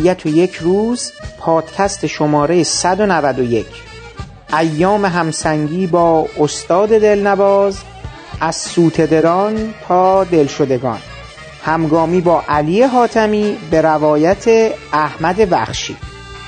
[0.00, 3.66] ابدیت و یک روز پادکست شماره 191
[4.58, 7.78] ایام همسنگی با استاد دلنواز
[8.40, 10.98] از سوت دران تا دلشدگان.
[11.64, 15.96] همگامی با علی حاتمی به روایت احمد بخشی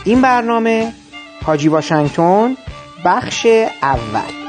[0.05, 0.93] این برنامه
[1.45, 2.57] حاجی واشنگتن
[3.05, 3.47] بخش
[3.83, 4.42] اول.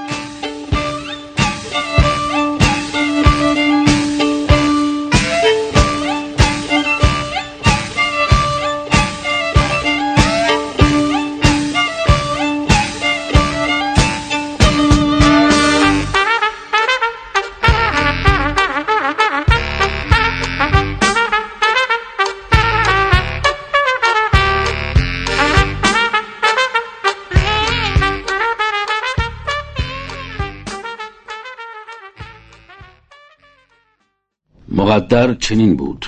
[35.13, 36.05] مقدر چنین بود.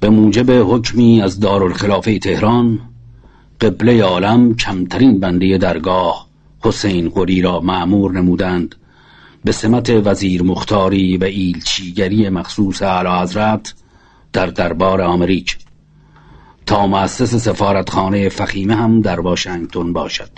[0.00, 2.78] به موجب حکمی از دارالخلافه تهران
[3.60, 6.26] قبله عالم کمترین بنده درگاه
[6.60, 8.74] حسین قری را معمور نمودند.
[9.44, 13.74] به سمت وزیر مختاری و ایلچیگری مخصوص اعلی حضرت
[14.32, 15.58] در دربار آمریک.
[16.66, 20.30] تا مؤسس سفارتخانه فخیمه هم در واشنگتن باشد.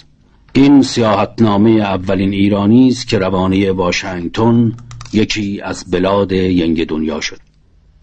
[0.53, 4.73] این سیاحتنامه اولین ایرانی است که روانه واشنگتن
[5.13, 7.54] یکی از بلاد ینگ دنیا شد.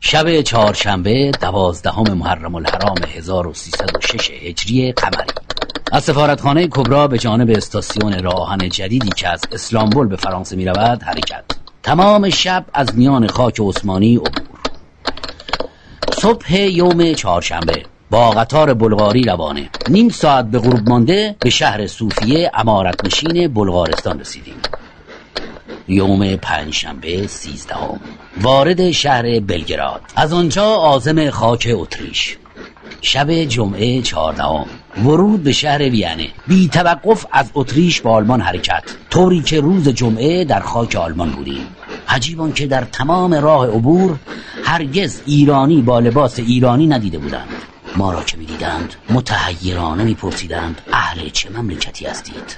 [0.04, 5.32] شب چهارشنبه دوازدهم محرم الحرام 1306 هجری قمری
[5.92, 11.04] از سفارتخانه کبرا به جانب استاسیون راهن جدیدی که از اسلامبول به فرانسه می رود
[11.04, 11.44] حرکت.
[11.84, 14.60] تمام شب از میان خاک عثمانی عبور.
[16.22, 19.70] صبح یوم چهارشنبه با قطار بلغاری روانه.
[19.90, 24.56] نیم ساعت به غروب مانده به شهر صوفیه امارت نشین بلغارستان رسیدیم.
[25.92, 28.00] یوم پنجشنبه سیزدهم.
[28.42, 30.02] وارد شهر بلگراد.
[30.16, 32.38] از آنجا آزم خاک اتریش.
[33.02, 34.66] شب جمعه چهاردهم.
[34.98, 38.84] ورود به شهر وینه بی توقف از اتریش به آلمان حرکت.
[39.10, 41.68] طوری که روز جمعه در خاک آلمان بودیم.
[42.08, 44.20] عجیبان که در تمام راه عبور
[44.64, 47.50] هرگز ایرانی با لباس ایرانی ندیده بودند.
[47.96, 52.58] ما را که می‌دیدند متحیرانه میپرسیدند اهل چه مملکتی هستید؟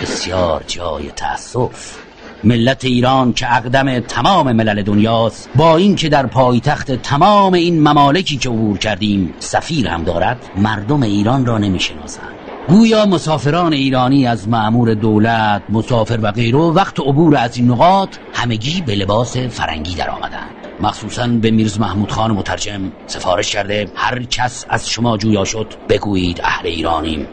[0.00, 2.05] بسیار جای تأسف.
[2.44, 8.48] ملت ایران که اقدم تمام ملل دنیاست با اینکه در پایتخت تمام این ممالکی که
[8.48, 12.36] عبور کردیم سفیر هم دارد مردم ایران را نمی‌شناسند.
[12.68, 18.80] گویا مسافران ایرانی از معمور دولت مسافر و غیره وقت عبور از این نقاط همگی
[18.80, 24.66] به لباس فرنگی در آمدند مخصوصا به میرز محمود خان مترجم سفارش کرده هر کس
[24.68, 27.28] از شما جویا شد بگویید اهل ایرانیم.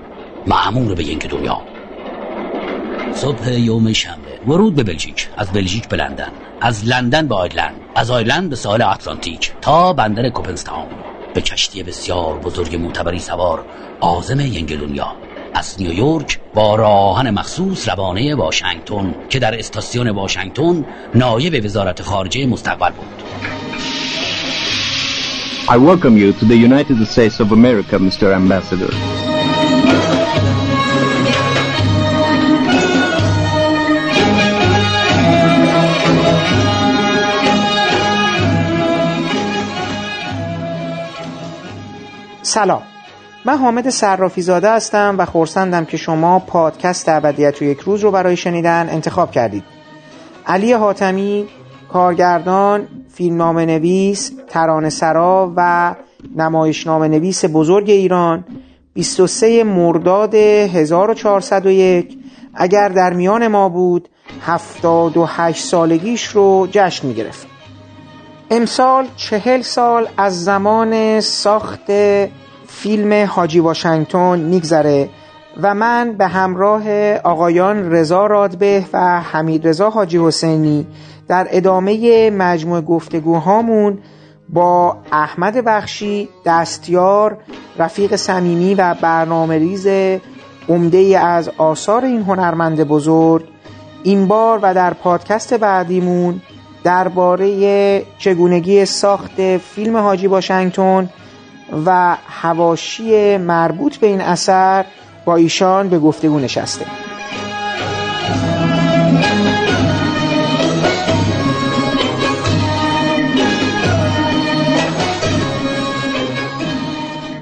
[0.47, 1.72] معمور به اینکه دنیا.
[3.15, 4.39] صبح یوم شنبه.
[4.47, 5.29] ورود به بلژیک.
[5.37, 6.31] از بلژیک به لندن.
[6.61, 9.51] از لندن به آیرلند از آیرلند به ساحل اتلانتیک.
[9.61, 10.87] تا بندر کوپنستاون.
[11.33, 13.65] به کشتی بسیار بزرگ معتبری سوار
[13.99, 15.15] آزم ینگلونیا.
[15.53, 20.85] از نیویورک با راهن مخصوص روانه واشنگتن که در استاسیون واشنگتن
[21.15, 23.23] نایب وزارت خارجه مستقبل بود.
[25.69, 28.23] I welcome you to the United States of America, Mr.
[28.33, 29.32] Ambassador.
[42.53, 42.81] سلام.
[43.45, 48.11] من حامد صرافی زاده هستم و خورسندم که شما پادکست ابدیت و یک روز رو
[48.11, 49.63] برای شنیدن انتخاب کردید.
[50.47, 51.47] علی حاتمی
[51.93, 55.95] کارگردان فیلمنامه نویس ترانه سرا و
[56.35, 58.45] نمایشنامه نویس بزرگ ایران
[58.93, 62.17] 23 مرداد 1401
[62.53, 64.09] اگر در میان ما بود
[64.41, 67.52] 78 سالگیش رو جشن می گرفت
[68.55, 71.91] امسال چهل سال از زمان ساخت
[72.67, 75.09] فیلم حاجی واشنگتن میگذره
[75.61, 80.87] و من به همراه آقایان رضا رادبه و حمید رضا حاجی حسینی
[81.27, 83.97] در ادامه مجموع گفتگوهامون
[84.49, 87.37] با احمد بخشی دستیار
[87.77, 89.87] رفیق صمیمی و برنامه ریز
[90.69, 93.45] عمده از آثار این هنرمند بزرگ
[94.03, 96.41] این بار و در پادکست بعدیمون
[96.83, 101.09] درباره چگونگی ساخت فیلم حاجی واشنگتن
[101.85, 104.85] و هواشی مربوط به این اثر
[105.25, 106.85] با ایشان به گفتگو نشسته.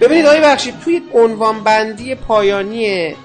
[0.01, 3.15] ببینید آقای بخشید توی عنوان بندی پایانی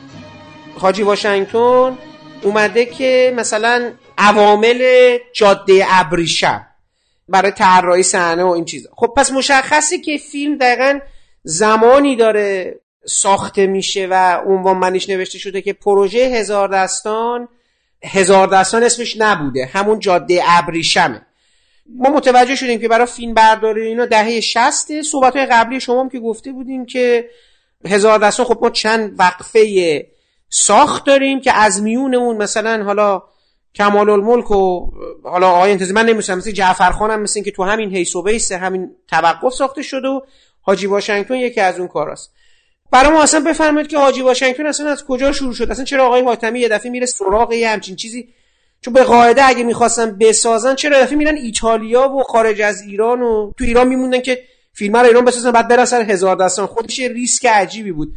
[0.78, 1.98] حاجی واشنگتن
[2.42, 6.66] اومده که مثلا عوامل جاده ابریشم
[7.28, 8.90] برای طراحی صحنه و این چیزا.
[8.96, 10.98] خب پس مشخصی که فیلم دقیقا
[11.42, 17.48] زمانی داره ساخته میشه و عنوان منش نوشته شده که پروژه هزار دستان
[18.04, 21.26] هزار دستان اسمش نبوده همون جاده ابریشمه.
[21.94, 26.08] ما متوجه شدیم که برای فیلم برداری اینا دهه شسته صحبت های قبلی شما هم
[26.08, 27.30] که گفته بودیم که
[27.86, 30.06] هزار دستان خب ما چند وقفه
[30.50, 33.22] ساخت داریم که از میون اون مثلا حالا
[33.76, 34.90] کمال الملک و
[35.24, 38.52] حالا آقای انتظاری من نمیستم مثل جعفر خانم مثل که تو همین حیث و بیس
[38.52, 40.20] همین توقف ساخته شده و
[40.60, 42.32] حاجی واشنگتن یکی از اون کاراست.
[42.90, 46.22] برای ما اصلا بفرمایید که حاجی واشنگتن اصلا از کجا شروع شد؟ اصلا چرا آقای
[46.22, 48.28] حاتمی یه دفعه میره سراغ یه همچین چیزی؟
[48.80, 53.52] چون به قاعده اگه می‌خواستن بسازن چرا دفعه میرن ایتالیا و خارج از ایران و
[53.58, 54.42] تو ایران میموندن که
[54.72, 56.66] فیلم رو ایران بسازن بعد برسن هزار دستان.
[56.66, 58.14] خودش ریسک عجیبی بود.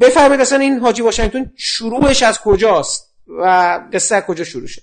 [0.00, 3.44] بفرمایید اصلا این حاجی واشنگتن شروعش از کجاست؟ و
[3.92, 4.82] قصه کجا شروع شد؟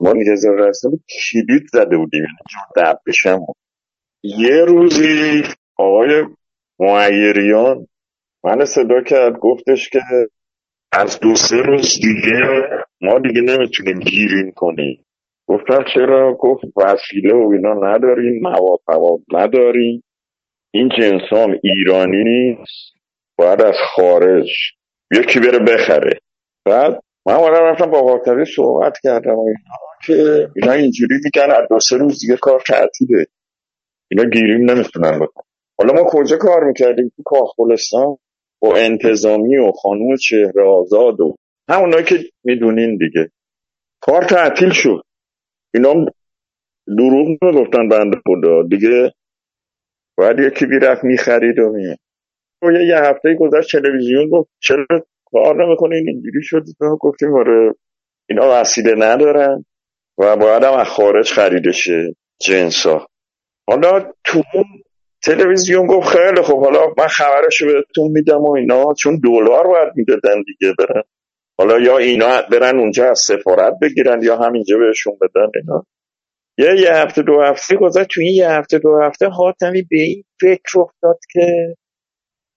[0.00, 2.22] ما هزار دستان کلید زده بودیم
[2.76, 3.46] یعنی بشم.
[4.22, 5.42] یه روزی
[5.76, 6.24] آقای
[6.78, 7.86] معیریان
[8.44, 10.00] من صدا کرد گفتش که
[10.92, 12.40] از دو سه روز دیگه
[13.00, 15.04] ما دیگه نمی‌تونیم گیریم کنیم.
[15.48, 20.02] گفتم چرا؟ گفت وسیله و اینا نداریم مواد مواد نداریم.
[20.70, 22.94] این جنسان ایرانی نیست
[23.38, 24.48] باید از خارج
[25.12, 26.20] یکی بره بخره.
[26.64, 29.58] بعد من اومدم رفتم با واقعی صحبت کردم و اینا.
[30.04, 33.26] که اینا اینجوری میگن از دو سه روز دیگه کار تعطیله.
[34.10, 35.44] اینا گیریم نمی‌تونن بکنن.
[35.78, 38.16] حالا ما کجا کار می‌کردیم؟ تو کاخولستان
[38.60, 41.36] با انتظامی و خانوم چهره آزاد و
[41.68, 43.30] همونایی که می‌دونین دیگه.
[44.00, 45.02] کار تعطیل شد.
[45.74, 46.06] اینا
[46.86, 48.62] دروغ می‌گفتن بند خدا.
[48.62, 49.12] دیگه
[50.18, 51.98] باید یکی بیرفت می‌خرید و میه
[52.88, 54.86] یه هفته گذشت تلویزیون گفت چرا
[55.32, 56.64] کار نمی‌کنین اینجوری شد.
[57.00, 57.74] گفتیم آره
[58.28, 59.64] اینا وسیله ندارن
[60.18, 63.06] و باید هم از خارج خریده شه جنسا
[63.68, 64.42] حالا تو
[65.24, 70.42] تلویزیون گفت خیلی خب حالا من خبرشو بهتون میدم و اینا چون دلار باید می‌دادن
[70.42, 71.02] دیگه برن.
[71.58, 75.86] حالا یا اینا برن اونجا از سفارت بگیرن یا همینجا بهشون بدن اینا.
[76.58, 78.08] یه یه هفته دو هفته گذشت.
[78.10, 81.74] تو این یه هفته دو هفته حاتمی به این فکر افتاد که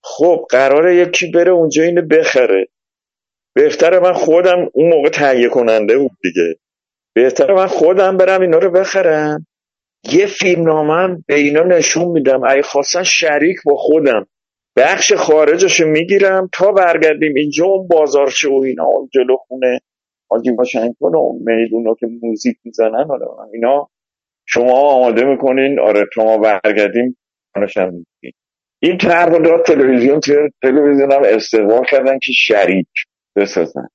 [0.04, 2.68] خب قراره یکی بره اونجا اینو بخره.
[3.56, 6.56] بهتره من خودم اون موقع تهیه کننده بود دیگه.
[7.16, 9.48] بهتره من خودم برم اینا رو بخرم.
[10.12, 12.44] یه فیلمنامه به اینا نشون میدم.
[12.48, 14.28] اگه خواستن شریک با خودم.
[14.76, 19.80] بخش خارجش می‌گیرم تا برگردیم اینجا اون بازارچه و اینا جلو خونه.
[20.30, 23.08] حاجی واشنگتن و میدون که موزیک می‌زنن
[23.54, 23.90] اینا.
[24.46, 27.18] شما آماده می‌کنین؟ آره تا ما برگردیم
[28.84, 30.20] این طرح داد تلویزیون
[30.62, 32.88] تلویزیون هم استقبال کردن که شریک
[33.36, 33.88] بسازن.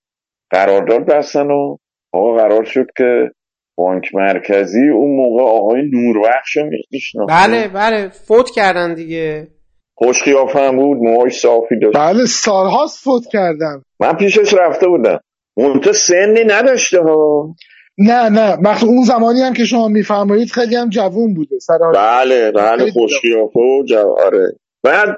[0.51, 1.77] قرارداد بستن و
[2.13, 3.31] آقا قرار شد که
[3.77, 6.59] بانک مرکزی اون موقع آقای نوربخش
[6.91, 7.33] می‌شناسه.
[7.33, 9.49] بله بله فوت کردن دیگه.
[9.95, 11.97] خوش هم بود موهاش صافی داشت.
[11.97, 13.83] بله سالهاست فوت کردم.
[14.01, 15.21] من پیشش رفته بودم.
[15.57, 17.55] اون تو سنی نداشته ها.
[17.99, 21.59] نه نه وقت اون زمانی هم که شما میفرمایید خیلی هم جوون بوده.
[21.59, 24.53] سرا بله بله خوش قیافه و آره.
[24.87, 25.17] بعد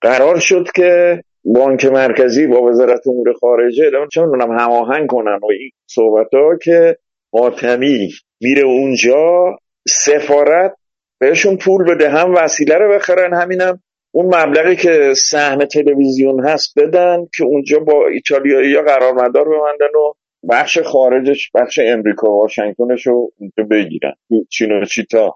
[0.00, 5.70] قرار شد که بانک مرکزی با وزارت امور خارجه چه می‌دونم هماهنگ کنن و این
[5.86, 6.96] صحبت ها که
[7.32, 8.10] حاتمی
[8.40, 9.56] میره اونجا
[9.88, 10.74] سفارت
[11.20, 17.26] بهشون پول بده هم وسیله رو بخرن همینم اون مبلغی که سهم تلویزیون هست بدن
[17.36, 20.12] که اونجا با ایتالیایی یا قرارمدار بمندن و
[20.50, 24.14] بخش خارجش بخش امریکا واشنگتنش رو اونجا بگیرن.
[24.50, 25.34] چین و چیتا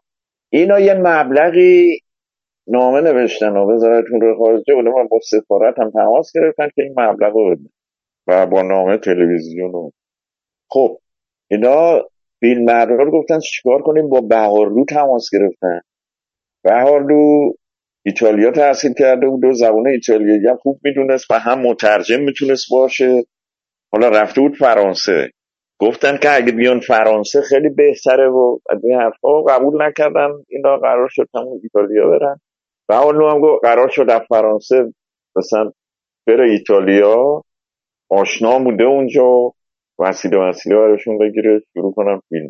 [0.50, 1.98] اینا یه مبلغی
[2.66, 7.36] نامه نوشتن و وزارت امور خارجه من با سفارت هم تماس گرفتن که این مبلغ
[7.36, 7.68] رو بدن
[8.26, 9.92] و با نامه تلویزیون رو
[10.70, 10.98] خب
[11.50, 12.02] اینا
[12.40, 15.80] فیلم بردار گفتن چیکار کنیم؟ با بهارلو تماس گرفتن.
[16.64, 17.52] بهارلو
[18.04, 23.24] ایتالیا تحصیل کرده بود و زبان ایتالیایی هم خوب می‌دونست و هم مترجم می‌تونست باشه.
[23.92, 25.30] حالا رفته بود فرانسه.
[25.80, 30.30] گفتن که اگه بیان فرانسه خیلی بهتره و از این حرفا قبول نکردن.
[30.48, 32.40] اینا قرار شد همون ایتالیا برن.
[32.88, 34.92] بهارلو هم قرار شد از فرانسه
[35.36, 35.72] مثلا
[36.26, 37.42] بره ایتالیا.
[38.10, 39.52] آشنا بوده اونجا.
[39.98, 42.48] وسیله وسیله براشون بگیره شروع کنم فیلم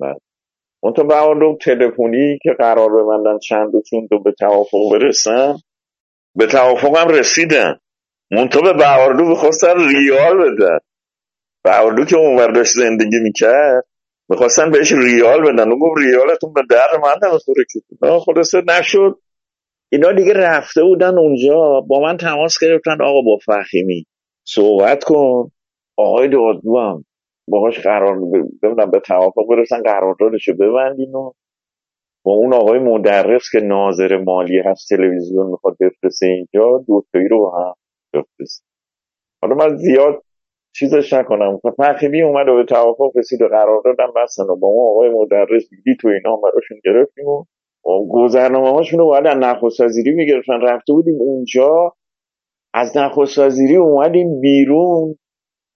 [0.80, 5.54] اون تو بهاردو تلفنی که قرار ببندن چند و چند به توافق برسن
[6.36, 7.78] به توافق هم رسیدن
[8.30, 10.78] منتها به بهاردو بخواستن ریال بدن.
[11.64, 13.84] بهاردو که اونور داشت زندگی می‌کرد
[14.28, 15.70] می‌خواستن بهش ریال بدن.
[15.70, 17.80] اون گفت ریالتون به در من نمی‌خوره که.
[18.20, 19.18] خلاصه نشد.
[19.92, 24.06] اینا دیگه رفته بودن اونجا با من تماس گرفتن آقا با فخیمی
[24.46, 25.50] صحبت کن.
[25.96, 27.04] آقای دادگو هم
[27.48, 28.18] باهاش قرار
[28.62, 31.32] ببینم به توافق برسن قراردادشو ببندین و
[32.24, 37.74] با اون آقای مدرس که ناظر مالی هست تلویزیون می‌خواد بفرسته اینجا دوتایی رو هم
[38.14, 38.64] بفرسته.
[39.42, 40.22] حالا من زیاد
[40.76, 41.60] چیزش نکنم.
[41.76, 45.70] فخیمی اومد و به توافق رسید و قرار دادم بستن و با اون آقای مدرس
[45.70, 47.44] دیدی تو اینا براشون گرفتیم و
[47.84, 50.60] گذرنامه هاشون رو باید از نخست وزیری می‌گرفتن.
[50.62, 51.92] رفته بودیم اونجا
[52.74, 55.18] از نخست وزیری اومدیم بیرون.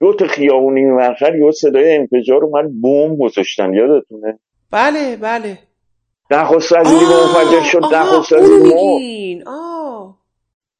[0.01, 3.75] دو تا خیابونی مرخر یه صدای انفجار اومد بوم گذاشتن.
[3.75, 4.39] یادتونه؟
[4.71, 5.59] بله بله.
[6.31, 7.83] نخست وزیری منفجر شد.
[7.95, 9.45] نخست وزیری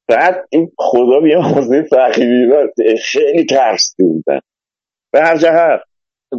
[0.07, 2.51] بعد این خدا بیا حوزه فقیری
[3.03, 4.39] خیلی ترستی بودن
[5.11, 5.79] به هر جهت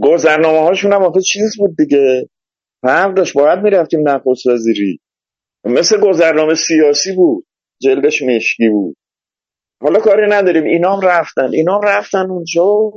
[0.02, 2.28] گذرنامه هاشون هم آخه چیز بود دیگه.
[2.82, 3.35] فرق داشت.
[3.35, 5.00] باید می‌رفتیم نخست وزیری.
[5.64, 7.47] مثل گذرنامه سیاسی بود.
[7.82, 8.97] جلدش مشکی بود.
[9.82, 10.64] حالا کاری نداریم.
[10.64, 11.50] اینا هم رفتن.
[11.52, 12.92] اینا هم رفتن اونجا.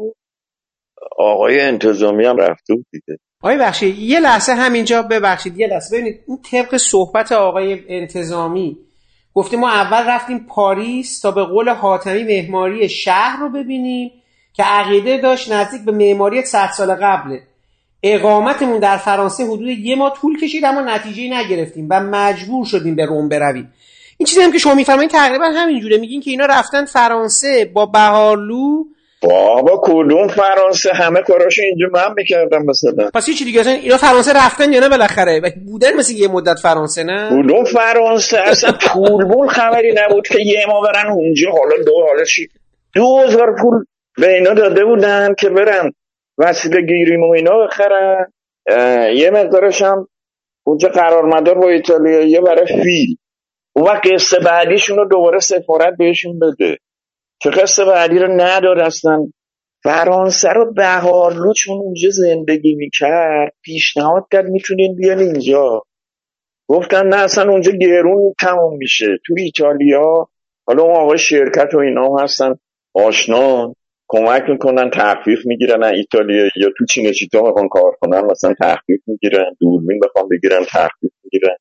[1.17, 3.19] آقای انتظامی هم رفته بود دیگه.
[3.43, 5.57] آقای بخشید یه لحظه همینجا ببخشید.
[5.57, 8.77] یه لحظه ببینید این طبق صحبت آقای انتظامی
[9.33, 14.11] گفته ما اول رفتیم پاریس تا به قول حاتمی معماری شهر رو ببینیم
[14.53, 17.41] که عقیده داشت نزدیک به معماری 100 سال قبله.
[18.03, 23.05] اقامتمون در فرانسه حدود یه ماه طول کشید اما نتیجه نگرفتیم و مجبور شدیم به
[23.05, 23.73] روم برویم.
[24.17, 25.97] این چیزی هم که شما میفرمایید تقریبا همینجوره.
[25.97, 28.83] میگین که اینا رفتن فرانسه با بهارلو؟
[29.21, 33.09] بابا کدوم فرانسه؟ همه کاراشو اینجا من می‌کردم مثلا.
[33.13, 37.29] پس چی دیگه؟ اینا فرانسه رفتن یا نه بالاخره؟ بودن مثل یه مدت فرانسه نه؟
[37.29, 42.47] کدوم فرانسه؟ اصلا پول خبری نبود که یه ما برن اونجا حالا دو حالا چی؟
[42.95, 43.85] دو هزار پول
[44.17, 45.91] به اینا داده بودن که برن.
[46.41, 48.31] وسیله گیریم و اینا بخرن
[49.15, 50.07] یه مقدارش هم
[50.65, 53.17] اونجا قرار مدار با ایتالیا یه برای فیل.
[53.75, 56.77] اون وقت قصه بعدیشون رو دوباره سفارت بهشون بده.
[57.41, 59.17] که قصه بعدی رو ندارستن
[59.83, 63.53] فرانسه رو بهارلو چون اونجا زندگی می‌کرد.
[63.63, 65.81] پیشنهاد کرد می‌تونین بیان اینجا.
[66.67, 69.07] گفتن نه اصلا اونجا گرون تموم میشه.
[69.27, 70.27] تو ایتالیا
[70.67, 72.55] حالا اون آقای شرکت و اینا هستن
[72.93, 73.75] آشنا
[74.13, 75.83] کمک می‌کنن تخفیف می‌گیرن.
[75.83, 81.55] ایتالیا یا تو چینچیتا می‌خوان کار کنن مثلا تخفیف می‌گیرن دوربین بخوام بگیرن تخفیف می‌گیرن.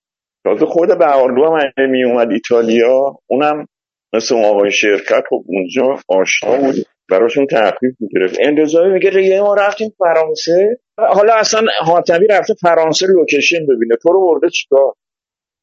[0.45, 3.66] تازه خود بهارلو هم می اومد ایتالیا اونم
[4.12, 6.75] مثل اون آقای شرکت خب اونجا آشنا بود.
[7.11, 10.78] براشون تخفیف می‌گرفت انتظامی میگه یه ما رفتیم فرانسه.
[10.99, 13.97] حالا اصلا حاتمی رفته فرانسه لوکیشن ببینه.
[14.02, 14.92] تو رو برده چیکار؟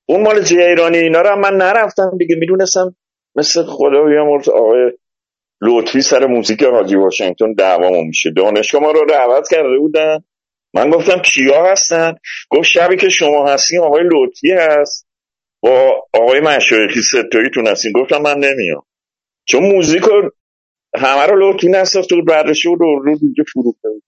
[0.09, 2.35] اون مال جیرانی اینا رو من نرفتم دیگه.
[2.35, 2.95] می‌دونستم
[3.35, 4.91] مثل خدا بیامرز آقای
[5.61, 8.31] لطفی سر موزیک حاجی واشنگتن دعوامو میشه.
[8.31, 10.23] دانشگاه ما رو دعوت کرده بودن.
[10.73, 12.15] من گفتم کیا هستن؟
[12.49, 15.07] گفت شبی که شما هستیم آقای لطفی هست.
[15.61, 18.83] با آقای مشایخی ستاییتون هستیم گفتم من نمیام.
[19.45, 20.31] چون موزیک رو
[20.95, 24.03] همه رو لطفی نساخته بود برشی بود رو دیگه فروخته بود.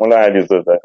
[0.00, 0.80] مال علیزاده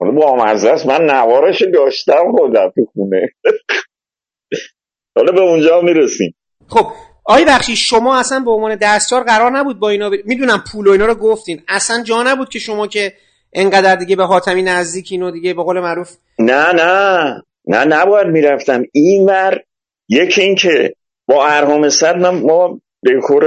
[0.00, 0.86] حالا با است.
[0.86, 3.28] من نوارش داشتم خودم تو خونه.
[5.16, 6.34] حالا به اونجا می‌رسیم.
[6.68, 6.86] خب
[7.28, 10.14] آی بخشی شما اصلا به عنوان دستیار قرار نبود با اینا ب...
[10.24, 11.62] می‌دونم پول و اینا رو گفتین.
[11.68, 13.12] اصلا جا نبود که شما که
[13.52, 17.42] انقدر دیگه به حاتمی نزدیکین و دیگه به قول معروف نه نه.
[17.66, 18.82] نه نباید می‌رفتم.
[18.92, 19.60] این ور
[20.08, 20.94] یکی این که
[21.28, 23.44] با ارهام صد ما دکور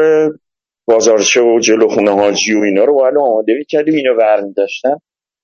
[0.86, 3.94] بازارچه و جلو خونه حاجی و اینا رو باید آماده می‌کردیم.
[3.94, 4.96] اینا ور داشتن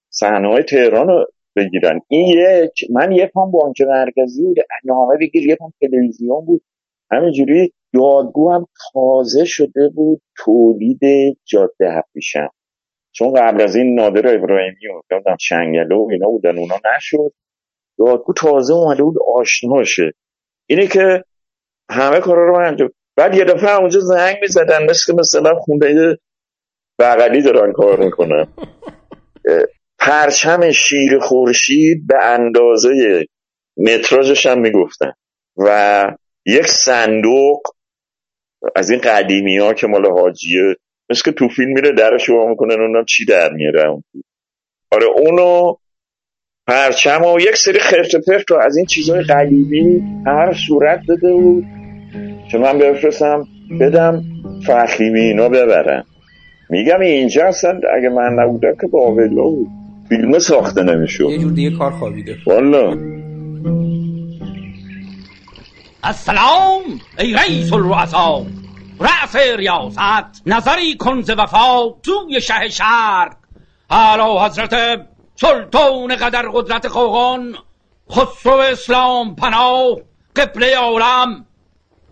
[0.10, 1.26] صحنه های تهران رو
[1.56, 2.00] بگیرن.
[2.08, 4.58] این یک من یه پام بانک مرکزی بود.
[4.86, 6.62] نامه بگیر یه پام تلویزیون بود.
[7.12, 11.00] همینجوری یادگو هم تازه شده بود تولید
[11.46, 12.50] جاده هفیشم
[13.12, 17.34] چون قبل از این نادر ابراهیمی و شنگله و اینا بودن اونا نشد.
[18.00, 20.12] یادگو تازه اومده بود آشنا شه.
[20.70, 21.24] اینه که
[21.90, 26.18] همه کارا رو من انجام بعد یه دفعه اونجا زنگ می‌زدن مثل مثلا خونده
[27.00, 28.48] بغلی دارن کار می‌کنن.
[30.00, 33.26] پرچم شیر خورشید به اندازه
[33.78, 35.14] متراژش هم می‌گفتن.
[35.58, 37.62] و یک صندوق
[38.76, 40.76] از این قدیمی ها که مال حاجیه
[41.10, 44.04] مثل که تو فیلم میره درش رو می‌کنن اونم چی در میاره اون
[44.92, 45.76] آره اونو
[46.68, 51.66] پرچم و یک سری خرت پرت رو از این چیزهای قدیمی هر صورت داده بود
[52.52, 53.44] چون من بفرستم
[53.82, 54.24] بدم
[54.68, 56.04] فخیمی اینا ببرن.
[56.70, 59.68] میگم اینجا هستن اگه من نبودم که با بود
[60.10, 61.30] فیلم ساخته نمی‌شد.
[61.30, 62.36] یه جور دیگه کار خوابیده.
[62.48, 62.96] والا.
[66.06, 68.46] السلام ای رئیس الرؤسا.
[69.00, 73.36] رأس ریاست نظری کن ز وفا توی شه شرق.
[73.90, 77.56] اعلی حضرت سلطان قدر قدرت خوغان
[78.12, 79.98] خسرو اسلام پناه
[80.36, 81.46] قبله عالم.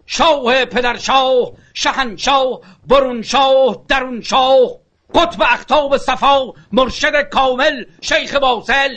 [0.06, 4.70] شاه پدرشاه شهنشاه برونشاه درونشاه.
[5.16, 8.94] قطب اختاب صفا مرشد کامل شیخ واصل.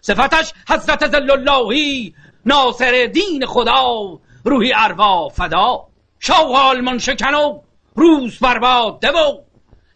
[0.00, 2.14] صفتش حضرت زل اللهی
[2.46, 4.18] ناصر دین خدا.
[4.44, 5.86] روحی اروا فدا
[6.20, 7.60] شاه آلمان شکن و
[7.94, 9.38] روز برباده و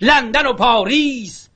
[0.00, 1.50] لندن و پاریس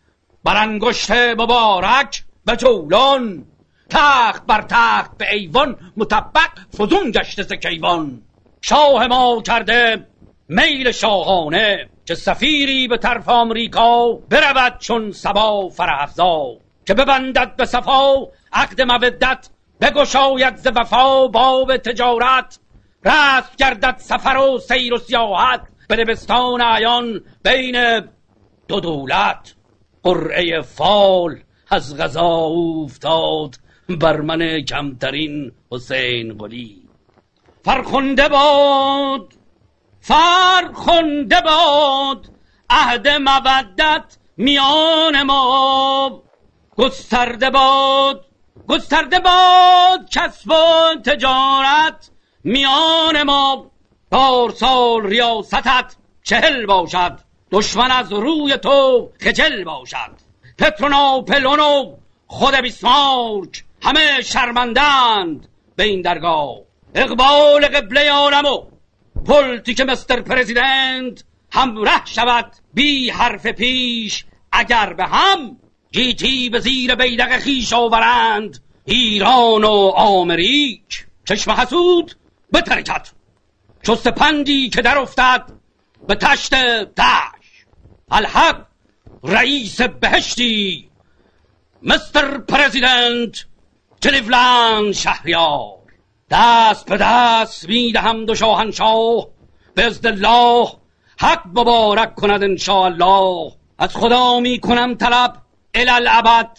[0.45, 3.45] بر انگشت مبارک به جولان
[3.91, 8.23] تخت بر تخت به ایوان مطبق فزون گشته ز کیوان.
[8.63, 10.07] شاه ما کرده
[10.49, 16.57] میل شاهانه که سفیری به طرف آمریکا برود چون سبا فرافزا
[16.87, 18.15] که ببندد به صفا
[18.53, 19.49] عقد مودت
[19.81, 22.59] بگشاید ز وفا باب تجارت.
[23.05, 28.01] رسم گردد سفر و سیر و سیاحت به دبستان عیان بین
[28.69, 29.55] دو دولت.
[30.03, 31.41] قرعه فال
[31.71, 32.31] از غذا
[32.85, 33.57] افتاد
[33.89, 36.89] بر من کمترین حسین قلی
[37.65, 39.33] فرخنده باد
[40.01, 42.27] فرخنده باد
[42.71, 46.23] عهد مودت میان ما.
[46.77, 48.25] گسترده باد
[48.69, 50.55] گسترده باد کسب و
[51.05, 52.11] تجارت
[52.45, 53.71] میان ما
[54.11, 57.19] پارسال ریاستت چهل باشد.
[57.53, 60.11] دشمن از روی تو خجل باشد.
[60.59, 61.95] پتروناپلون و
[62.27, 66.57] خود بیسمارک همه شرمندند به این درگاه.
[66.95, 68.63] اقبال قبله عالم و
[69.27, 74.25] پلتیک مستر پرزیدنت همره شود بی حرف پیش.
[74.53, 75.57] اگر به هم
[75.93, 81.07] گیتی به زیر بیدق خیش آورند ایران و آمریک.
[81.29, 82.15] چشم حسود
[82.53, 82.63] به
[83.83, 85.53] چو سپندی که در افتد
[86.09, 87.67] به تشت دش
[88.11, 88.67] الحق
[89.25, 90.91] رئیس بهشتی
[91.83, 93.45] مستر پرزیدنت
[94.03, 95.81] کلیولند شهریار.
[96.31, 99.27] دست به دست می‌دهم دو شاهنشاه.
[99.75, 100.69] به الله
[101.19, 103.53] حق مبارک کند انشاءالله.
[103.79, 105.37] از خدا می کنم طلب
[105.75, 106.59] الالعبد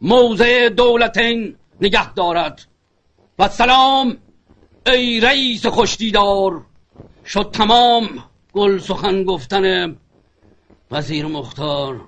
[0.00, 2.62] موضع دولتین نگه دارد.
[3.38, 4.18] و سلام
[4.86, 6.66] ای رئیس خوشدیدار
[7.24, 9.96] شد تمام گل سخن گفتن
[10.90, 12.00] وزیر مختار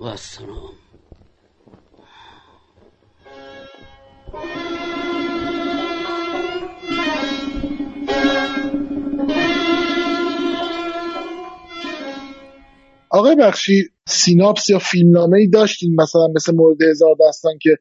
[0.00, 0.72] و سلام
[13.10, 17.76] آقای بخشی سیناپس یا فیلمنامه ای داشتین مثلا مثل مورد هزار دستان که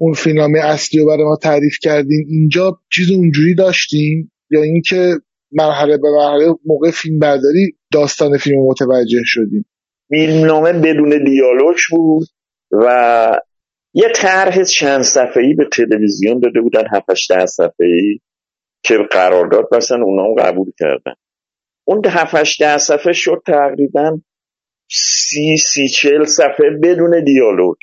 [0.00, 5.14] اون فیلمنامه اصلی رو برای ما تعریف کردین اینجا چیز اونجوری داشتین یا اینکه
[5.52, 9.64] مرحله به مرحله موقع فیلم برداری داستان فیلم متوجه شدیم.
[10.08, 12.28] فیلمنامه بدون دیالوگ بود
[12.72, 13.40] و
[13.94, 18.20] یه طرح چند صفحه‌ای به تلویزیون داده بودن 7 ده صفحه‌ای
[18.82, 21.14] که قرارداد مثلا اونا هم قبول کردن.
[21.84, 24.20] اون 7 ده صفحه شد تقریبا
[24.90, 27.76] سی سی چل صفحه بدون دیالوگ.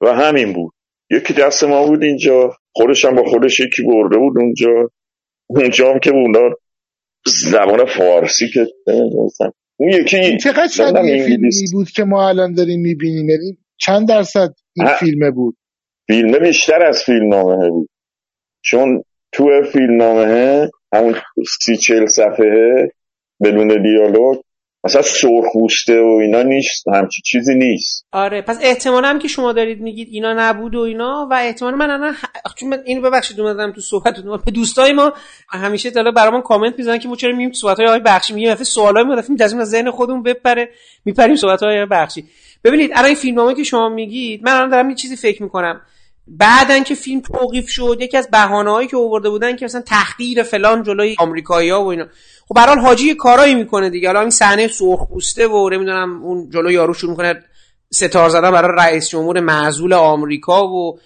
[0.00, 0.75] و همین بود.
[1.10, 4.90] یکی دست ما بود اینجا خودش هم با خودش یکی برده بود اونجا.
[5.46, 6.50] اونجا هم که اونا
[7.26, 9.52] زبان فارسی که نمی‌دونستم.
[9.76, 14.86] اون یکی چقدر شبیه فیلمی بود که ما الان داریم می‌بینیم؟ یعنی چند درصد این
[14.86, 15.56] فیلمه بود؟
[16.06, 17.88] فیلمه بیشتر از فیلم نامه بود.
[18.64, 21.14] چون تو فیلم نامه همون
[21.60, 22.88] سی چل صفحه
[23.42, 24.38] بدون دیالوگ
[24.86, 28.06] مثلا سرخوسته و اینا نیست همچی چیزی نیست.
[28.12, 31.90] آره پس احتمالا هم که شما دارید میگید اینا نبود و اینا و احتمال من
[31.90, 32.14] الان
[32.56, 35.12] چون من اینو ببخشید اومدم تو صحبت به دوستای ما
[35.48, 39.04] همیشه تا برامون کامنت می‌زنن که ما چرا مییم صحبت های بخشی میگیم دفعه سوالای
[39.04, 40.68] ما جزم از ذهن خودمون بپره
[41.04, 42.24] میپریم صحبت های بخشی.
[42.64, 45.80] ببینید الان این فیلمنامه که شما میگید من الان دارم یه چیزی فکر می‌کنم.
[46.28, 50.82] بعدن که فیلم توقیف شد یکی از بهانه‌هایی که آورده بودن که مثلا تحقیر فلان
[50.82, 52.06] جلوی آمریکایی‌ها و اینا.
[52.48, 54.08] خب به حال حاجی کارایی می‌کنه دیگه.
[54.08, 57.42] حالا این صحنه سرخپوسته و نمی‌دونم اون جلوی یارو شروع می‌کنه
[57.92, 60.98] ستار زدن برای رئیس جمهور معزول آمریکا و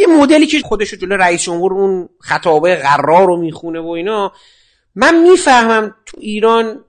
[0.00, 4.32] یه مدلی که خودش جلوی رئیس جمهور اون خطابه قرار رو می‌خونه و اینا.
[4.94, 6.84] من می‌فهمم تو ایران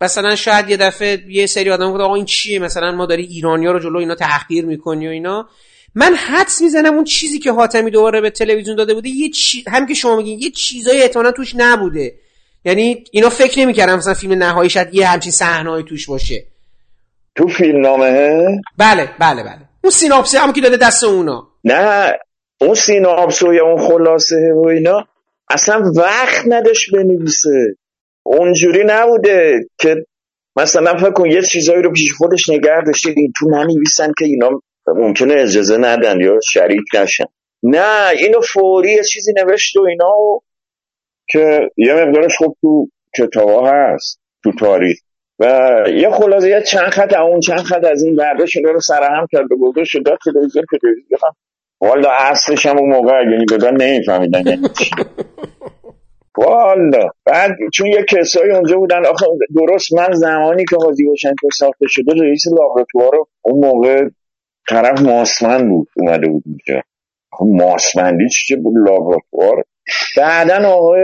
[0.00, 3.72] مثلا شاید یه دفعه یه سری آدم گفت آقا این چیه؟ مثلا ما داری ایرانیا
[3.72, 5.48] رو جلو اینا تحقیر می‌کنی و اینا.
[5.94, 9.64] من حدس می‌زنم اون چیزی که حاتمی دوباره به تلویزیون داده بوده یه چی...
[9.68, 12.14] هم که شما میگین یه چیزای احتمالاً توش نبوده.
[12.66, 16.46] یعنی اینا فکر نمی‌کردم مثلا فیلم نهایی شاید یه همچین صحنه‌ای توش باشه.
[17.34, 18.46] تو فیلم نامه؟
[18.78, 19.58] بله بله بله.
[19.84, 21.48] اون سیناپسه هم که داده دست اونا.
[21.64, 22.12] نه
[22.60, 25.04] اون سیناپسو یا اون خلاصه و اینا
[25.50, 27.76] اصلا وقت نداشت بنویسه.
[28.22, 29.96] اونجوری نبوده که
[30.56, 33.10] مثلا فکر کن یه چیزایی رو پیش خودش نگه داشته.
[33.16, 34.50] این تو ننویسن که اینا
[34.86, 37.24] ممکنه اجازه ندن یا شریک نشن.
[37.62, 40.40] نه اینو فوری یه چیزی نوشت و اینا و
[41.28, 44.98] که یه مقدارش خوب تو کتاب هست تو تاریخ.
[45.38, 45.44] و
[45.94, 49.52] یه خلاصه یه چند خط اون چند خط از این برداشت اینا رو سرهم کرد
[49.52, 51.20] و گذاشت شد تلویزیون که تلویزیون
[51.80, 54.90] والا اصلش هم اون موقع یعنی بدن نمیفهمیدن یعنی چی.
[56.38, 57.10] والا.
[57.24, 62.12] بعد چون یه کسایی اونجا بودن آخه درست من زمانی که حاجی واشنگتن ساخته شده
[62.22, 64.08] رئیس لابراتوار رو اون موقع
[64.68, 66.82] طرف ماسمن بود اومده بود اونجا
[67.40, 69.64] ماسمندی چی بود؟ لابراتوار
[70.16, 71.02] بعدا آقای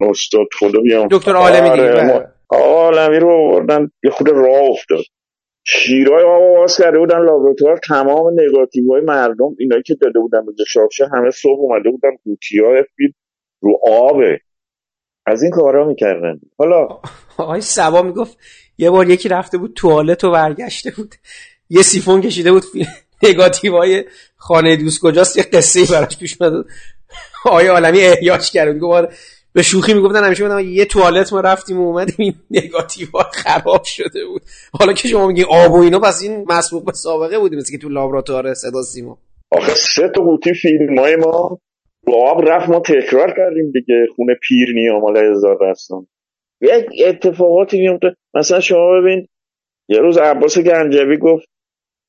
[0.00, 1.08] استاد خدا بیام.
[1.10, 5.04] دکتر عالمی دیگه عالمی رو آوردن یه خود راه افتاد.
[5.64, 10.52] شیرای آقا باز کرده بودن لابراتوار تمام نگاتیو های مردم اینایی که داده بودن به
[10.68, 13.12] شاشه همه صبح اومده بودن قوطی های فیل
[13.60, 14.40] رو آبه
[15.26, 16.40] از این کارا می‌کردن.
[16.58, 16.88] حالا
[17.36, 18.38] آقای سبا می‌گفت
[18.78, 21.14] یه بار یکی رفته بود توالت و برگشته بود.
[21.70, 22.62] یه سیفون کشیده بود
[23.22, 24.04] نگاتیو های
[24.36, 26.36] خانه دوست کجاست یه قصه براش پیش
[27.46, 28.74] آقای عالمی احیاش کرد.
[28.74, 29.08] می‌گفت
[29.52, 34.26] به شوخی می‌گفتن همیشه بودم یه توالت ما رفتیم و اومدیم این نگاتیو خراب شده
[34.26, 34.42] بود.
[34.72, 37.78] حالا که شما میگی آب و اینا پس این مسبوق به سابقه بودیم مثل که
[37.78, 39.18] تو لابراتوار صدا سیما.
[39.52, 41.58] آخه سه تا قوطی فیلم های ما
[42.06, 44.06] آب رفت ما تکرار کردیم دیگه.
[44.16, 46.06] خونه پیر نیامال هزار رستان
[46.60, 49.28] یک اتفاقاتی میفته مثلا شما ببین
[49.88, 51.46] یه روز عباس گنجوی گفت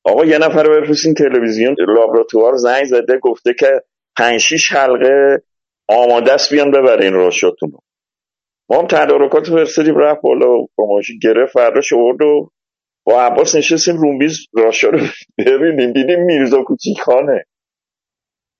[0.04, 1.76] آقا یه نفر بفرستین تلویزیون.
[1.96, 3.82] لابراتوار زنگ زده گفته که
[4.16, 5.42] پنج شیش حلقه
[5.88, 7.72] آماده است بیان ببره این راشاتون
[8.70, 12.50] ما هم تدارکات فرستادیم رفت بالا با گرفت فرداش آورد و
[13.04, 14.98] با عباس نشستیم رومیز راشا رو
[15.46, 15.92] ببینیم.
[15.92, 17.44] دیدیم میرزا کوچیک خانه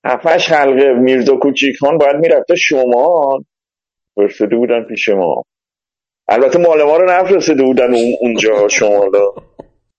[0.05, 3.39] هفتش حلقه میرزا کوچیک خان باید می‌رفته شما
[4.15, 5.43] فرستاده بودن پیش ما.
[6.27, 9.31] البته مال ما رو نفرستاده بودن اونجا شمالا.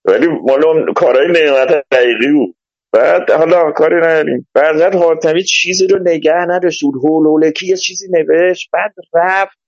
[0.05, 2.57] ولی مال کارهای نعمت دقیقی بود.
[2.95, 4.49] بعد حالا کاری نداریم.
[4.55, 6.83] بعد حاتمی چیزی رو نگه نداشت.
[6.83, 8.71] بود هولولکی یه چیزی نوشت.
[8.73, 9.59] بعد رفت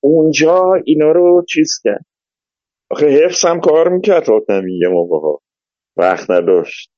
[0.00, 2.04] اونجا اینا رو چیز کرد.
[2.90, 5.18] آخه حفظ هم کار می‌کرد حاتمی یه موقع.
[5.18, 5.40] ها
[5.96, 6.90] وقت نداشت.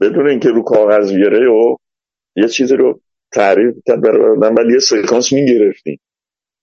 [0.00, 1.76] بدون اینکه رو کاغذ بیاره و
[2.36, 3.00] یه چیزی رو
[3.32, 6.00] تعریف کرد برای ولی یه سکانس می‌گرفتیم.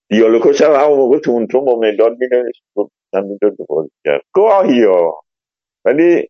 [0.08, 2.62] دیالوگاش هم همون موقع تون تون با مداد مینوشت.
[3.14, 3.56] هم می‌داد
[4.04, 4.22] کرد.
[4.32, 5.20] گاهی ها.
[5.84, 6.28] ولی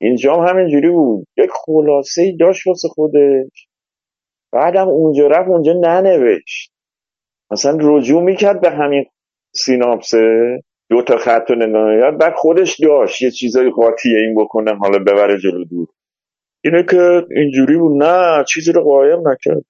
[0.00, 1.26] اینجا هم همینجوری بود.
[1.36, 3.68] یک خلاصه ای داشت واسه خودش.
[4.52, 6.72] بعدم اونجا رفت اونجا ننوشت.
[7.50, 9.04] مثلا رجوع می‌کرد به همین
[9.54, 10.62] سیناپسه.
[10.90, 15.38] دو تا خط و نگاه بعد خودش داشت یه چیزای قاطیه این بکنم حالا ببره
[15.38, 15.88] جلو دور.
[16.64, 18.02] اینه که اینجوری بود.
[18.02, 19.62] نه چیزی رو قایم نکرده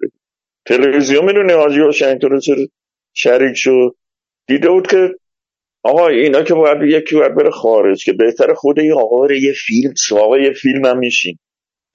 [0.66, 2.18] تلویزیون می‌دونه حاجی و چرا
[3.12, 3.94] شریک شد.
[4.46, 5.14] دیده بود که
[5.82, 9.94] آقا اینا که باید یکی باید بره خارج که بهتر خود این آقا یه فیلم
[10.08, 11.38] سواقه یه فیلم هم میشین.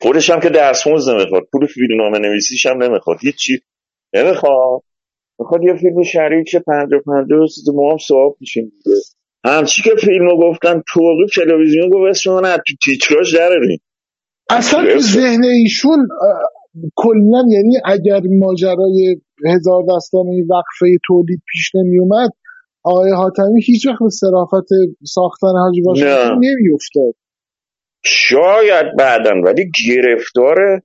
[0.02, 3.18] خودش هم که درس موز نمی‌خواد پول فیلم نامه نویسیش هم نمی‌خواد.
[3.22, 3.60] هیچی.
[4.14, 4.82] نمی‌خواد.
[5.40, 6.72] می‌خواد یه فیلم شریک و
[7.74, 8.72] ما هم سواب میشین
[9.46, 13.80] همچی که فیلم رو گفتن تو تلویزیون گفت اسم من تو تیتراژ دراریم
[14.50, 16.08] اصلا تو ذهن ایشون
[16.96, 22.30] کلا یعنی اگر ماجرای هزار دستانه وقفه تولید پیش نمیومد
[22.86, 24.68] آقای حاتمی هیچ وقت به صرافت
[25.04, 27.16] ساختن حاجی واشنگتن نمیافتاد.
[28.04, 30.82] شاید بعدا ولی گرفتار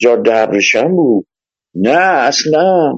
[0.00, 1.26] جاده ابریشم بود.
[1.74, 2.92] نه اصلا.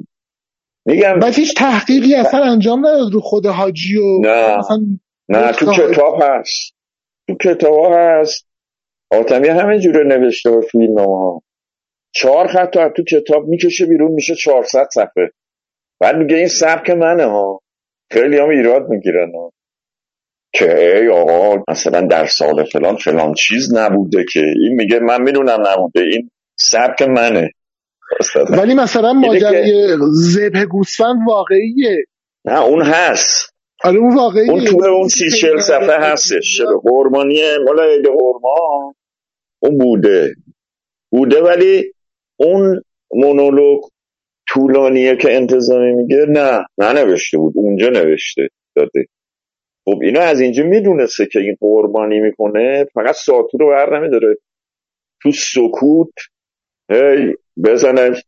[0.87, 4.59] میگم بعد هیچ تحقیقی اصلا انجام نداد رو خود حاجی و نه.
[5.29, 6.75] نه تو کتاب هست.
[7.29, 8.47] تو کتاب هست.
[9.11, 11.43] آتمی همین جوره نوشته و فیلم ها.
[12.15, 15.31] چهار خط تو کتاب می‌کشه بیرون میشه 400 صفحه.
[16.01, 17.61] بعد میگه این سبک منه ها.
[18.11, 19.33] خیلی هم ایراد می‌گیرن
[20.53, 24.41] که ای آقا مثلا در سال فلان فلان چیز نبوده که.
[24.41, 26.01] این میگه من می‌دونم نبوده.
[26.01, 27.51] این سبک منه.
[28.51, 32.05] ولی مثلا ماجرای زبه گوسفند واقعیه.
[32.45, 33.55] نه اون هست.
[33.85, 34.51] آره اون واقعیه.
[34.51, 36.63] اون تو اون سی چل صفحه هستش.
[36.83, 38.95] قربانی مال عید قربان.
[39.63, 40.35] اون بوده.
[41.11, 41.93] بوده ولی
[42.37, 42.83] اون
[43.15, 43.81] مونولوگ
[44.49, 49.07] طولانیه که انتظامی میگه؟ نه ننوشته بود اونجا نوشته داده.
[49.85, 54.37] خب اینو از اینجا می‌دونسته که این قربانی می‌کنه فقط ساتور رو بر نمیداره.
[55.23, 56.13] تو سکوت
[56.91, 58.23] هی بزنه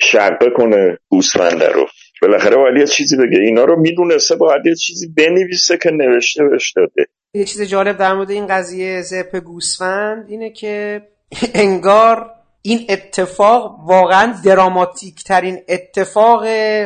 [0.00, 1.86] شقه کنه گوسفنده رو.
[2.22, 3.38] بالاخره باید یه چیزی بگه.
[3.40, 7.06] اینا رو می‌دونسته باید یه چیزی بنویسه که نوشته بهش داده.
[7.34, 11.02] یه چیز جالب در مورد این قضیه زپ گوسفند اینه که
[11.54, 12.30] انگار
[12.66, 16.44] این اتفاق واقعا دراماتیک ترین اتفاق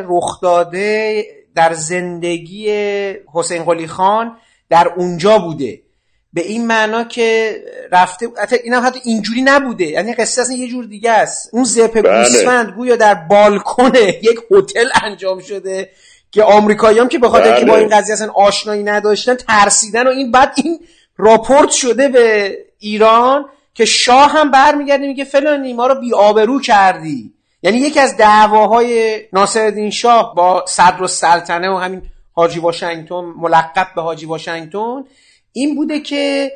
[0.08, 2.70] رخ داده در زندگی
[3.34, 4.36] حسین قلی خان
[4.70, 5.82] در اونجا بوده
[6.32, 7.56] به این معنا که
[7.92, 12.00] رفته حتی اینم حتی اینجوری نبوده یعنی قصه اصلا یه جور دیگه است اون زپ
[12.02, 12.18] بله.
[12.18, 15.90] گوسفند گویا در بالکن یک هتل انجام شده
[16.30, 17.60] که آمریکاییام که به خاطر بله.
[17.60, 20.80] که با این قضیه اصلا آشنایی نداشتن ترسیدن و این بعد این
[21.16, 23.44] راپورت شده به ایران
[23.78, 27.32] که شاه هم برمیگرده میگه فلانی ما رو بی آبرو کردی.
[27.62, 34.02] یعنی یکی از دعواهای ناصرالدین شاه با صدر السلطنه و همین حاجی واشنگتن ملقب به
[34.02, 35.04] حاجی واشنگتن
[35.52, 36.52] این بوده که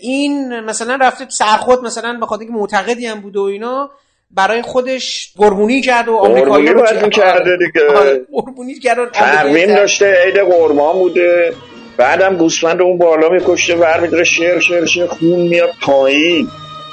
[0.00, 3.90] این مثلا رفته سرخود مثلا به خاطر معتقدی هم بوده و اینا
[4.30, 7.86] برای خودش قربونی کرد و آمریکایی باید می‌کرده دیگه.
[8.32, 9.12] قربونی کرد.
[9.12, 11.54] تقویم داشته عید قربان بوده.
[11.96, 16.48] بعدم گوسفند اون بالا میکشته ور میداره شیر شیر شیر خون میاد پایین.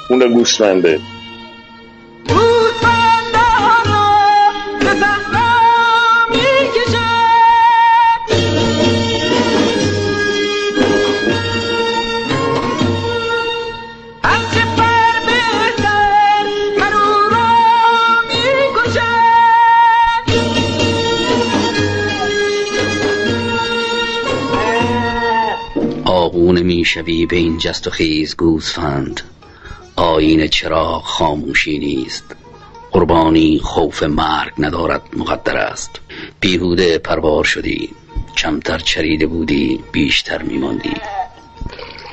[0.08, 1.00] خون گوسفنده.
[26.42, 29.20] آغونه می‌شوی به این جست و خیز گوسفند.
[29.96, 32.24] آین چراغ خاموشی نیست.
[32.92, 35.90] قربانی خوف مرگ ندارد مقدر است.
[36.40, 37.90] بیهوده پروار شدی.
[38.36, 40.94] کمتر چریده بودی بیشتر میماندی.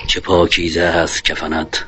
[0.07, 1.85] چه پاکیزه است کفنت.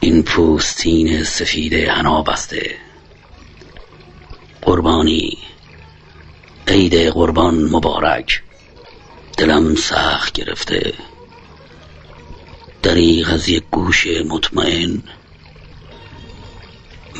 [0.00, 2.76] این پوستین سفید حنا بسته.
[4.62, 5.38] قربانی.
[6.68, 8.42] عید قربان مبارک.
[9.36, 10.94] دلم سخت گرفته.
[12.82, 15.02] دریغ از یک گوش مطمئن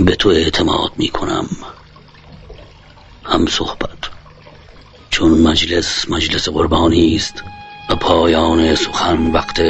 [0.00, 1.48] به تو اعتماد می کنم
[3.24, 3.98] هم صحبت.
[5.10, 7.42] چون مجلس مجلس قربانی است
[7.90, 9.62] و پایان سخن وقت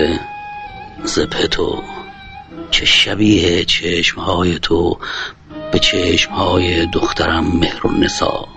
[1.04, 1.82] زبه تو
[2.70, 4.98] چه شبیه چشمهای تو
[5.72, 8.48] به چشمهای دخترم مهر نسا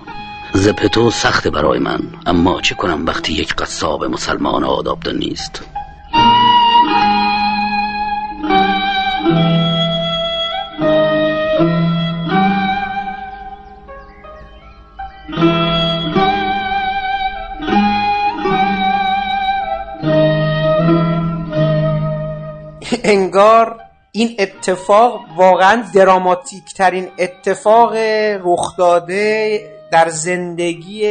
[0.53, 5.61] زپتو سخت برای من اما چه کنم وقتی یک قصاب مسلمان آدابده نیست؟
[23.03, 23.79] انگار
[24.11, 27.93] این اتفاق واقعا دراماتیک ترین اتفاق
[28.43, 31.05] رخ داده در زندگی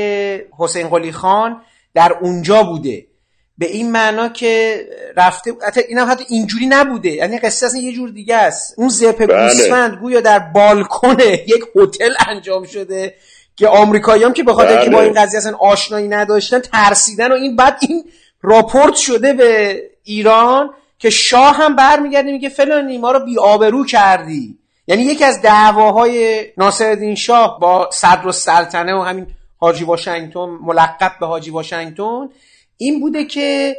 [0.59, 1.62] حسین قلی خان
[1.95, 3.07] در اونجا بوده
[3.59, 4.85] به این معنا که
[5.17, 9.27] رفته حتی اینم حتی اینجوری نبوده یعنی قصه اصلا یه جور دیگه است اون زپ
[9.27, 9.43] بله.
[9.43, 13.14] گوسفند گویا در بالکن یک هتل انجام شده
[13.57, 15.07] که آمریکاییام که به خاطر که با بله.
[15.07, 18.05] این قضیه اصلا آشنایی نداشتن ترسیدن و این بعد این
[18.43, 24.59] راپورت شده به ایران که شاه هم برمیگرده میگه فلانی ما رو بی آبرو کردی
[24.88, 31.27] یعنی یکی از دعواهای ناصرالدین شاه با صدر السلطنه و همین حاجی واشنگتن ملقب به
[31.27, 32.29] حاجی واشنگتن
[32.77, 33.77] این بوده که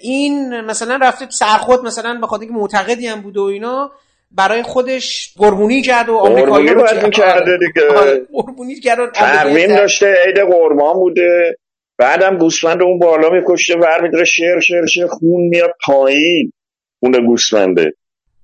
[0.00, 3.90] این مثلا رفته سرخود مثلا به خاطر معتقدی هم بوده و اینا
[4.30, 7.88] برای خودش قربونی کرد و آمریکایی قربونی باید می‌کرده دیگه.
[8.32, 11.56] قربونی کرد و تقویم داشته عید قربان بوده.
[11.98, 16.52] بعدم گوسفند اون بالا میکشته ور میداره شیر شیر شیر خون میاد پایین.
[17.00, 17.92] خون گوسفنده.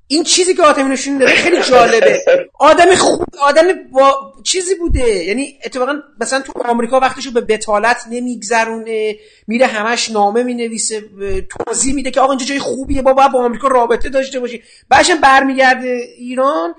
[0.08, 2.22] این چیزی که آدم نشون داره خیلی جالبه.
[2.58, 5.24] آدم خوب آدم با چیزی بوده.
[5.24, 9.16] یعنی اتفاقا مثلا تو آمریکا وقتشو به بتالت نمیگذرونه
[9.46, 11.04] میره همش نامه می‌نویسه
[11.50, 14.62] توضیح میده که آقا اینجا جای خوبیه بابا با آمریکا رابطه داشته باشی.
[14.88, 16.74] بعدش برمیگرده ایران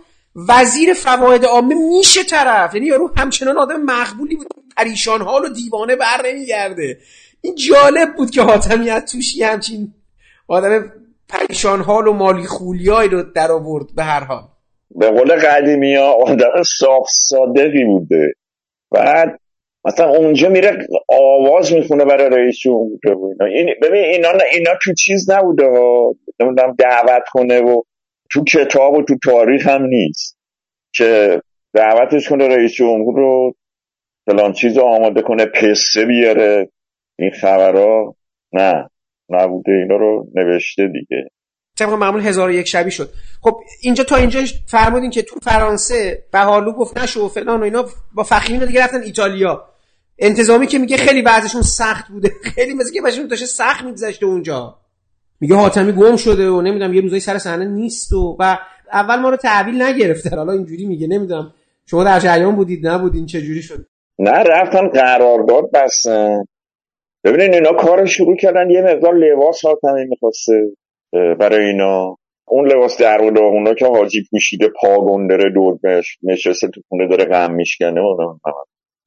[0.47, 2.75] وزیر فواید عامه میشه طرف.
[2.75, 4.47] یعنی یارو همچنان آدم مقبولی بود.
[4.77, 6.99] پریشان حال و دیوانه بر نمیگرده.
[7.41, 9.93] این جالب بود که حاتمی از توش همچین
[10.47, 10.91] آدم
[11.29, 14.43] پریشان حال و مالی خولیایی رو در آورد به هر حال.
[14.95, 18.33] به قول قدیمی ها آدم صاف صادقی بوده.
[18.91, 19.39] بعد
[19.85, 23.45] مثلا اونجا میره آواز می‌خونه برای رئیس جمهور اینا.
[23.45, 26.15] این ببین اینا اینا تو چیز نبوده ها.
[26.39, 27.81] نمی‌دونم دعوت کنه و
[28.31, 30.37] تو کتاب و تو تاریخ هم نیست
[30.93, 31.41] که
[31.73, 33.53] دعوتش کنه رئیس جمهور رو
[34.25, 36.69] فلان چیز رو آماده کنه پسه بیاره.
[37.19, 38.15] این خبرها
[38.53, 38.89] نه.
[39.29, 39.71] نبوده.
[39.71, 41.29] اینا رو نوشته دیگه.
[41.77, 43.09] طبق معمول هزار و یک شبی شد.
[43.41, 47.85] خب اینجا تا اینجا فرمودین که تو فرانسه بهالو گفت نشو و فلان و اینا
[48.13, 49.63] با فخینی دیگه رفتن ایتالیا.
[50.19, 52.31] انتظامی که میگه خیلی وضعشون سخت بوده.
[52.55, 54.77] خیلی مثل که بهشون داشته سخت میگذشته اونجا.
[55.39, 58.57] میگه حاتمی گم شده و نمی‌دونم یه روزایی سر صحنه نیست و و
[58.93, 60.35] اول ما رو تحویل نگرفته.
[60.35, 61.53] حالا اینجوری میگه نمی‌دونم.
[61.85, 63.85] شما در جریان بودید نبودین چه جوری شد؟
[64.19, 66.43] نه رفتن قرارداد بستن
[67.27, 70.53] ببینین اینا کار شروع کردن یه مقدار لباس حاتمی می‌خواسته
[71.39, 72.17] برای اینا.
[72.47, 75.79] اون لباس در و اونا که حاجی پوشیده پاگندره دور
[76.23, 78.01] نشسته تو خونه داره غم میشکنه.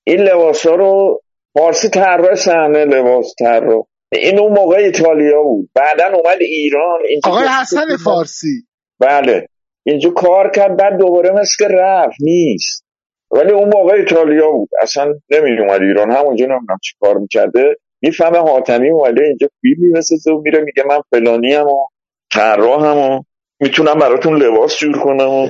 [0.07, 1.21] این لباس ها رو
[1.59, 5.71] فارسی طراح صحنه لباس طراح این اون موقع ایتالیا بود.
[5.75, 7.01] بعدا اومد ایران.
[7.25, 8.67] آقای حسن فارسی.
[9.01, 9.47] بله.
[9.87, 12.17] اینجا کار کرد بعد دوباره مثل رفت.
[12.21, 12.85] نیست.
[13.31, 14.69] ولی اون موقع ایتالیا بود.
[14.83, 16.11] اصلا نمی اومد ایران.
[16.11, 17.77] همونجا نمی‌دونم چی کار می‌کرده.
[18.03, 21.87] می‌فهمه حاتمی اومده اینجا فیلمی مثل و میره میگه من فلانی هم و
[22.33, 23.23] طراح و
[23.61, 25.49] می‌تونم براتون لباس جور کنم و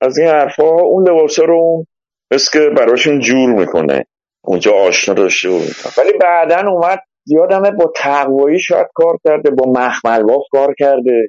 [0.00, 1.84] از این حرفا اون لباس رو
[2.30, 4.06] مثل که براشون جور می‌کنه.
[4.44, 10.22] اونجا آشنا داشته بود ولی بعدا اومد یادمه با تقوایی شاید کار کرده با مخمل
[10.22, 11.28] باف کار کرده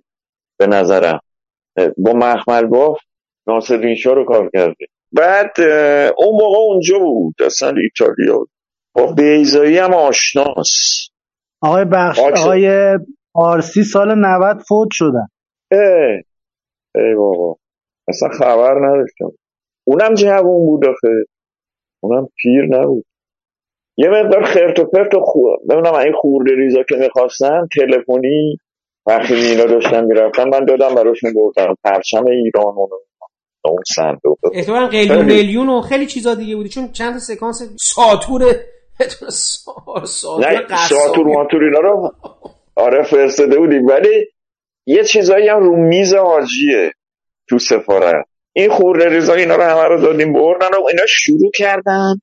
[0.60, 1.20] به نظرم.
[1.98, 2.98] با مخمل باف
[3.48, 4.86] ناصر رو کار کرده.
[5.12, 5.62] بعد
[6.18, 8.46] اون موقع اونجا بود اصلا ایتالیا
[8.96, 11.12] با بیزایی هم آشناست.
[11.62, 12.98] آقای بخش آقای
[13.36, 15.28] آرسی سال 90 فوت شدن.
[15.72, 16.24] ای
[16.96, 17.58] ای بابا.
[18.08, 19.32] اصلا خبر نداشتم.
[19.88, 21.08] اونم جوون بود آخه.
[22.04, 23.06] اونم پیر نبود.
[23.98, 28.58] یه مقدار خرت و پرت و خوب ببینم این خورده ریزا که می‌خواستن تلفنی
[29.08, 31.76] وقتی مینا داشتن می‌رفتن من دادم براشون بردم.
[31.84, 32.90] پرچم ایران اون
[33.66, 34.40] اون صندوق.
[34.92, 38.42] قلیون میلیون و خیلی چیزا دیگه بودی چون چند سکانس ساتور
[39.00, 42.12] نه ساتور ماتور اینا رو؟
[42.76, 43.86] آره فرستاده بودیم.
[43.86, 44.28] ولی
[44.86, 46.92] یه چیزایی هم رو میز حاجیه
[47.50, 48.26] تو سفارت.
[48.54, 52.14] این خورده ریزا اینا رو همه رو دادیم بردن و اینا شروع کردن.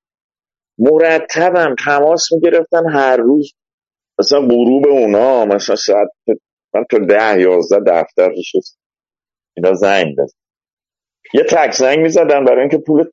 [0.79, 3.53] مرتبم تماس می‌گرفتن هر روز.
[4.19, 6.09] مثلا غروب اونا مثلا ساعت
[6.75, 8.79] من تا ده یازده دفتر نشست
[9.57, 10.39] اینا زنگ بزن.
[11.35, 13.05] یه تک زنگ می‌زدن برای اینکه پول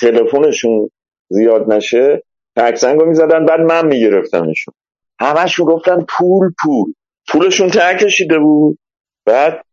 [0.00, 0.90] تلفنشون
[1.28, 2.22] زیاد نشه.
[2.56, 4.74] تک زنگ رو می‌زدن بعد من میگرفتمشون.
[5.20, 6.92] همشون گفتن پول پول.
[7.28, 8.78] پولشون ته کشیده بود.
[9.26, 9.64] بعد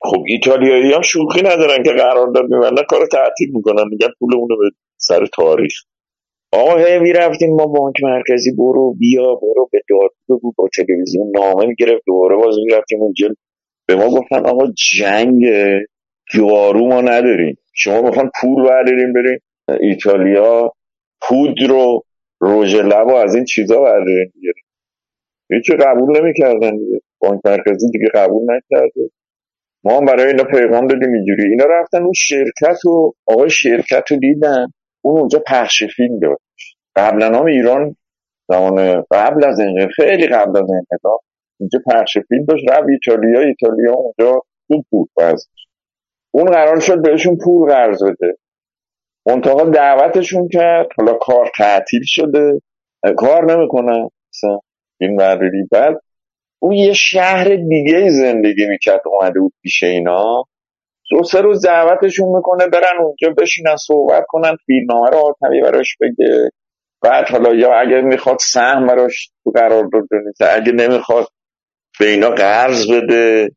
[0.00, 2.82] خب ایتالیایی هم شوخی ندارن که قرارداد میبندن.
[2.88, 3.84] کار تعطیل می‌کنن.
[3.90, 5.72] میگن پولمون رو به سر تاریخ.
[6.52, 10.52] آقا هی می‌رفتیم ما بانک مرکزی برو بیا برو به داد بگو.
[10.56, 12.02] با تلویزیون نامه می‌گرفت.
[12.06, 13.28] دوباره باز می‌رفتیم اونجا.
[13.86, 14.66] به ما گفتن آقا
[14.98, 15.42] جنگ
[16.34, 17.58] یارو ما نداریم.
[17.74, 19.38] شما می‌خوان پول برداریم بریم.
[19.80, 20.72] ایتالیا
[21.22, 22.02] پود رو
[22.40, 24.64] روژ لب از این چیزا برداریم بیاریم
[25.50, 27.00] هیچی قبول نمی‌کردن دیگه.
[27.18, 29.10] بانک مرکزی دیگه قبول نکرده.
[29.84, 31.48] ما هم برای اینا پیغام دادیم اینجوری.
[31.50, 34.66] اینا رفتن اون شرکت و آقای شرکت رو دیدن.
[35.04, 36.76] اون اونجا پخش فیلم داشت.
[36.96, 37.96] قبلا هم ایران
[38.48, 41.20] زمان قبل از این خیلی قبل از انقلاب
[41.60, 42.64] اینجا پخش فیلم داشت.
[42.70, 45.46] رفت ایتالیا ایتالیا اونجا خوب بود بازش
[46.30, 48.36] اون قرار شد بهشون پول قرض بده.
[49.26, 50.86] منتها دعوتشون کرد.
[50.98, 52.60] حالا کار تعطیل شده.
[53.16, 54.58] کار نمی‌کنن مثلا
[55.00, 56.00] این برداری بعد
[56.58, 60.44] اون یه شهر دیگه زندگی می‌کرد اومده بود پیش اینا.
[61.10, 66.50] دو سه روز دعوتشون می‌کنه برن اونجا بشینن صحبت کنن فیلمنامه رو آتمی براش بگه.
[67.02, 71.26] بعد حالا یا اگه می‌خواد سهم براش تو قرار داده اگه نمی‌خواد
[72.00, 73.50] به اینا قرض بده.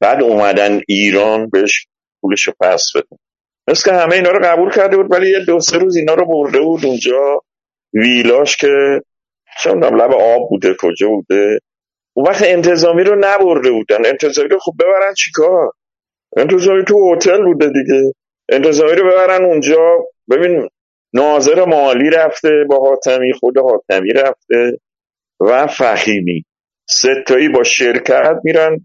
[0.00, 1.86] بعد اومدن ایران بهش
[2.20, 3.27] پولش پس بده.
[3.70, 6.26] مثل که همه اینا رو قبول کرده بود ولی یه دو سه روز اینا رو
[6.26, 7.40] برده بود اونجا
[7.94, 9.00] ویلاش که
[9.62, 11.58] چون لب آب بوده کجا بوده.
[12.16, 14.06] اون وقت انتظامی رو نبرده بودن.
[14.06, 15.72] انتظامی رو خب ببرن چیکار
[16.36, 18.12] انتظامی تو هتل بوده دیگه.
[18.48, 20.06] انتظامی رو ببرن اونجا.
[20.30, 20.68] ببین
[21.14, 24.78] ناظر مالی رفته با حاتمی خود حاتمی رفته
[25.40, 26.44] و فخیمی
[26.88, 28.78] ستایی با شرکت میرن.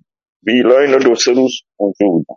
[0.47, 2.35] ویلا اینا دو سه روز اونجا بودن.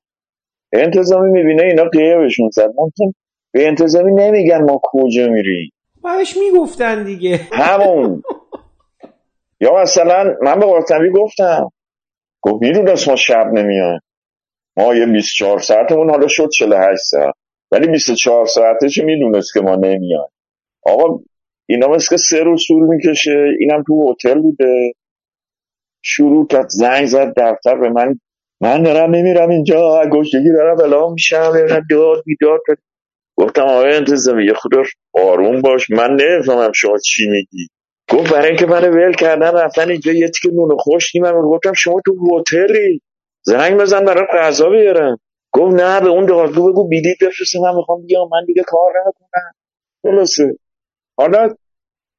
[0.82, 2.68] انتظامی می‌بینه اینا قیبشون زد.
[2.76, 3.12] ممکن
[3.52, 5.70] به انتظامی نمیگن ما کجا میریم.
[6.02, 7.40] باش می‌گفتن دیگه.
[7.52, 8.22] همون.
[9.60, 11.70] یا مثلا من به حاتمی گفتم.
[12.40, 14.00] گفت می‌دونست ما شب نمیان
[14.76, 17.34] ما یه 24 ساعتمون حالا شد 48 ساعت.
[17.70, 20.28] ولی 24 ساعتش می‌دونست که ما نمیان
[20.82, 21.18] آقا
[21.66, 23.44] اینا مثل که سه روز طول می‌کشه.
[23.60, 24.92] اینم تو هتل بوده.
[26.02, 28.20] شروع کرد زنگ زد دفتر به من
[28.60, 31.52] من دارم نمیرم اینجا گشتگی دارم بلا میشم
[31.90, 32.60] داد بیداد
[33.36, 34.72] گفتم آقای انتظامی یه خود
[35.14, 35.90] آروم باش.
[35.90, 37.68] من نفهمم شما چی میگی.
[38.12, 42.00] گفت برای اینکه من ول کردن رفتن اینجا یه تیکه نون خوش نیمم گفتم شما
[42.06, 43.00] تو هتلی
[43.42, 45.18] زنگ بزن برای غذا بیارم.
[45.52, 47.60] گفت نه به اون دارو بگو بیدید بفرسته.
[47.60, 49.52] من می‌خوام بیام من دیگه کار نکنم
[50.02, 50.58] خلاصه
[51.18, 51.54] حالا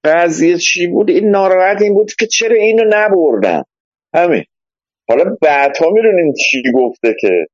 [0.03, 3.63] قضیه چی بود؟ این ناراحت این بود که چرا اینو نبردن
[4.13, 4.43] همین.
[5.09, 7.45] حالا بعدها می‌دونین چی گفته که؟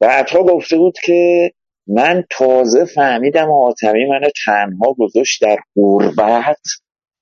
[0.00, 1.50] بعدها گفته بود که
[1.86, 6.60] من تازه فهمیدم آتمی من تنها گذاشت در غربت.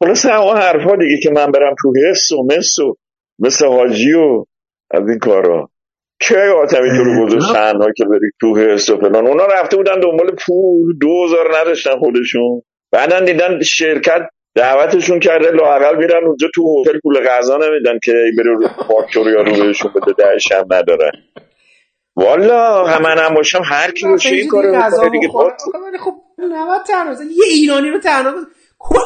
[0.02, 2.94] خلاص همه حرفا دیگه که من برم تو حس و مس و
[3.38, 4.44] مثل حاجی و
[4.90, 5.70] از این کارا.
[6.20, 10.00] که آتمی تو رو گذاشت تنها که بری تو حس و فلان؟ اونا رفته بودن
[10.00, 12.62] دنبال پول دوزار نداشتن خودشون.
[12.92, 14.22] بعدا دیدن شرکت
[14.58, 19.64] دعوتشون کرده لاقل میرن اونجا تو هتل پول غذا نمیدن که بره فاکتور یا رو
[19.66, 21.12] بهشون بده دهش هم ندارن
[22.16, 25.28] والا من هم باشم هر کی روشه این کارو دیگه.
[25.28, 28.32] خب نباید تنها یه ایرانی رو تنها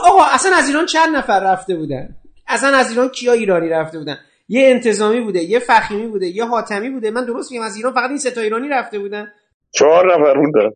[0.04, 2.08] آقا اصلا از ایران چند نفر رفته بودن؟
[2.48, 6.90] اصلا از ایران کیا ایرانی رفته بودن؟ یه انتظامی بوده یه فخیمی بوده یه حاتمی
[6.90, 7.10] بوده.
[7.10, 9.32] من درست میگم از ایران فقط این سه تا ایرانی رفته بودن.
[9.74, 10.70] چهار نفر بودن.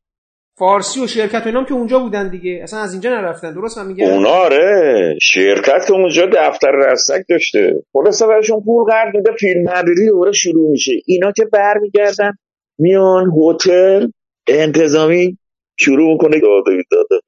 [0.59, 2.61] فارسی و شرکت و اینام که اونجا بودن دیگه.
[2.63, 3.55] اصلا از اینجا نرفتن.
[3.55, 5.15] درست من میگم؟ اونا آره.
[5.23, 7.75] شرکت که اونجا دفتر رسک داشته.
[7.93, 10.93] خلاص براشون پول قرض میده فیلم برداری دوباره شروع میشه.
[11.07, 12.33] اینا که برمیگردن
[12.79, 14.07] میان هتل
[14.49, 15.39] انتظامی
[15.81, 16.41] شروع می‌کنه.
[16.41, 17.21] داده داده.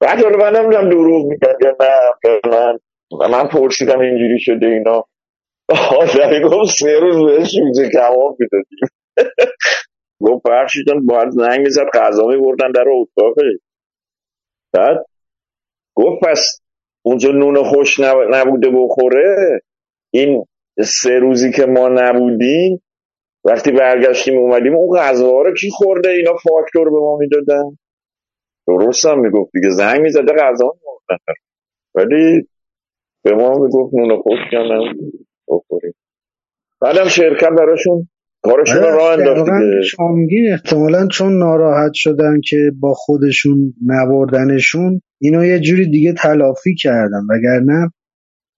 [0.00, 1.98] بعد حالا من نمی‌دونم دروغ میگن نه
[2.44, 2.78] من
[3.30, 5.04] من پرسیدم اینجوری شده اینا.
[6.00, 8.88] آدمی گفت سه روز بهش میزه کمام می‌دادیم.
[10.20, 13.42] گفت فرشیدن باید زنگ می‌زد غذا میبردن در اتاقه
[14.72, 15.06] بعد
[15.94, 16.60] گفت پس
[17.02, 18.00] اونجا نون خوش
[18.30, 19.60] نبوده بخوره.
[20.10, 20.44] این
[20.80, 22.82] سه روزی که ما نبودیم
[23.44, 27.78] وقتی برگشتیم اومدیم اون غذا رو کی خورده؟ اینا فاکتور به ما می‌دادن.
[28.66, 31.34] درست هم می‌گفت دیگه زنگ می‌زده غذا میبردن
[31.94, 32.48] ولی
[33.24, 35.94] به ما می‌گفت نون خوش نبودیم بخوریم.
[36.80, 38.08] بعدم شرکت براشون
[38.44, 39.50] کارشون رو راه انداخت
[39.90, 46.74] شما میگین احتمالا چون ناراحت شدن که با خودشون نبردنشون اینو یه جوری دیگه تلافی
[46.74, 47.20] کردن.
[47.30, 47.90] وگرنه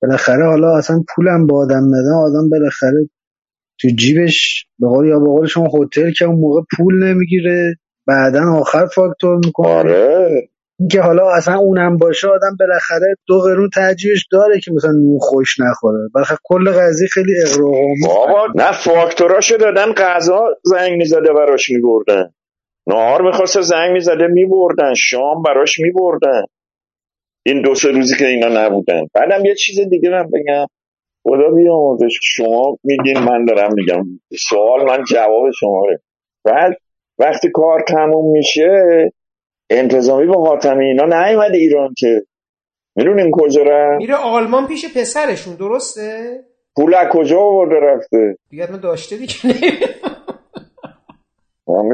[0.03, 3.09] بالاخره حالا اصلا پولم با آدم ندن آدم بالاخره
[3.81, 7.75] تو جیبش به قول یا به قول شما هتل که اون موقع پول نمی‌گیره
[8.07, 9.69] بعدا آخر فاکتور می‌کنه.
[9.69, 10.49] آره.
[10.91, 15.57] که حالا اصلا اونم باشه آدم بالاخره دو قرون ترجیحش داره که مثلا نون خوش
[15.61, 16.09] نخوره.
[16.15, 22.31] بالاخره کل قضیه خیلی اقراقامی بابا نه فاکتوراشو دادن غذا زنگ می‌زده براش میبردن.
[22.87, 24.95] نهار می‌خواسته زنگ می‌زده میبردن.
[24.95, 26.43] شام براش میبردن.
[27.47, 29.07] این دو سه روزی که اینا نبودن.
[29.15, 30.67] بعدم یه چیز دیگه من بگم.
[31.25, 32.19] خدا بیاموزش.
[32.23, 34.05] شما میگین من دارم میگم.
[34.49, 35.83] سوال من جواب شما
[36.45, 36.77] بعد
[37.19, 38.69] وقتی کار تموم میشه
[39.71, 42.23] انتظامی با حاتمی اینا نیومد ایران که.
[42.97, 46.41] می‌دونین کجا رفت؟ میره آلمان پیش پسرشون درسته؟
[46.77, 49.35] پول از کجا آورده رفته؟ دیگه ما داشته دیگه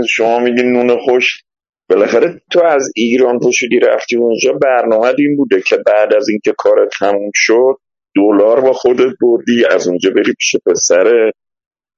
[0.09, 1.43] شما میگین نون خوش
[1.91, 6.89] بالاخره تو از ایران پشودی رفتی اونجا برنامه این بوده که بعد از اینکه کار
[6.99, 7.77] تموم شد
[8.16, 11.33] دلار با خودت بردی از اونجا بری پیش پسره.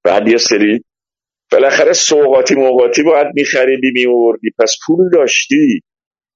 [0.05, 0.85] بعد یه سری
[1.55, 5.81] بالاخره سوقاتی موقاتی باید میخریدی میوردی پس پول داشتی.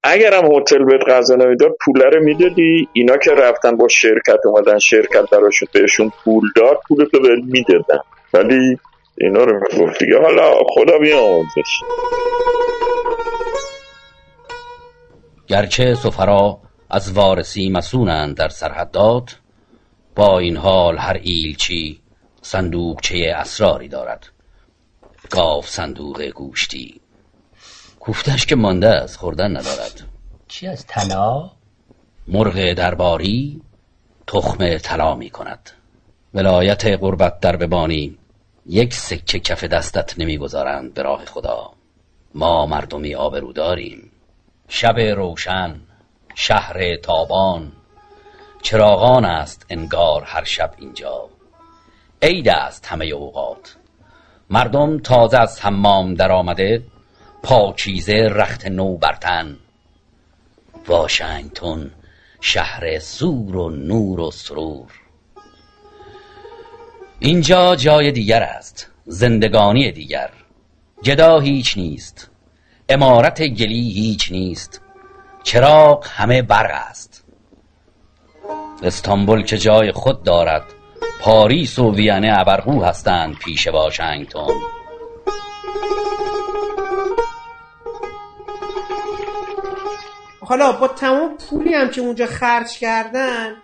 [0.03, 2.89] اگرم هتل بهت غذا نمی‌داد پول رو می‌دادی.
[2.93, 7.99] اینا که رفتن با شرکت اومدن شرکت براشون بهشون پول داد پول تو بهت می‌دادن.
[8.35, 8.79] ولی
[9.21, 10.19] اینا رو می‌گفت دیگه.
[10.19, 11.81] حالا خدا بیاموزش.
[15.47, 16.59] گرچه سفرا
[16.91, 19.39] از وارسی مسونند در سرحدات
[20.17, 22.01] با این حال هر ایلچی
[22.43, 24.38] صندوقچه اسراری دارد.
[25.31, 27.01] گاو صندوق گوشتی.
[28.01, 30.03] کوفتش که مانده از خوردن ندارد.
[30.49, 31.51] چی از طلا؟
[32.29, 33.63] مرغ درباری
[34.27, 35.71] تخم طلا می کند.
[36.35, 38.19] ولایت قربت در ببانی
[38.67, 41.73] یک سکه کف دستت نمی‌گذارند به راه خدا.
[42.35, 44.11] ما مردمی آبرو داریم.
[44.69, 45.81] شب روشن
[46.35, 47.73] شهر تابان.
[48.63, 51.29] چراغان است انگار هر شب اینجا.
[52.23, 53.78] عید است همه اوقات.
[54.51, 56.83] مردم تازه از حمام در آمده
[57.43, 59.57] پاکیزه رخت نو برتن
[60.87, 61.91] واشنگتن
[62.41, 64.93] شهر سور و نور و سرور.
[67.19, 70.31] اینجا جای دیگر است زندگانی دیگر.
[71.03, 72.31] جدا هیچ نیست
[72.89, 74.81] امارت گلی هیچ نیست.
[75.43, 77.25] چراغ همه برق است.
[78.83, 80.65] استانبول که جای خود دارد
[81.21, 84.47] پاریس و وینه ابرقو هستند پیش واشنگتن.
[90.41, 93.57] حالا با تمام پولی هم که اونجا خرج کردن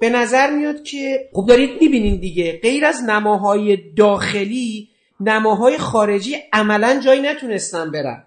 [0.00, 4.88] به نظر میاد که خب دارید می‌بینین دیگه غیر از نماهای داخلی
[5.20, 8.24] نماهای خارجی عملا جایی نتونستن برن.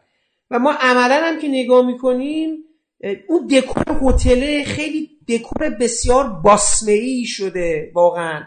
[0.52, 2.58] و ما عملا هم که نگاه می‌کنیم
[3.28, 8.44] اون دکور هتل خیلی دکور بسیار باسمه ای شده واقعا.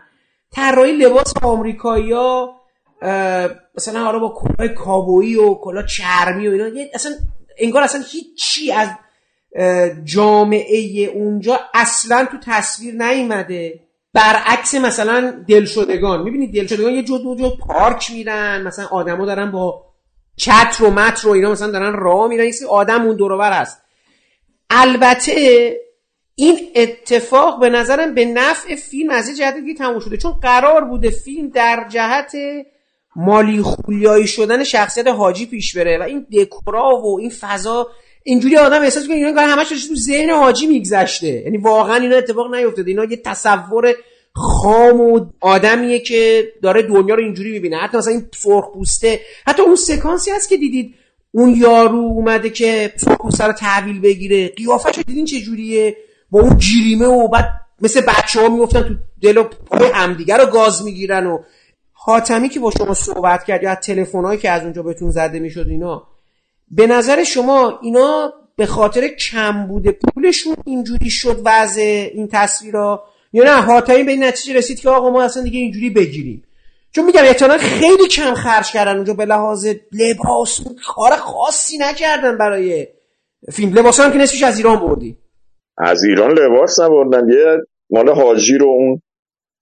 [0.52, 2.60] طراحی لباس آمریکایی ها
[3.74, 7.12] مثلا حالا با کلاه کابویی و کلاه چرمی و اینا اصلا
[7.58, 8.88] انگار اصلا هیچی از
[10.04, 13.80] جامعه اونجا اصلا تو تصویر نیومده.
[14.12, 19.84] برعکس مثلا دلشدگان می‌بینید دلشدگان یه جد جد پارک میرن مثلا آدما دارن با
[20.36, 23.82] چتر و متر و اینا مثلا دارن راه میرن یه آدم اون دورور هست.
[24.70, 25.76] البته
[26.38, 30.16] این اتفاق به نظرم به نفع فیلم از یه جهت دیگه تموم شده.
[30.16, 32.32] چون قرار بوده فیلم در جهت
[33.16, 37.88] مالی خولیایی شدن شخصیت حاجی پیش بره و این دکورا و این فضا
[38.22, 41.26] اینجوری آدم احساس می‌کنه اینا همش تو ذهن حاجی میگذشته.
[41.26, 42.90] یعنی واقعا اینا اتفاق نیفتاده.
[42.90, 43.94] اینا یه تصور
[44.32, 47.76] خام و آدمیه که داره دنیا رو اینجوری می‌بینه.
[47.76, 50.94] حتی مثلا این سرخ پوسته حتی اون سکانسی هست که دیدید.
[51.32, 54.48] اون یارو اومده که سرخ پوسته رو تحویل بگیره.
[54.48, 55.96] قیافش دیدین چه جوریه؟
[56.40, 57.48] اون جیریمه و بعد
[57.80, 61.38] مثل بچه ها میفتن تو دل و پای همدیگه رو گاز می‌گیرن و
[61.92, 66.06] حاتمی که با شما صحبت کرد یا تلفن‌هایی که از اونجا بهتون زده می‌شد اینا
[66.70, 73.44] به نظر شما اینا به خاطر کم بوده پولشون اینجوری شد وضع این تصویرها یا
[73.44, 76.42] نه حاتمی به این نتیجه رسید که آقا ما اصلا دیگه اینجوری بگیریم.
[76.92, 82.86] چون میگم احتمالا خیلی کم خرج کردن اونجا به لحاظ لباس کار خاصی نکردن برای
[83.52, 83.74] فیلم.
[83.74, 85.16] لباس هم که نصفش از ایران بردی
[85.78, 87.56] از ایران لباس نبردن یه
[87.90, 89.02] مال حاجی رو اون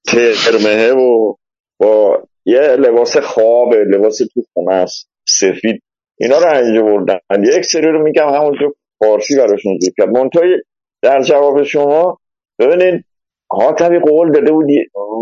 [0.07, 1.35] ترمهه و
[1.81, 5.83] با یه لباس خوابه لباس تو خونه است سفید.
[6.19, 7.19] اینا رو اینجا بردن.
[7.43, 10.09] یک سری رو میگم همونجا فارسی براشون ذکر کرد.
[10.09, 10.61] منتهای
[11.03, 12.19] در جواب شما
[12.59, 13.05] ببینید
[13.51, 14.67] حاتمی قول داده بود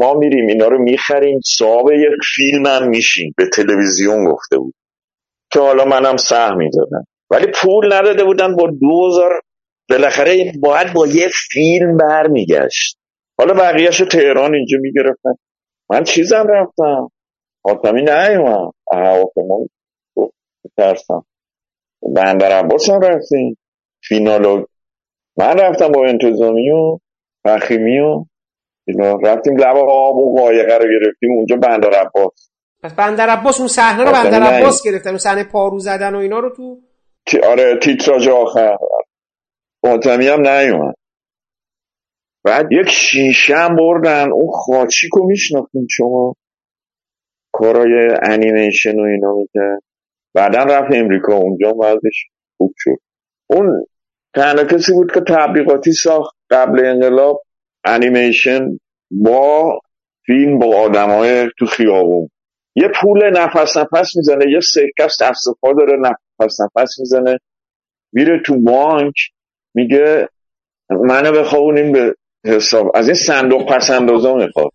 [0.01, 3.35] ما میریم اینا رو می‌خریم صاحب یک فیلم هم میشیم.
[3.37, 4.75] به تلویزیون گفته بود.
[5.53, 7.05] که حالا منم سهم می‌دادم.
[7.31, 9.31] ولی پول نداده بودن با دوزار
[9.93, 12.99] بالاخره باید با یه فیلم برمیگشت.
[13.39, 15.35] حالا بقیهش رو تهران اینجا می‌گرفتن.
[15.91, 17.09] من چیزم رفتم.
[17.65, 18.73] حاتمی نیومد.
[18.93, 19.67] هواپیما
[20.77, 21.25] ترسم
[22.17, 23.59] بندر عباس هم رفتیم.
[24.05, 24.65] فینالو
[25.37, 26.99] من رفتم با انتظامی و
[27.45, 28.25] فخیمی و
[29.25, 31.33] رفتیم لب آب و قایقه رو گرفتیم.
[31.37, 32.51] اونجا بندر عباس.
[32.83, 35.09] پس بندر عباس اون صحنه رو بندر عباس گرفتن.
[35.09, 36.81] اون صحنه پارو زدن و اینا رو تو
[37.45, 38.77] آره تیتراژ آخر.
[39.85, 40.95] حاتمی هم نیومد.
[42.45, 44.33] بعد یک شیشه هم بردن.
[44.33, 46.35] اون خاچی رو میشناختیم شما؟
[47.53, 49.83] کارای انیمیشن و اینا می‌کرد.
[50.35, 51.37] بعدا رفت امریکا.
[51.37, 52.27] اونجا وضعش
[52.57, 52.97] خوب شد.
[53.47, 53.87] اون
[54.35, 57.43] تنها کسی بود که تبلیغاتی ساخت قبل انقلاب
[57.85, 58.79] انیمیشن
[59.11, 59.79] با
[60.27, 62.29] فیلم با آدم های تو خیابون.
[62.75, 67.39] یه پول نفس نفس می‌زنه یه سکه دست داره نفس نفس می‌زنه
[68.13, 69.15] میره تو بانک.
[69.75, 70.29] میگه
[70.91, 72.15] منو بخوابونیم به
[72.47, 72.91] حساب.
[72.95, 74.71] از این صندوق پس اندازا می‌خواد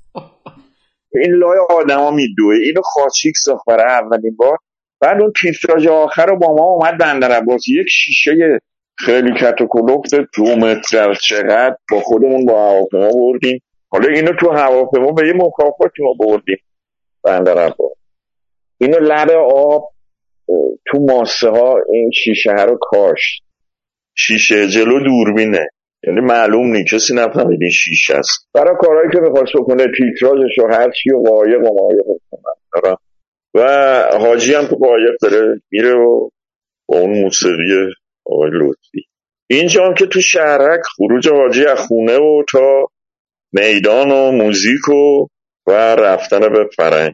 [1.14, 2.56] این لای آدما میدوه.
[2.64, 4.58] اینو خاچیک ساخت برای اولین بار.
[5.02, 8.60] بعد اون تیتراژ آخر رو با ما اومد بندر عباس یک شیشه
[8.98, 9.56] خیلی کت
[10.38, 13.62] دو متر چقدر با خودمون با هواپیما بردیم.
[13.90, 16.58] حالا اینو تو هواپیما به یه مکافاتی ما بردیم.
[17.24, 17.98] بندر عباس
[18.78, 19.92] اینو لب آب
[20.86, 23.44] تو ماسه ها این شیشه رو کاشت.
[24.20, 25.68] شیشه جلو دوربینه.
[26.04, 26.94] یعنی معلوم نیست.
[26.94, 28.50] کسی نفهمید این شیشه است.
[28.54, 32.06] برای کارهایی که می‌خواست بکنه تیتراژش و هر چی و قایق و مایق
[33.56, 33.68] و
[34.20, 36.30] حاجی هم تو قایق داره میره و
[36.88, 37.94] با اون موسیقی
[38.26, 39.04] آقای لطفی.
[39.50, 42.88] اینجا هم که تو شهرک خروج حاجی از خونه و تا
[43.54, 45.28] میدان و موزیک و
[45.68, 47.14] و رفتن به فرنگ.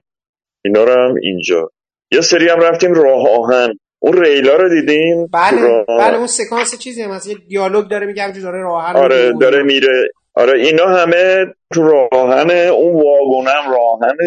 [0.65, 1.69] اینا رو هم اینجا.
[2.11, 3.73] یه سری هم رفتیم راه آهن.
[4.05, 5.85] اون ریلا رو دیدیم بله راه...
[5.85, 7.27] بله اون سکانس چیزی هم هست.
[7.27, 10.07] یه دیالوگ داره میگه همجور داره راه آهن آره داره میره.
[10.35, 14.17] آره اینا همه تو راهن اون واگونم راهن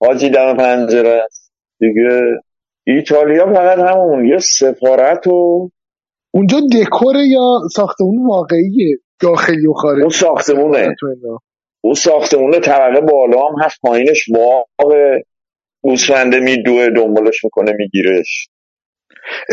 [0.00, 1.52] حاجی دم پنجره است.
[1.80, 2.20] دیگه
[2.86, 5.70] ایتالیا فقط همون یه سفارت و
[6.30, 10.94] اونجا دکوره یا ساختمون واقعیه؟ داخلی و خارجی؟ اون ساختمونه.
[11.80, 14.92] اون ساختمونه طبقه بالا هم هست پایینش باغ
[15.82, 18.48] گوسفنده میدوه دنبالش می‌کنه میگیرش.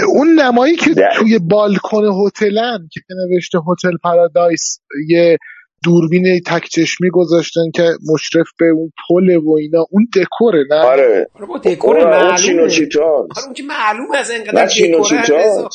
[0.08, 5.38] اون نمایی که توی بالکن هتلن که نوشته هتل پارادایس یه
[5.84, 11.28] دوربین تک چشمی گذاشتن که مشرف به اون پل و اینا اون دکوره نه؟ آره.
[11.50, 12.62] با دکور معلومه.
[12.62, 15.68] آره اون که معلومه از انقدر دکوره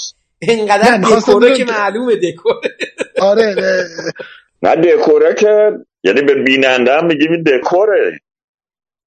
[0.43, 2.77] انقدر دکوره که معلومه دکوره.
[3.23, 3.55] آره
[4.63, 4.77] نه.
[4.77, 5.71] دکوره که
[6.05, 8.19] یعنی به بیننده هم میگیم این دکوره.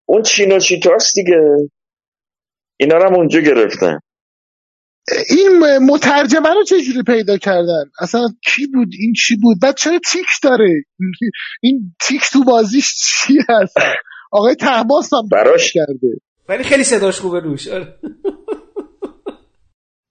[0.06, 1.40] اون چینو چیتاست دیگه.
[2.78, 4.00] اینا رو هم اونجا گرفتن.
[5.30, 10.26] این مترجمه رو چجوری پیدا کردن؟ اصلا کی بود؟ این چی بود؟ بعد چرا تیک
[10.44, 10.84] داره؟
[11.62, 13.78] این تیک تو بازیش چی هست؟
[14.32, 16.08] آقای تحماس هم براش کرده.
[16.50, 17.68] ولی خیلی صداش خوبه روش.
[17.68, 17.96] آره.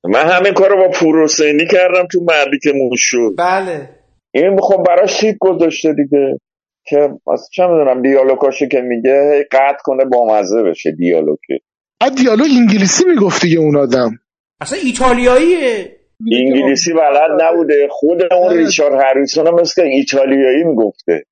[0.04, 3.34] من همین کارو با پور حسینی کردم تو مردی که موش شد.
[3.38, 3.88] بله.
[4.34, 6.38] این خب براش تیپ گذاشته دیگه.
[6.84, 6.96] که
[7.32, 11.58] اصلا چه می‌دونم دیالوگاشو که میگه هی قطع کنه بامزه بشه دیالوگه
[12.00, 14.18] بعد دیالوگ انگلیسی می‌گفت دیگه اون آدم.
[14.62, 15.96] اصلا ایتالیاییه.
[16.32, 17.88] انگلیسی بلد نبوده.
[17.90, 21.24] خود اون ریچارد هریسون هم مثل ایتالیایی می‌گفته.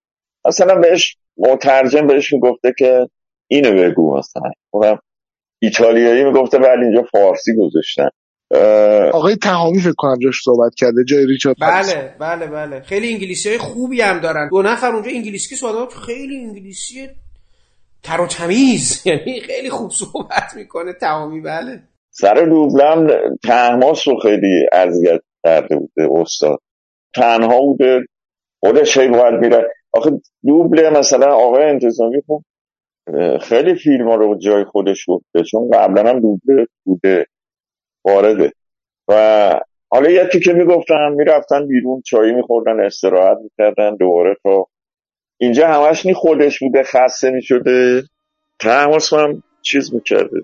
[0.45, 3.07] اصلا بهش مترجم بهش می‌گفته که
[3.49, 4.51] اینو بگو مثلا.
[4.71, 4.99] اونم
[5.63, 8.09] ایتالیایی می‌گفته ولی اینجا فارسی گذاشتن.
[8.55, 12.81] اه، آقای تهامی فکر کنم جاش صحبت کرده جای ریچارد بله بله بله.
[12.81, 14.49] خیلی انگلیسی های خوبی هم دارن.
[14.49, 17.09] دو نفر اونجا انگلیسی که صحبت خیلی انگلیسی
[18.03, 19.03] تر و تمیز.
[19.07, 21.83] یعنی خیلی خوب صحبت می‌کنه تمامی بله.
[22.11, 23.07] سر دوبلم
[23.45, 26.59] تحماس رو خیلی اذیت کرده بوده استاد.
[27.15, 28.01] تنها بوده.
[28.61, 30.11] خودش هی باید میره آخه
[30.47, 32.43] دوبله مثلا آقای انتظامی خب
[33.41, 37.27] خیلی فیلم ها رو جای خودش گفته چون قبلا هم دوبله بوده
[38.05, 38.53] وارده.
[39.09, 44.67] و حالا یکی که می‌گفتن می‌رفتن بیرون چایی میخوردن استراحت می‌کردن دوباره تا
[45.41, 48.03] اینجا همش نی خودش بوده خسته می‌شده.
[48.61, 50.37] تماس هم چیز می‌کرده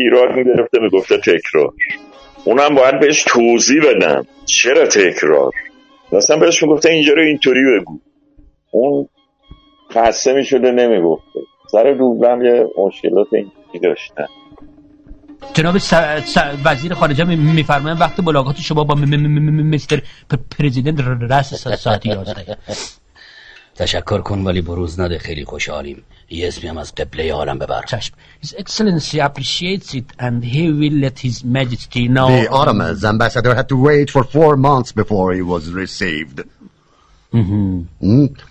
[0.00, 1.72] ایراد می‌گرفته می‌گفته تکرار
[2.44, 5.50] اونم باید بهش توضیح بدم چرا تکرار
[6.12, 8.00] مثلا بهش می‌گفته اینجا رو اینطوری بگو
[8.70, 9.08] اون
[9.92, 11.40] خسته می‌شده نمی‌گفته
[11.72, 14.26] سر دوبلم یه مشکلات اینجوری داشتن
[15.54, 15.94] جناب س...
[16.24, 16.38] س...
[16.64, 18.98] وزیر خارجه می- میفرمایند وقت ملاقات شما با م...
[18.98, 19.38] م...
[19.38, 19.74] م...
[19.74, 20.02] مستر
[20.58, 22.56] پرزیدنت ر- رأس س- ساعت 11
[23.74, 26.02] تشکر کن ولی بروز نده خیلی خوشحالیم.
[26.30, 27.82] یه اسمی هم از قبله عالم ببر.
[27.88, 28.14] چشم.
[28.44, 32.28] His Excellency appreciates it and he will let His Majesty know.
[32.42, 36.38] The Ottoman's ambassador had to wait for four months before he was received.
[37.34, 37.86] Mm.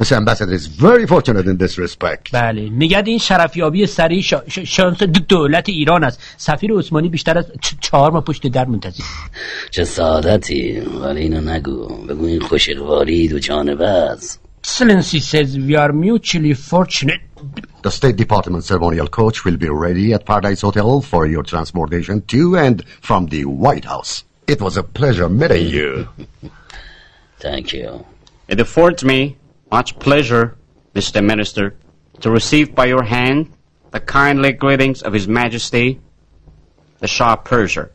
[0.01, 0.13] Mr.
[0.21, 2.32] Ambassador is very fortunate in this respect.
[2.34, 2.69] بله.
[2.69, 4.41] میگد این شرفیابی سریع شا...
[4.47, 4.59] ش...
[4.59, 6.19] شانس د- دولت ایران است.
[6.38, 9.03] سفیر عثمانی بیشتر از چ- چهار ماه پشت در منتظر.
[9.71, 10.80] چه سعادتی.
[10.80, 11.88] ولی اینو نگو.
[11.88, 14.39] بگو این خوش اقبالید و جانبه است.
[14.62, 17.20] Excellency says we are mutually fortunate
[17.82, 22.56] The State Department ceremonial coach will be ready at Paradise Hotel for your transportation to
[22.56, 24.24] and from the White House.
[24.48, 26.09] It was a pleasure meeting you.
[27.38, 28.04] Thank you.
[28.48, 29.36] It affords me
[29.70, 30.56] much pleasure,
[30.94, 31.24] Mr.
[31.24, 31.76] Minister,
[32.20, 33.52] to receive by your hand
[33.92, 36.00] the kindly greetings of His Majesty,
[36.98, 37.90] the Shah of Persia.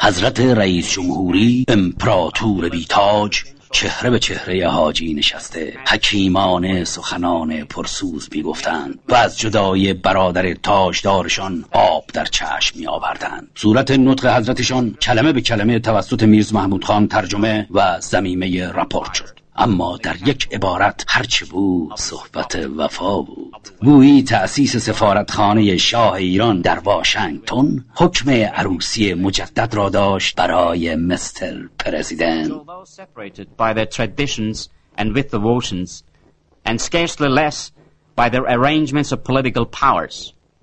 [0.00, 3.44] حضرت رئیس جمهوری امپراتور بیتاج
[3.75, 5.73] چهره به چهره حاجی نشسته.
[5.87, 13.47] حکیمانه سخنان پرسوز می گفتند و از جدای برادر تاجدارشان آب در چشم می آوردند
[13.55, 19.44] صورت نطق حضرتشان کلمه به کلمه توسط میرز محمود خان ترجمه و زمیمه رپورت شد.
[19.55, 23.69] اما در یک عبارت هرچه بود صحبت وفا بود.
[23.81, 32.51] گویی تأسیس سفارتخانه شاه ایران در واشنگتن حکم عروسی مجدد را داشت برای مستر پرزیدنت.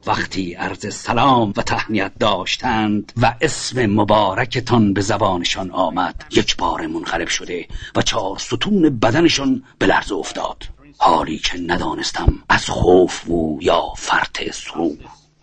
[0.07, 7.29] وقتی عرض سلام و تهنیت داشتند و اسم مبارکتان به زبانشان آمد یک بار منقلب
[7.29, 10.65] شده و چهار ستون بدنشان به لرز افتاد.
[10.99, 14.99] حالی که ندانستم از خوف بود یا فرط سرور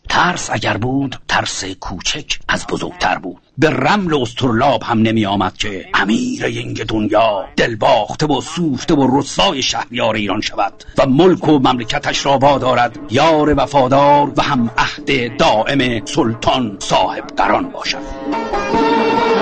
[0.09, 3.37] ترس اگر بود ترس کوچک از بزرگتر بود.
[3.57, 9.61] به رمل استرلاب هم نمی آمد که امیر ینگ دنیا دلباخته و سوخته و رسای
[9.61, 16.05] شهریار ایران شود و ملک و مملکتش را وادارد یار وفادار و هم عهد دائم
[16.05, 19.38] سلطان صاحب قران باشد.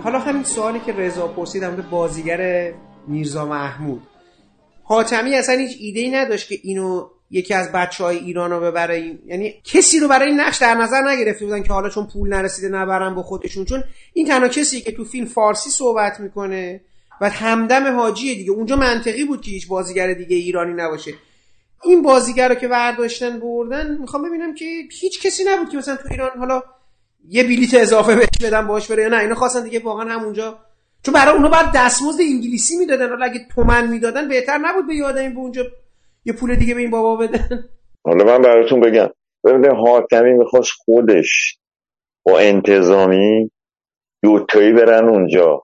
[0.00, 2.72] حالا همین سوالی که رضا پرسید مورد بازیگر
[3.08, 4.02] میرزا محمود.
[4.82, 8.94] حاتمی اصلا هیچ ایده ای نداشت که اینو یکی از بچه های ایران رو ببره.
[8.94, 12.28] این یعنی کسی رو برای این نقش در نظر نگرفته بودن که حالا چون پول
[12.28, 13.64] نرسیده نبرن با خودشون.
[13.64, 16.80] چون این تنها کسی که تو فیلم فارسی صحبت می‌کنه
[17.20, 18.50] و همدم حاجیه دیگه.
[18.50, 21.14] اونجا منطقی بود که هیچ بازیگر دیگه ایرانی نباشه.
[21.84, 24.64] این بازیگر رو که برداشتن بردن می‌خوام ببینم که
[25.00, 26.62] هیچ کسی نبود که مثلا تو ایران حالا
[27.28, 30.58] یه بلیت اضافه بهش بدن باش بره یا نه؟ اینا خواستن دیگه واقعا همونجا.
[31.02, 35.16] چون برای اونا بعد دستمزد انگلیسی می‌دادن حالا اگه تومن می‌دادن بهتر نبود به یاد
[35.16, 35.62] این به اونجا
[36.24, 37.68] یه پول دیگه به این بابا بدن.
[38.04, 39.08] حالا من براتون بگم.
[39.44, 41.58] ببینید حاتمی می‌خواست خودش
[42.26, 43.50] با انتظامی
[44.22, 45.62] دوتایی برن اونجا.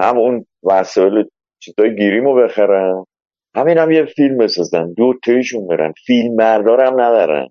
[0.00, 1.24] هم اون وسایل
[1.58, 3.04] چیزای گیریمو بخرن
[3.54, 4.92] همین هم یه فیلم بسازن.
[4.92, 5.92] دو تایشون برن.
[6.06, 7.48] فیلم بردارم ندارن.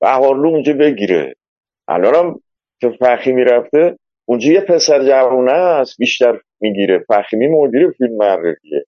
[0.00, 1.34] بهارلو اونجا بگیره.
[1.88, 2.40] الانم
[2.80, 7.04] که فخیمی رفته اونجا یه پسر جوونه است بیشتر می‌گیره.
[7.08, 8.84] فخیمی مدیر فیلم برداریه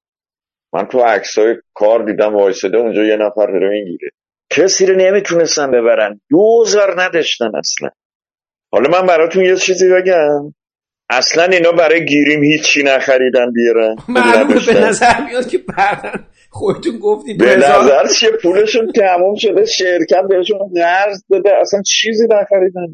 [0.73, 4.11] من تو عکسای کار دیدم وایساده اونجا یه نفر داره می‌گیره.
[4.51, 6.21] کسی رو نمی‌تونستن ببرن.
[6.31, 7.91] دوزار نداشتن اصلا.
[8.73, 10.55] حالا من براتون یه چیزی بگم.
[11.11, 16.13] اصلا اینا برای گیریم هیچی نخریدن بیارن معلومه به نظر میاد که بعدا
[16.51, 22.87] خودتون گفتید به نظر چه پولشون تموم شده شرکت بهشون قرض داده اصلا چیزی نخریدن.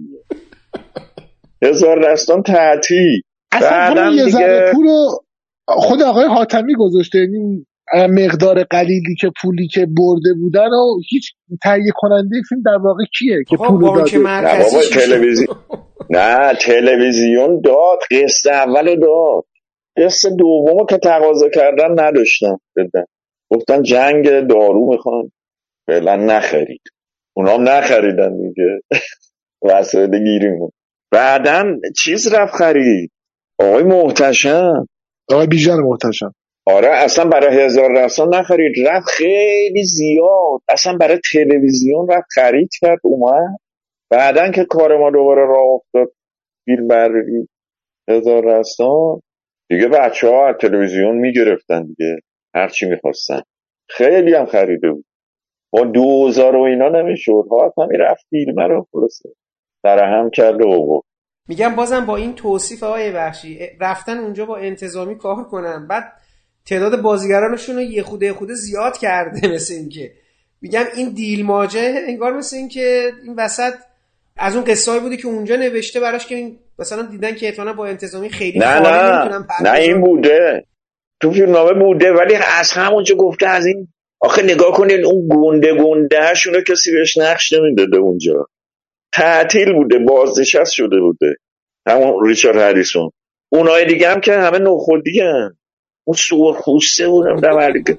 [1.63, 5.25] هزار دستان تعطی اصلا همون یه ذره پول رو
[5.67, 11.33] خود آقای حاتمی گذاشته یعنی مقدار قلیلی که پولی که برده بودن و هیچ
[11.63, 15.57] تهیه کننده فیلم در واقع کیه که پول داده؟ نه بابا تلویزیون
[16.11, 19.45] نه تلویزیون داد قسط اول داد.
[19.97, 23.05] قسط دومو که تقاضا کردن نداشتن بدن.
[23.51, 25.33] گفتن جنگ دارو می‌خوان.
[25.87, 26.83] فعلا نخرید.
[27.37, 28.81] اونام نخریدن دیگه.
[29.69, 30.71] وسایل گیریمون.
[31.11, 31.65] بعدا
[31.97, 33.11] چیز رفت خرید.
[33.59, 34.87] آقای محتشم.
[35.31, 36.35] آقای بیژن محتشم.
[36.67, 38.89] آره اصلا برای هزار رسان نخرید.
[38.89, 40.61] رفت خیلی زیاد.
[40.69, 43.59] اصلا برای تلویزیون رفت خرید کرد اومد.
[44.11, 46.13] بعدا که کار ما دوباره راه افتاد
[46.65, 47.49] فیلم برداری
[48.09, 49.21] هزار رسان
[49.69, 52.17] دیگه بچه ها از تلویزیون می‌گرفتن دیگه.
[52.55, 53.41] هرچی می‌خواستن.
[53.89, 55.05] خیلی هم خریده بود.
[55.73, 57.45] با دوزار و اینا نمی‌شد.
[57.51, 59.29] ها همین رفت فیلم رو خلاصه.
[59.85, 61.01] هم کرده و
[61.49, 65.87] میگم بازم با این توصیف های بخشی رفتن اونجا با انتظامی کار کنن.
[65.91, 66.13] بعد
[66.69, 70.13] تعداد بازیگرانشون رو یه خوده خوده زیاد کرده مثل اینکه.
[70.61, 73.75] میگم این دیل ماجه انگار مثل اینکه این وسط
[74.37, 77.87] از اون قصه بوده که اونجا نوشته براش که این مثلا دیدن که احتمالاً با
[77.87, 79.47] انتظامی خیلی نه نه.
[79.63, 80.65] نه این بوده.
[81.21, 83.89] تو فیلمنامه بوده ولی از همونجا گفته از این
[84.21, 88.47] آخه نگاه کنین اون گونده گونده رو کسی بهش نقش نمی‌داده اونجا.
[89.13, 91.37] تعطیل بوده بازنشست شده بوده.
[91.87, 93.11] همون ریچارد هریسون.
[93.53, 95.57] اونای دیگه هم که همه نخودی هم.
[96.05, 97.41] اون سرخوسته بودم
[97.87, 97.99] که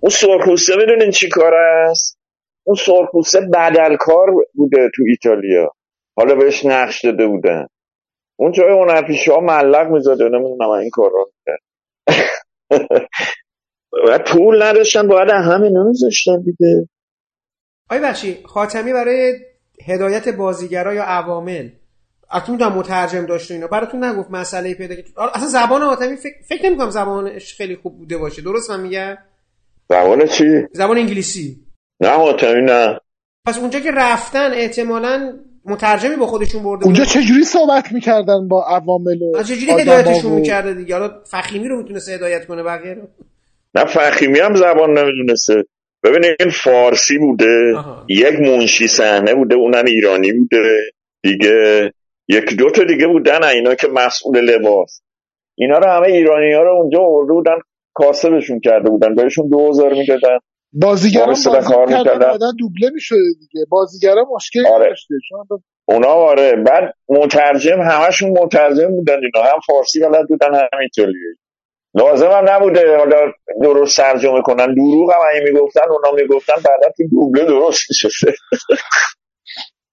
[0.00, 2.18] اون سرخوسته می‌دونین چی کار است؟
[2.66, 5.72] اون سرخوسته بدلکار بوده تو ایتالیا.
[6.16, 7.66] حالا بهش نقش داده بودن.
[8.38, 11.60] اون جای هنرپیشه ها ملق میزاده نمی‌دونم این کار را کرد
[14.08, 16.88] و پول نداشتن باید همه نمیذاشتن دیگه.
[17.90, 19.34] آی بخشی خاتمی برای
[19.84, 21.68] هدایت بازیگرا یا عوامل؟
[22.34, 23.66] اتون هم مترجم داشت اینا.
[23.66, 25.04] براتون نگفت مسئله پیدا که
[25.34, 28.42] اصلا زبان حاتمی فکر, فکر نمی کنم زبانش خیلی خوب بوده باشه.
[28.42, 29.16] درست من میگم؟
[29.88, 31.56] زبان چی؟ زبان انگلیسی.
[32.00, 33.00] نه حاتمی نه.
[33.46, 39.22] پس اونجا که رفتن احتمالا مترجمی با خودشون برده اونجا چجوری صحبت می‌کردن با عوامل
[39.34, 40.34] و چجوری هدایتشون و...
[40.34, 43.08] می‌کرده دیگه؟ حالا فخیمی رو می‌تونسته هدایت کنه بقیه رو؟
[43.74, 45.64] نه فخیمی هم زبان نمی‌دونسته.
[46.02, 48.04] ببینید این فارسی بوده آها.
[48.08, 50.80] یک منشی صحنه بوده اونم ایرانی بوده.
[51.22, 51.92] دیگه
[52.28, 55.02] یک دو تا دیگه بودن اینا که مسئول لباس.
[55.58, 57.58] اینا رو همه ایرانی ها رو اونجا آورده بودن
[57.94, 60.38] کاسبشون کرده بودن بهشون دوزار می‌دادن.
[60.72, 61.50] بازیگران بازی
[62.04, 63.66] کردن دوبله می‌شده دیگه.
[63.70, 64.94] بازیگران مشکل آره.
[65.88, 69.48] اونا آره بعد مترجم همشون مترجم بودن اینا.
[69.48, 71.36] هم فارسی بلد بودن هم ایتالیایی.
[71.94, 74.74] لازم هم نبوده حالا درست ترجمه کنن.
[74.74, 78.08] دروغ هم این می‌گفتن اونا می‌گفتن بعدا که دوبله درست میشه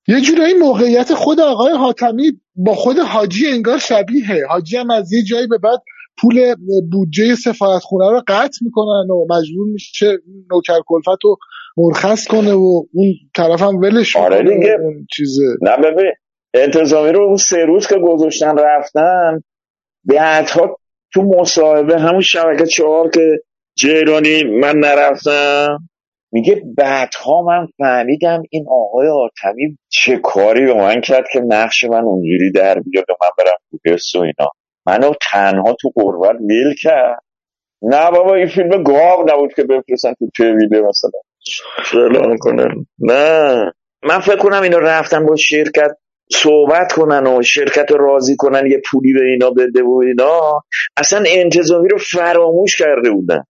[0.07, 5.23] یه جورایی موقعیت خود آقای حاتمی با خود حاجی انگار شبیه حاجی هم از یه
[5.23, 5.79] جایی به بعد
[6.21, 6.55] پول
[6.91, 10.17] بودجه سفارت خونه رو قطع می‌کنن و مجبور میشه
[10.51, 11.37] نوکر کلفت رو
[11.77, 14.77] مرخص کنه و اون طرف هم ولش آره دیگه.
[14.81, 15.43] اون چیزه.
[15.61, 16.11] نه ببین
[16.53, 19.43] انتظامی رو اون سه روز که گذاشتن رفتن
[20.05, 20.77] بعدها
[21.13, 23.39] تو مصاحبه همون شبکه چهار که
[23.75, 25.77] جیرانی من نرفتم.
[26.33, 32.03] میگه بعدها من فهمیدم این آقای آرتمی چه کاری به من کرد که نقش من
[32.03, 34.51] اونجوری در بیاد و من برم تو و اینا.
[34.85, 37.19] منو تنها تو قربت ویل کرد.
[37.81, 41.19] نه بابا این فیلم گاو نبود که بفرستن تو تویده مثلا.
[41.85, 43.71] فلان کنن نه.
[44.03, 45.91] من فکر کنم اینا رفتن با شرکت
[46.31, 50.63] صحبت کنن و شرکت رو راضی کنن یه پولی به اینا بده و اینا.
[50.97, 53.43] اصلا انتظامی رو فراموش کرده بودن.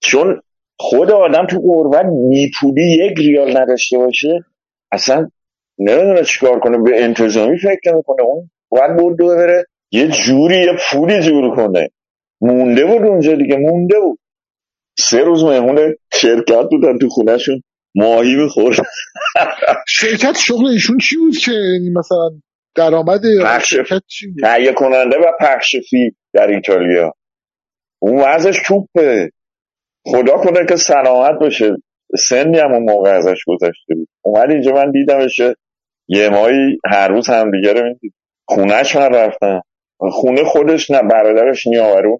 [0.00, 0.40] چون
[0.90, 4.44] خود آدم تو قربت میپولی یک ریال نداشته باشه
[4.92, 5.28] اصلا
[5.78, 8.22] نمی‌دونه چیکار کنه به انتظامی فکر نمی‌کنه.
[8.22, 11.90] اون باید بود بره یه جوری یه پولی جور کنه.
[12.40, 14.18] مونده بود اونجا دیگه مونده بود.
[14.98, 17.62] سه روز مهمون شرکت بودن تو خونهشون
[17.94, 18.76] ماهی می‌خورد.
[19.88, 21.52] شرکت شغل ایشون چی بود که؟
[21.96, 22.30] مثلا
[22.74, 23.20] درآمد
[23.64, 27.14] شرکت چی بود؟ تهیه کننده و پخش فی در ایتالیا.
[28.02, 29.30] اون وضعش توپه.
[30.06, 31.76] خدا کنه که سلامت باشه.
[32.28, 34.08] سنی هم اون موقع ازش گذشته بود.
[34.24, 35.40] اومد اینجا من دیدمش
[36.08, 38.14] یه ماهی هر روز همدیگه رو می‌دید.
[38.48, 39.60] خونهش من رفتم
[39.98, 42.18] خونه خودش نه برادرش نیاورون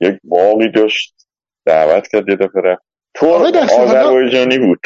[0.00, 1.14] یک باقی داشت.
[1.66, 2.82] دعوت کرد یه دفعه رفت.
[3.14, 4.80] تو آذربایجانی بود.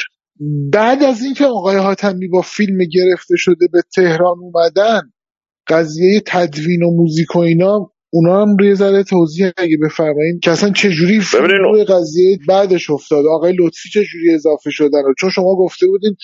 [0.72, 5.01] بعد از اینکه آقای حاتمی با فیلم گرفته شده به تهران اومدن
[5.68, 10.70] قضیه تدوین و موزیک و اینا اونا هم یه ذره توضیح اگه بفرمایید که اصلا
[10.70, 16.16] چجوری ببینین- روی قضیه بعدش افتاد؟ آقای لطفی چجوری اضافه شدن چون شما گفته بودین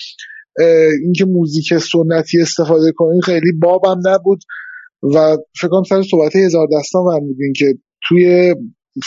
[1.03, 4.39] اینکه موزیک سنتی استفاده کنین خیلی بابم نبود
[5.15, 7.65] و فکر کنم سر صحبت هزار دستان فرمودین که
[8.07, 8.55] توی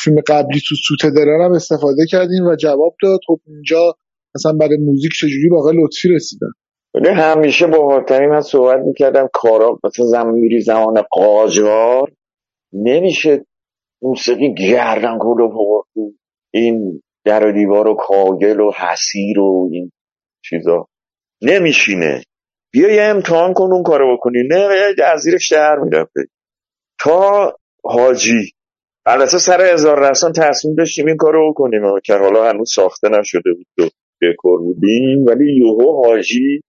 [0.05, 3.21] فیلم قبلی تو سوت درن هم استفاده کردین و جواب داد.
[3.27, 3.95] خب اینجا
[4.37, 6.53] مثلا برای موزیک چجوری با آقای لطفی رسیدن؟
[6.95, 12.13] ولی همیشه با حاتمی من صحبت می‌کردم کارا مثلا زمان میری زمان قاجار.
[12.73, 13.47] نمیشه
[14.03, 15.83] موسیقی گردن کل و
[16.55, 19.93] این در و دیوار و کاگل و حسیر و این
[20.45, 20.87] چیزا.
[21.43, 22.23] نمیشینه.
[22.73, 24.39] بیا یه امتحان کن اون کارو بکنی.
[24.51, 24.69] نه
[25.05, 26.21] از زیرش در می‌رفته
[27.01, 27.53] تا
[27.85, 28.53] حاجی.
[29.07, 31.83] البته سر هزار رسان تصمیم داشتیم این کارو بکنیم.
[32.05, 33.91] که حالا هنوز ساخته نشده بود و
[34.23, 35.25] دکور بودیم.
[35.27, 36.61] ولی یوهو حاجی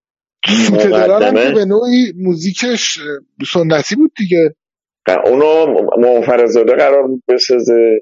[0.74, 1.54] مقدمه.
[1.54, 3.00] به نوعی موزیکش
[3.54, 4.56] سنتی بود دیگه.
[5.26, 8.02] اونو منفرزاده قرار بود بسازه.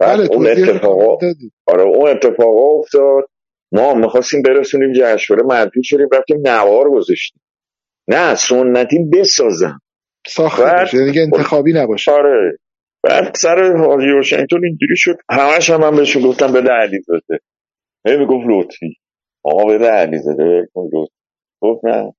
[0.00, 1.18] بعد بله اون اتفاقا.
[1.66, 3.28] آره اون اتفاقا افتاد.
[3.72, 7.42] ما می‌خواستیم برسونیم جشنواره مجبور شدیم رفتیم نوار گذاشتیم.
[8.08, 9.80] نه سنتی بسازم.
[10.26, 12.12] ساخته بعد- بشه یعنی که انتخابی نباشه.
[12.12, 12.58] آره.
[13.04, 15.16] بعد سر حاجی واشنگتن اینجوری شد.
[15.30, 17.40] همش هم من بهشون گفتم بده علی زاده
[18.06, 18.96] هی می‌گفت لطفی.
[19.44, 20.68] آقا بده علی زاده
[21.62, 22.12] گفت نه.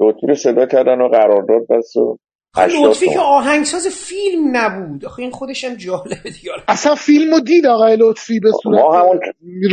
[0.00, 3.18] لطفی رو صدا کردن و قرارداد بست و آخه 80 لطفی که.
[3.18, 5.04] آهنگساز فیلم نبود.
[5.04, 6.52] آخه این خودش هم جالبه دیگه.
[6.68, 9.20] اصلا فیلمو دید آقای لطفی به صورت ما همون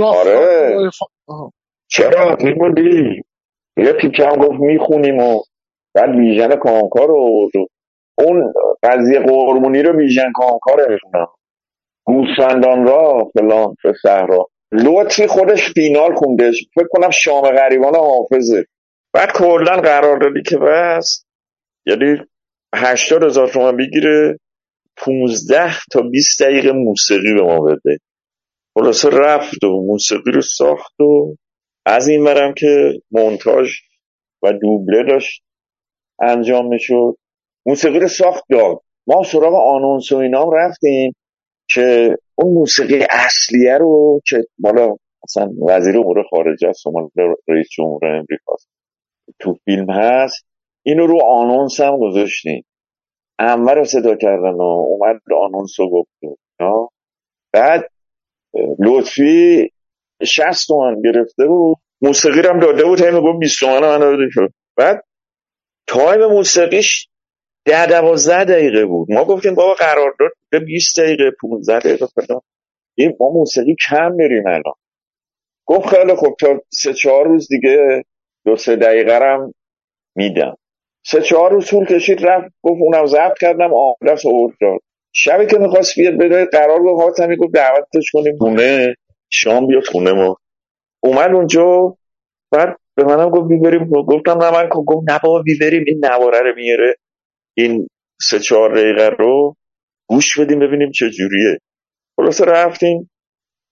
[0.04, 0.90] آره.
[1.88, 3.24] چرا؟ میبودی
[3.78, 5.42] یه تیکه هم گفت می‌خونیم و
[5.94, 7.50] بعد ویژن کامکار رو
[8.18, 8.54] اون
[8.84, 11.28] قضیه قرمونی رو ویژن کامکار می‌خونم
[12.06, 14.48] گوسفندان را فلان به صحرا.
[14.72, 16.66] لطفی خودش فینال خوندش.
[16.76, 18.66] فکر کنم شام غریبان حافظه.
[19.14, 21.26] بعد کلا قرار دادی که بس.
[21.86, 22.18] یعنی
[22.76, 24.40] هشتاد هزار تومن بگیره
[24.98, 27.98] 15 تا 20 دقیقه موسیقی به ما بده.
[28.74, 31.36] خلاصه رفت و موسیقی رو ساخت و
[31.86, 33.72] از این برم که مونتاژ
[34.44, 35.44] و دوبله داشت
[36.22, 37.16] انجام می‌شد.
[37.66, 38.82] موسیقی رو ساخت داد.
[39.08, 41.12] ما سراغ آنونس و اینا رفتیم
[41.70, 46.84] که اون موسیقی اصلیه رو که بالا مثلا وزیر امور خارجه است
[47.48, 48.56] رئیس جمهور امریکا
[49.40, 50.49] تو فیلم هست.
[50.86, 52.66] اینو رو آنونس هم گذاشتیم.
[53.40, 56.12] انور رو صدا کردن و اومد آنونس رو گفت.
[57.54, 57.90] بعد
[58.80, 59.70] لطفی
[60.24, 61.78] 60 تومن گرفته بود.
[62.02, 63.02] موسیقی رو هم داده بود.
[63.02, 65.04] هی می‌گفت 20 تومن من داده شد بعد
[65.88, 67.10] تایم موسیقیش
[67.66, 69.12] ده دوازده دقیقه بود.
[69.12, 72.42] ما گفتیم بابا قرارداد به 20 دقیقه 15 دقیقه فلان.
[72.98, 74.74] این ما موسیقی کم میریم الان.
[75.66, 78.04] گفت خیلی خب تا سه چهار روز دیگه
[78.46, 79.54] دو سه دقیقه رو هم
[80.16, 80.58] میدم.
[81.12, 84.80] سه چهار روز طول کشید رفت گفت اونم ضبط کردم آمدست آورد داد
[85.14, 88.96] شبی که می‌خواست بیاد بده قرار بود حاتمی گفت دعوتش کنیم خونه
[89.30, 90.38] شام بیاد خونه ما.
[91.04, 91.96] اومد اونجا
[92.52, 96.56] بعد به منم گفت بیبریم گفتم نه من گفت نه بابا بیبریم این نواره رو
[96.56, 96.96] میاره
[97.58, 97.88] این
[98.22, 99.56] سه چهار دقیقه رو
[100.10, 101.58] گوش بدیم ببینیم چه جوریه.
[102.18, 103.10] خلاصه رفتیم.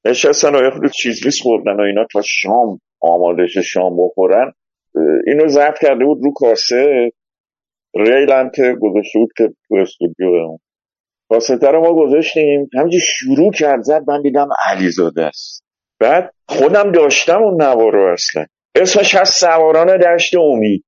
[0.05, 4.53] نشستن و یه چیز لیست خوردن و اینا تا شام آماده شه شام بخورن.
[5.27, 7.11] اینو ضبط کرده بود رو کاسه.
[7.95, 10.59] ریل هم که گذاشته بود که تو استودیو اون.
[11.29, 12.69] کاسه رو ما گذاشتیم.
[12.73, 13.81] همینجور شروع کرد.
[13.81, 15.63] زد من دیدم علیزاده است.
[15.99, 18.45] بعد خودم داشتم اون نوار رو اصلا.
[18.75, 20.83] اسمش هست سواران دشت امید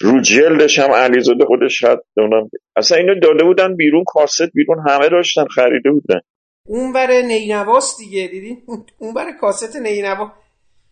[0.00, 2.02] رو جلدش هم علیزاده خودش هست.
[2.16, 6.20] نمی‌دونم اصلا اینو داده بودن بیرون کاست بیرون همه داشتن خریده بودن.
[6.66, 8.62] اون بر نینواست دیگه دیدین
[8.98, 10.32] اون بر کاست نینوا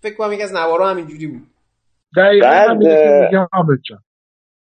[0.03, 1.43] فکر کنم یک از نوارا همینجوری بود.
[2.17, 2.79] دقیقا بعد،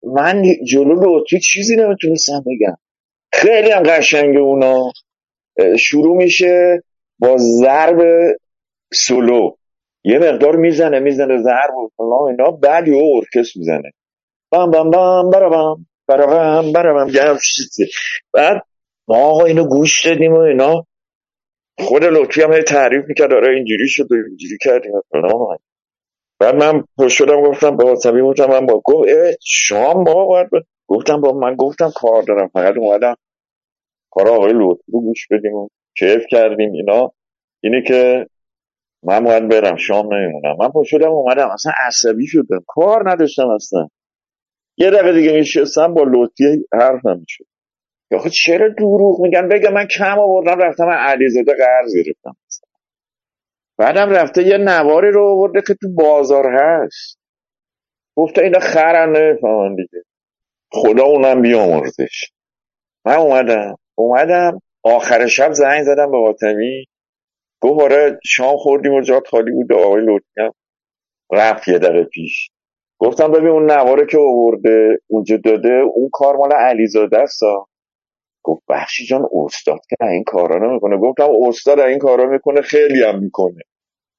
[0.04, 2.76] من جلو لطفی چیزی نمی‌تونستم بگم.
[3.32, 4.92] خیلی هم قشنگه اونا.
[5.78, 6.82] شروع میشه
[7.18, 7.98] با ضرب
[8.92, 9.50] سولو.
[10.04, 12.50] یه مقدار می‌زنه می‌زنه ضرب و فلان اینا.
[12.50, 13.92] بعد یه ارکست می‌زنه.
[14.52, 15.86] بام بام بام برابام
[16.72, 17.86] برابام یه همچین چیزی.
[18.34, 18.62] بعد
[19.08, 20.86] ما آقا اینو گوش دادیم و اینا.
[21.78, 23.32] خود لطفی هم تعریف می‌کرد.
[23.32, 25.58] آره اینجوری شد و اینجوری کردیم فلان
[26.42, 29.08] بعد من پشت گفتم با حاتمی گفتم من با گفت
[29.42, 32.48] شام با باید ب- گفتم با من گفتم کار دارم.
[32.48, 33.16] فقط اومدم.
[34.12, 35.68] کار آقای لطفی گوش بدیم و
[35.98, 37.12] کیف کردیم اینا.
[37.64, 38.28] اینه که
[39.04, 39.76] من باید برم.
[39.76, 40.56] شام نمیمونم.
[40.60, 41.50] من پا شدم اومدم.
[41.50, 42.64] اصلا عصبی شدم.
[42.68, 43.88] کار نداشتم اصلا.
[44.78, 47.44] یه دقیقه دیگه میشستم با لطفی حرف نمی‌شد.
[48.14, 52.36] آخه چرا دروغ میگن؟ بگه من کم آوردم رفتم من علیزاده قرض گرفتم.
[53.82, 57.18] بعدم رفته یه نواری رو آورده که تو بازار هست.
[58.16, 60.04] گفته اینا خرن نمی‌فهمن دیگه.
[60.72, 62.30] خدا اونم بیامرزش.
[63.04, 63.76] من اومدم.
[63.94, 64.60] اومدم.
[64.82, 66.84] آخر شب زنگ زدم به حاتمی
[67.60, 69.72] گفت آره شام خوردیم و جات خالی بود.
[69.72, 70.56] آقای لطفی
[71.32, 72.50] رفت یه دقیقه پیش.
[72.98, 77.40] گفتم ببین اون نواره که آورده اونجا داده اون کار مال علیزاده است.
[78.44, 80.98] گفت بخشی جان استاد که این کارا نمی‌کنه.
[80.98, 83.60] گفتم استاد این کارا می‌کنه خیلی هم می‌کنه.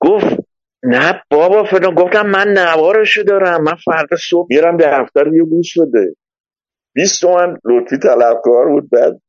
[0.04, 0.38] گفت
[0.84, 1.96] نه بابا فلان.
[1.96, 3.64] گفتم من نوارشو دارم.
[3.64, 6.16] من فردا صبح میرم دفتر یه گوش بده.
[6.96, 8.90] 20 تومن لطفی طلبکار بود.
[8.90, 9.22] بعد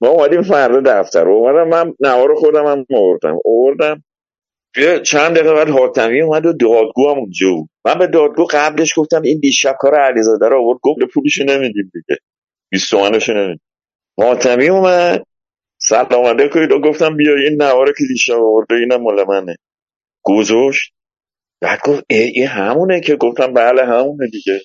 [0.00, 1.28] ما اومدیم فردا دفتر.
[1.28, 3.38] اومدم من نوار خودم هم آوردم.
[3.44, 4.04] آوردم.
[5.02, 7.68] چند دقیقه بعد حاتمی اومد و دادگو هم اونجا بود.
[7.84, 10.78] من به دادگو قبلش گفتم این دیشب کار علیزاده رو آورد.
[10.82, 12.20] گفت پولشو نمیدیم دیگه.
[12.70, 13.60] 20 تومنشو نمیدیم.
[14.18, 15.24] حاتمی اومد.
[15.78, 16.80] سلام علیکم.
[16.80, 19.56] گفتم بیا این نواره که دیشب آورده اینم مال منه.
[20.24, 20.92] گذاشت.
[21.60, 24.60] بعد گفت ای همونه که گفتم بله همونه دیگه.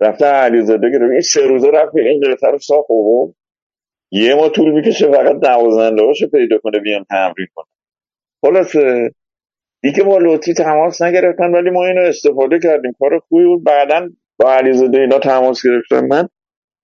[0.00, 1.12] رفته علیزاده گرفت.
[1.12, 3.34] این سه روزه رفت این قطعه رو صاف آورد.
[4.12, 7.66] یه ما طول می‌کشه فقط نوازنده هاشو پیدا کنه بیان تمرین کنه.
[8.40, 9.10] خلاصه
[9.82, 12.92] دیگه با لطفی تماس نگرفتن ولی ما اینو استفاده کردیم.
[12.98, 13.64] کار خوبی بود.
[13.64, 14.08] بعدا
[14.38, 16.06] با علیزاده اینا تماس گرفتن.
[16.06, 16.28] من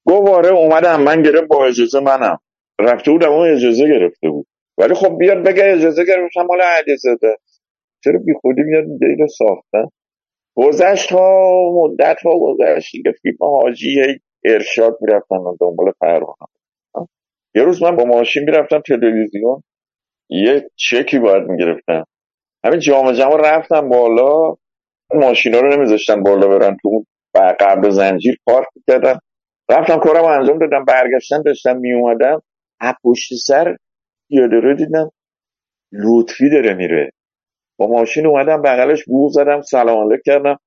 [0.07, 1.03] گفت آره اومدم.
[1.03, 2.39] من گرفت با اجازه منم.
[2.81, 4.47] رفته بودم اون اجازه گرفته بود.
[4.79, 7.37] ولی خب بیاد بگه اجازه گرفتم مال علیزاده.
[8.05, 9.85] چرا بی خودی میاد میگه اینو ساختن؟
[10.57, 13.97] گذشت ها مدت ها گذشت دیگه فیلم حاجی
[14.45, 16.49] ارشاد می‌رفتن و دنبال پروانه.
[17.55, 19.63] یه روز من با ماشین می‌رفتم تلویزیون
[20.31, 22.05] یه چکی باید می‌گرفتم.
[22.65, 24.57] همین جامعه جمع رفتم بالا
[25.15, 27.05] ماشینا رو نمیذاشتن بالا برن تو
[27.61, 29.21] قبل زنجیر پارک کردم
[29.71, 32.43] رفتم کارم انجام دادم برگشتن داشتم میومدم
[32.81, 33.77] از پشت سر
[34.29, 35.11] پیاده رو دیدم
[35.93, 37.11] لطفی داره میره.
[37.79, 40.59] با ماشین اومدم بغلش بوغ زدم سلام علیک کردم.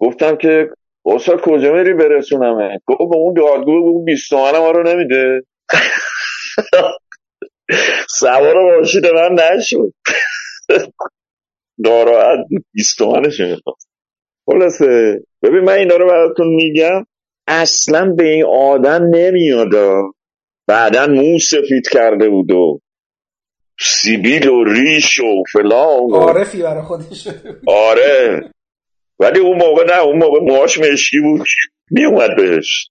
[0.00, 0.70] گفتم که
[1.06, 5.42] استاد کجا میری برسونمه؟ گفت با اون دادگو اون 20 تومن ما رو نمیده.
[8.18, 9.92] سوار ماشین من نشد.
[11.78, 13.88] ناراحت بود 20 تومنش می‌خواست.
[14.46, 15.20] خلاصه.
[15.42, 17.04] ببین من اینا رو براتون میگم
[17.46, 19.68] اصلا به این آدم نمیاد.
[20.66, 22.80] بعدا مو سفید کرده بود و
[23.80, 27.28] سیبیل و ریش و فلان و عارفی برای خودش.
[27.66, 28.50] آره.
[29.18, 31.46] ولی اون موقع نه اون موقع موهاش مشکی بود.
[31.90, 32.88] میومد بهش.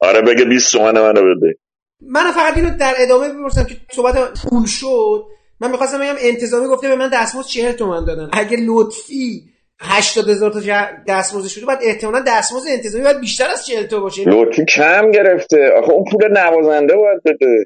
[0.00, 1.58] آره بگه 20 تومن منو بده.
[2.00, 4.14] من فقط اینو در ادامه بپرسم که صحبت
[4.48, 5.24] پول شد.
[5.60, 8.30] من می‌خواستم بگم انتظامی گفته به من دستمزد 40 تومن دادن.
[8.32, 9.42] اگه لطفی
[9.80, 10.60] 80 هزار تا
[11.08, 14.22] دستمزد شده بعد احتمالاً دستمزد انتظامی باید بیشتر از 40 تا باشه.
[14.26, 15.72] لطفی کم گرفته.
[15.78, 17.64] آخه اون پول نوازنده باید بده.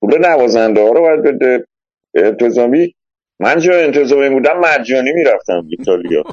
[0.00, 1.66] پول نوازنده ها رو باید بده.
[2.14, 2.94] انتظامی؟
[3.40, 6.24] من جا انتظامی بودم مجانی می‌رفتم ایتالیا.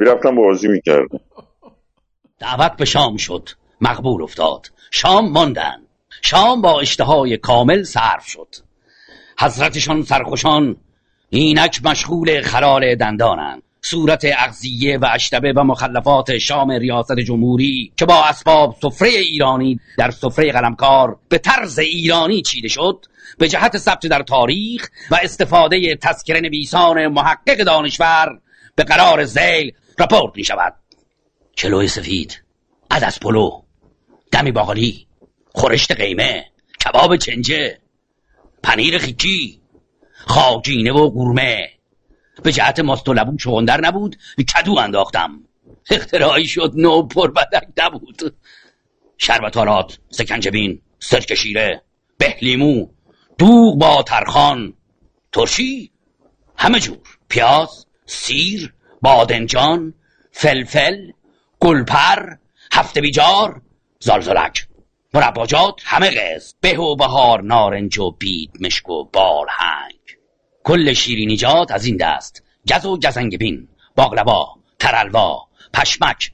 [0.00, 1.20] می‌رفتم بازی می‌کردم.
[2.38, 3.48] دعوت به شام شد.
[3.80, 4.66] مقبول افتاد.
[4.90, 5.82] شام ماندن.
[6.22, 8.48] شام با اشتهای کامل صرف شد.
[9.40, 10.76] حضرتشان سرخوشان
[11.30, 13.62] اینک مشغول خلال دندانند.
[13.82, 20.10] صورت اغذیه و اشتبه و مخلفات شام ریاست جمهوری که با اسباب سفره ایرانی در
[20.10, 23.06] سفره قلمکار به طرز ایرانی چیده شد
[23.38, 28.40] به جهت ثبت در تاریخ و استفاده تذکره نویسان محقق دانشور
[28.74, 30.74] به قرار زیل رپورت می شود
[31.58, 32.42] کلوی سفید
[32.90, 33.62] عدس پلو
[34.32, 35.06] دمی باقالی
[35.54, 36.44] خورشت قیمه
[36.84, 37.78] کباب چنجه
[38.62, 39.60] پنیر خیکی
[40.12, 41.77] خاجینه و قورمه.
[42.42, 44.16] به جهت ماست و لبو چغندر نبود
[44.54, 45.40] کدو انداختم.
[45.90, 48.34] اختراعی شد نو پر بدک نبود
[49.18, 51.82] شربتالات سکنجبین سرک شیره
[52.18, 52.86] بهلیمو
[53.38, 54.74] دوغ با ترخان
[55.32, 55.90] ترشی
[56.56, 56.98] همه جور.
[57.28, 59.94] پیاز سیر بادنجان
[60.32, 61.10] فلفل
[61.60, 62.36] گلپر
[62.72, 63.62] هفته بیجار
[64.00, 64.68] زالزالک
[65.14, 69.97] مرباجات همه قز به و بهار نارنج و بید مشک و بالهنگ
[70.68, 72.42] کل شیرینیجات از این دست.
[72.70, 74.46] گز و گزنگبین باقلوا
[74.78, 76.32] ترلوا پشمک.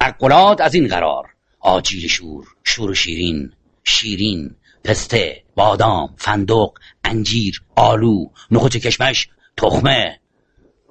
[0.00, 1.24] مقلات از این قرار.
[1.60, 3.52] آجیل شور شور و شیرین
[3.84, 6.72] شیرین پسته بادام فندق
[7.04, 10.20] انجیر آلو نخوچ کشمش تخمه.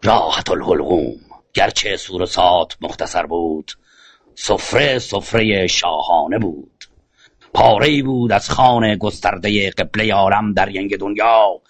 [0.03, 1.15] راحت الحلقوم.
[1.53, 3.71] گرچه سور و سات مختصر بود
[4.35, 6.85] سفره سفره شاهانه بود.
[7.53, 11.61] پاره بود از خان گسترده قبله عالم در ینگ دنیا.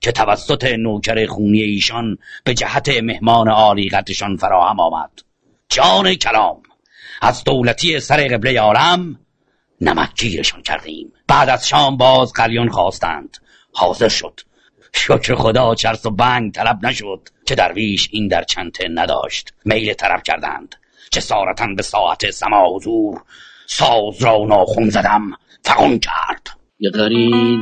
[0.00, 5.10] که توسط نوکر خونی ایشان به جهت مهمان عالیقتشان فراهم آمد.
[5.68, 6.62] جان کلام
[7.22, 9.20] از دولتی سر قبله عالم
[9.80, 11.12] نمکگیرشان کردیم.
[11.28, 13.36] بعد از شام باز قلیان خواستند.
[13.72, 14.40] حاضر شد.
[14.92, 19.54] شکر خدا چرس و بنگ طلب نشد که درویش این در چنته نداشت.
[19.64, 20.74] میل طرف کردند.
[21.10, 23.22] چه سارتن به ساعت سما حضور
[23.66, 25.30] ساز را ناخون زدم.
[25.64, 26.46] فقون کرد.
[26.78, 26.90] یه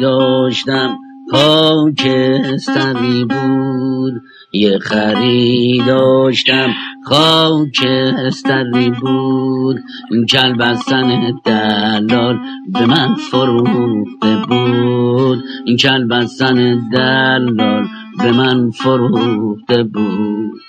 [0.00, 0.98] داشتم.
[1.30, 4.12] خاکستری بود.
[4.52, 6.70] یه خری داشتم
[7.04, 9.76] خاکستری بود.
[10.10, 12.38] این کلب از سن دلال
[12.72, 15.44] به من فروخته بود.
[15.66, 17.86] این کلب از سن دلال
[18.18, 20.60] به من فروخته بود.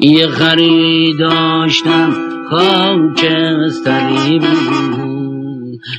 [0.00, 2.14] یه خری داشتم
[2.50, 5.17] خاکستری بود.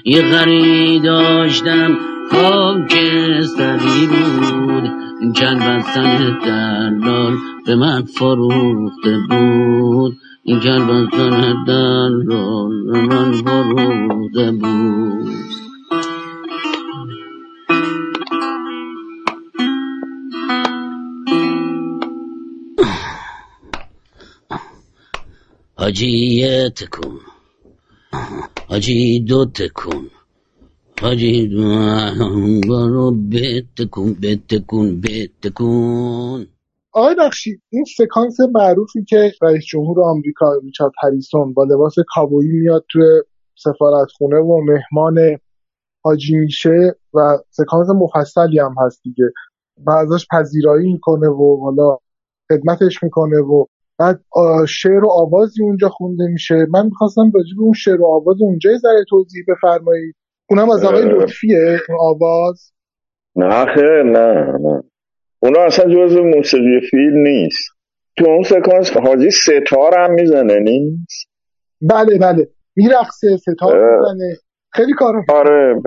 [0.05, 1.97] یه خری داشتم
[2.31, 4.91] خاکستری بود.
[5.61, 10.17] از سن دلال به من فروخته بود.
[10.43, 15.29] این کلب از سن دلال به من فروخته بود.
[25.77, 26.71] حاجی یه
[28.67, 30.09] حاجی دو تکون.
[31.01, 31.61] حاجی دو
[32.67, 36.47] برو بتکون بتکون بتکون
[36.91, 42.85] آقای بخشی این سکانس معروفی که رئیس جمهور آمریکا ریچارد هریسون با لباس کابویی میاد
[42.89, 43.03] توی
[43.55, 45.37] سفارتخونه و مهمان
[46.03, 49.25] حاجی میشه و سکانس مفصلی هم هست دیگه.
[49.85, 51.97] و ازش پذیرایی می‌کنه و حالا
[52.49, 53.65] خدمتش می‌کنه و
[53.99, 54.19] بعد
[54.67, 56.55] شعر و آوازی اونجا خونده میشه.
[56.69, 60.15] من می‌خواستم راجع به اون شعر و آواز اونجا ذره توضیح بفرمایید.
[60.49, 61.05] اونم از آقای.
[61.05, 62.71] لطفیه اون آواز.
[63.35, 64.83] نه خیر نه نه.
[65.39, 67.69] اونا اصلا جز موسیقی فیلم نیست.
[68.17, 71.29] تو اون سکانس حاجی ستار هم می‌زنه نیست؟
[71.81, 72.47] بله بله.
[72.75, 73.99] میرقصه ستار.
[73.99, 74.37] می‌زنه.
[74.73, 75.81] خیلی کار آره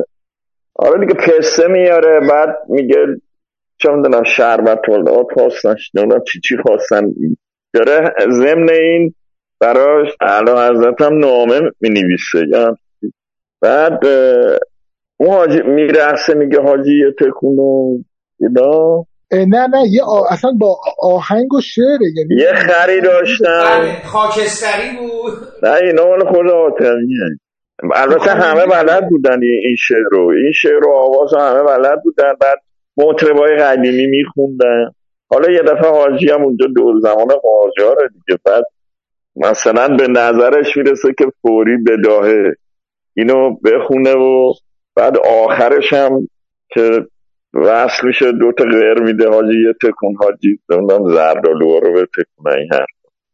[0.75, 2.97] آره دیگه پسته میاره بعد میگه
[3.79, 5.75] چه می‌دونم شربت ولاد خواستن
[6.33, 7.03] چی چی خواستن.
[7.75, 9.15] داره ضمن این
[9.61, 12.77] براش اعلی حضرت هم نامه می‌نویسه یا
[13.61, 14.07] بعد
[15.17, 17.99] اون حاجی میرقصه میگه حاجی یه تکون و
[18.41, 19.05] اینا.
[19.33, 20.23] نه نه یه آ...
[20.31, 23.93] اصلا با آهنگ و شعره یعنی یه خری داشتن.
[24.05, 25.33] خاکستری بود.
[25.63, 27.19] نه اینا مال خود آتمیه
[27.95, 30.29] البته همه بلد بودن این شعر رو.
[30.29, 32.33] این شعر و آواز رو همه بلد بودن.
[32.41, 32.59] بعد
[32.97, 34.91] مطربای قدیمی میخوندن.
[35.33, 38.41] حالا یه دفعه حاجی هم اونجا دور زمان قاجاره دیگه.
[38.45, 38.65] بعد
[39.37, 42.55] مثلا به نظرش می‌رسه که فوری بداهه
[43.15, 44.53] اینو بخونه و
[44.97, 46.29] بعد آخرش هم
[46.69, 47.07] که
[47.55, 49.29] وصل میشه دوتا غیر میده.
[49.29, 52.87] حاجی یه تکون حاجی نمی‌دونم زردالوها رو به تکونه این حرف.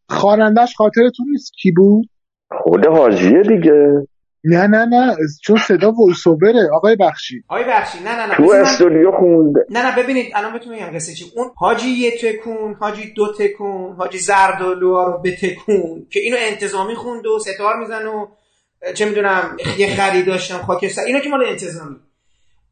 [0.08, 2.08] خوانندش خاطرتون نیست؟ کی بود؟
[2.50, 4.06] خود حاجیه دیگه.
[4.44, 7.44] نه نه نه چون صدا voice over ه آقای بخشی.
[7.48, 9.66] آقای بخشی نه نه نه تو استودیو خونده.
[9.70, 11.32] نه نه ببینید الان بهتون میگم قصه چی.
[11.36, 16.94] اون حاجی یه تکون حاجی دو تکون حاجی زردالوها رو به تکون که اینو انتظامی
[16.94, 18.26] خوند و ستار میزن و
[18.94, 21.96] چه می‌دونم یه خری داشتم خاکستر اینا که مال انتظامی.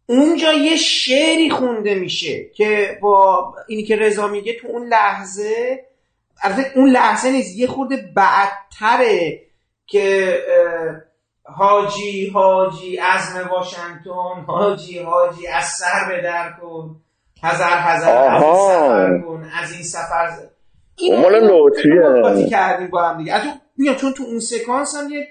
[0.07, 5.85] اونجا یه شعری خونده میشه که با اینی که رضا میگه تو اون لحظه
[6.43, 9.41] البته اون لحظه نیست یه خورده بعدتره
[9.87, 10.39] که
[11.55, 16.97] حاجی حاجی عزم واشنگتن حاجی حاجی از سر به در کن.
[17.43, 18.53] هزار هزار از این.
[18.53, 20.49] سفر کن از این سفر ز-
[20.99, 22.49] این مال لطفیه.
[22.51, 23.35] کردیم با هم دیگه.
[23.35, 25.27] از اون- میگم چون تو اون سکانس هم یه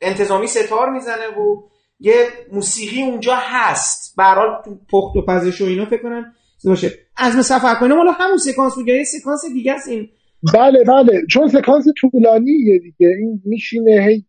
[0.00, 1.62] انتظامی ستار می‌زنه و
[2.00, 2.14] یه
[2.52, 4.14] موسیقی اونجا هست.
[4.16, 6.32] به هر حال تو پخت و پزش و اینا فکر کنم
[6.64, 6.92] باشه.
[7.16, 8.88] عزم سفر کنه مال همون سکانس بود.
[8.88, 10.08] یه سکانس دیگه است این.
[10.54, 11.22] بله بله.
[11.30, 13.06] چون سکانس طولانیه دیگه.
[13.18, 14.24] این میشینه هی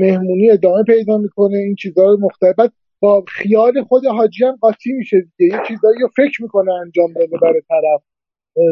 [0.00, 2.70] مهمونی ادامه پیدا می‌کنه این چیزها رو مختلف
[3.00, 5.56] با خیال خود حاجی هم قاطی میشه دیگه.
[5.56, 8.02] یه چیزایی رو فکر می‌کنه انجام بده برای طرف.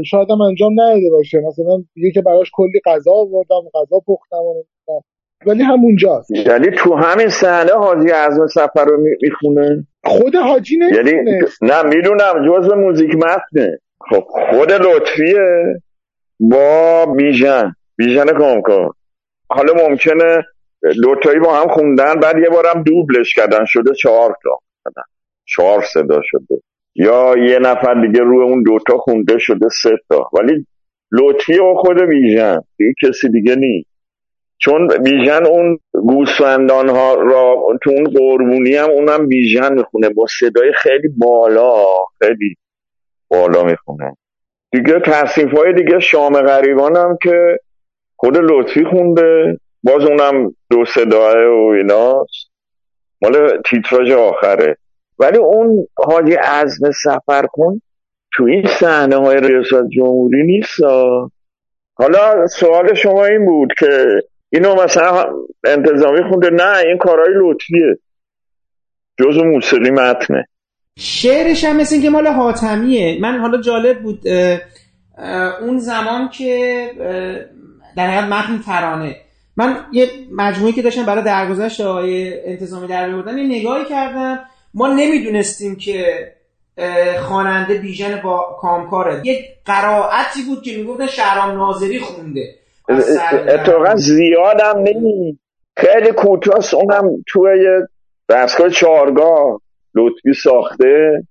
[0.06, 1.38] شاید هم انجام نداده باشه.
[1.38, 4.62] مثلا دیگه که براش کلی غذا آوردم غذا پختم و.
[5.46, 6.30] ولی همونجاست.
[6.30, 11.82] یعنی تو همین صحنه حاجی عزم سفر رو می- می‌خونه؟ خود حاجی یعنی نمی‌تونه نه
[11.82, 12.46] می‌دونم.
[12.48, 13.78] جزء موزیک متنه.
[14.10, 15.80] خب خود لطفیه.
[16.40, 17.74] با بیژن.
[17.96, 18.92] بیژن کامکار.
[19.50, 20.44] حالا ممکنه
[21.02, 24.58] دوتایی با هم خوندن بعد یه بارم دوبلش کردن شده چهار تا.
[25.44, 26.62] چهار صدا شده.
[26.94, 30.30] یا یه نفر دیگه روی اون دوتا خونده شده سه تا.
[30.32, 30.66] ولی
[31.12, 33.88] لطفی و خود بیژن دیگه کسی دیگه نیست.
[34.58, 40.08] چون بیژن اون گوسفندان ها را تو اون قربونی هم اونم بیژن می‌خونه.
[40.08, 41.74] با صدای خیلی بالا
[42.18, 42.56] خیلی
[43.30, 44.14] بالا می‌خونن
[44.72, 47.58] دیگه تصنیف های دیگه شام غریبان هم که
[48.16, 49.58] خود لطفی خونده.
[49.88, 52.50] باز اونم دو صداه و ایناست
[53.22, 54.76] مال تیتراژ آخره.
[55.18, 57.80] ولی اون حاجی عزم سفر کن
[58.32, 60.80] تو این صحنه های ریاست جمهوری نیست.
[61.94, 65.32] حالا سوال شما این بود که اینو مثلا
[65.64, 66.50] انتظامی خونده.
[66.50, 67.98] نه این کارهای لطفیه.
[69.18, 70.46] جزو موسیقی متنه.
[70.98, 73.20] شعرش هم مثل اینکه مال حاتمیه.
[73.20, 74.28] من حالا جالب بود
[75.60, 76.86] اون زمان که
[77.96, 79.16] در حقیقت متن ترانه.
[79.58, 84.40] من یه مجموعی که داشتم برای درگذشت آقای انتظامی در می‌آوردن یه نگاهی کردم.
[84.74, 86.32] ما نمی‌دونستیم که
[87.20, 89.20] خواننده بیژن با کامکاره.
[89.24, 92.54] یه قرائتی بود که می‌گفتن شهرام ناظری خونده.
[93.48, 95.38] اتفاقا زیادم نمی
[95.76, 97.50] خیلی کوتاست اونم توی
[98.28, 99.60] دستگاه چهارگاه
[99.94, 101.24] لطفی ساخته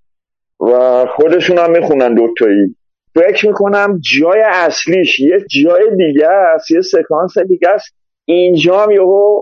[0.59, 2.75] و خودشون هم می‌خونن دوتایی.
[3.15, 7.96] فکر می‌کنم جای اصلیش یه جای دیگه است یه سکانس دیگه است
[8.29, 9.41] اینجا هم یهو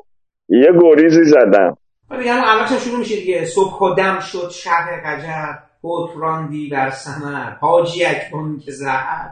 [0.50, 1.78] یه گریزی زدم.
[2.12, 5.54] اولش هم شروع میشه دیگه؟ صبح و دم شد شهر قجر
[5.84, 9.32] حکم راندی بر سمر حاجی اکنون که زهر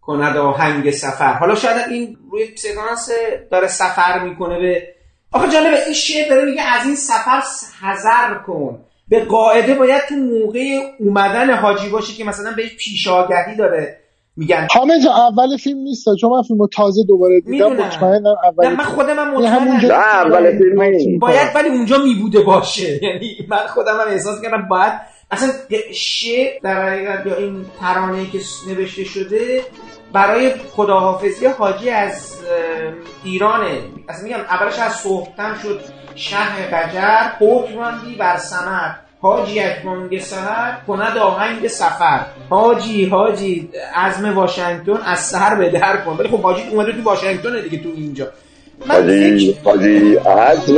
[0.00, 1.32] کند آهنگ سفر.
[1.32, 3.10] حالا شاید این روی سکانس
[3.50, 4.94] داره سفر می‌کنه به
[5.32, 7.42] آخه جالبه این شعر داره میگه از این سفر
[7.82, 8.84] حذر کن.
[9.08, 10.60] به قاعده باید تو موقع
[10.98, 14.00] اومدن حاجی باشه که مثلا بهش پیش آگهی داره.
[14.36, 17.72] میگن حامد جان اول فیلم نیست چون من فیلمو تازه دوباره دیدم.
[17.72, 20.32] مطمئنم اول نه من خودم هم یه همونجا- مطمئنم.
[20.32, 21.18] اول فیلم این.
[21.18, 22.98] باید ولی اونجا می باشه.
[23.04, 24.92] یعنی من خودم هم احساس کردم باید
[25.30, 25.50] اصلا
[25.92, 29.60] شعر در حقیقت یا این ترانه که نوشته شده
[30.12, 32.34] برای خداحافظی حاجی از
[33.24, 33.78] ایرانه.
[34.08, 35.80] اصلا میگم اولش از صحبتم شد.
[36.14, 38.90] شهر قجر حکم راندی بر سمر
[39.24, 42.20] حاجی اکمانگ سهر کند آهنگ سفر.
[42.50, 46.16] حاجی حاجی عزم واشنگتن از سهر به در کن.
[46.18, 48.26] ولی خب حاجی اومده تو واشنگتن دیگه تو اینجا.
[48.88, 50.76] حاجی حاجی عزم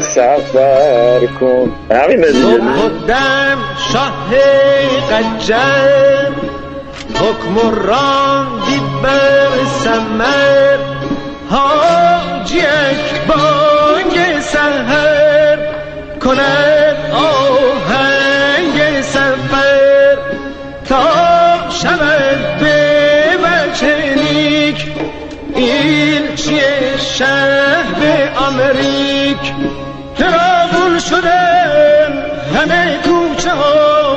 [0.00, 1.72] سفر کن.
[1.90, 2.60] همینه دیگه.
[2.76, 3.58] خودم
[3.92, 4.30] شاه
[5.10, 6.32] قجر
[7.14, 10.78] حکم راندی بر سمر.
[11.50, 15.58] حاجیک بانگ سهر
[16.20, 16.81] کند
[27.22, 28.02] شهر
[28.48, 29.52] امریک
[30.18, 32.12] ترابون شدن
[32.56, 34.16] همه کوچه ها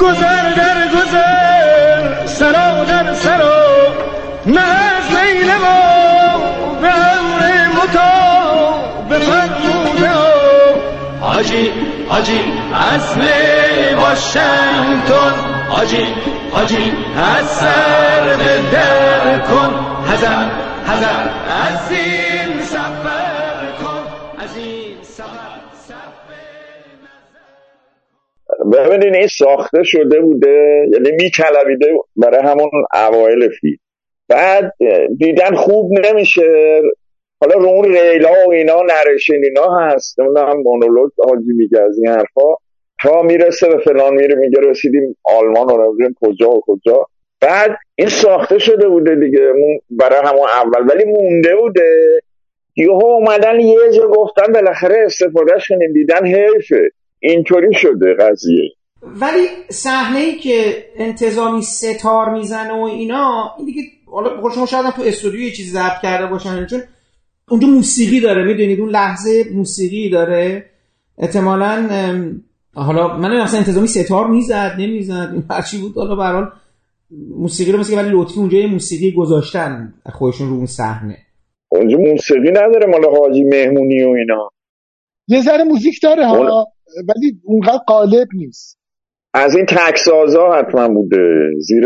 [0.00, 3.66] گذر در گذر سرا در سرا
[4.46, 6.38] نه از میل ما
[6.80, 8.10] به امر متا
[9.08, 10.30] به فرموده ها.
[11.20, 11.70] حاجی
[12.08, 12.40] حاجی
[12.94, 13.20] اصل
[13.96, 15.34] واشنگتن
[15.68, 16.06] حاجی
[16.52, 16.92] حاجی
[17.38, 21.28] از سر به در کن حذر حذر
[21.66, 24.02] از این سفر کن
[24.38, 25.60] از این سفر
[28.72, 31.86] ببینین این ساخته شده بوده یعنی میطلبیده
[32.16, 33.76] برای همون اوایل فیلم.
[34.28, 34.72] بعد
[35.18, 36.80] دیدن خوب نمیشه.
[37.40, 40.20] حالا رو اون ریلا و اینا نرشین اینا هست.
[40.20, 42.54] نمی‌دونم مونولوگ حاجی میگه از این حرفا.
[43.02, 47.06] تا می‌رسه به فلان میره میگه رسیدیم آلمان رو نمی‌دونم کجا و کجا.
[47.40, 49.52] بعد این ساخته شده بوده دیگه.
[49.90, 50.94] برای همون اول.
[50.94, 52.20] ولی مونده بوده.
[52.76, 56.90] یهو اومدن یه جا گفتن بالاخره استفادهش کنیم دیدن حیفه.
[57.18, 58.70] اینطوری شده قضیه.
[59.02, 64.90] ولی صحنه ای که انتظامی ستار می‌زنه و اینا این دیگه حالا بخور شما شاید
[64.90, 66.66] تو استودیو یه چیزی ضبط کرده باشن.
[66.66, 66.82] چون
[67.48, 68.44] اونجا موسیقی داره.
[68.44, 70.64] می‌دونید اون لحظه موسیقی داره.
[71.18, 71.88] احتمالا
[72.74, 75.30] حالا من اصلا انتظامی ستار می‌زد نمی‌زد.
[75.32, 75.94] این هرچی بود.
[75.96, 76.48] حالا به
[77.10, 81.16] موسیقی رو مثل که ولی لطفی اونجا یه موسیقی گذاشتن خودشون رو اون صحنه.
[81.68, 84.50] اونجا موسیقی نداره مال حاجی مهمونی و اینا.
[85.28, 86.66] یه ذره موزیک داره ها
[87.08, 88.78] ولی اونقدر قالب نیست.
[89.34, 91.50] از این تکسازا حتما بوده.
[91.60, 91.84] زیر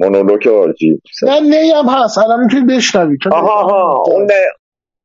[0.00, 1.00] مونولوگ حاجی.
[1.22, 2.18] نه نی هم هست.
[2.18, 4.02] الان می‌تونید بشنوید چون آها آها.
[4.06, 4.28] اون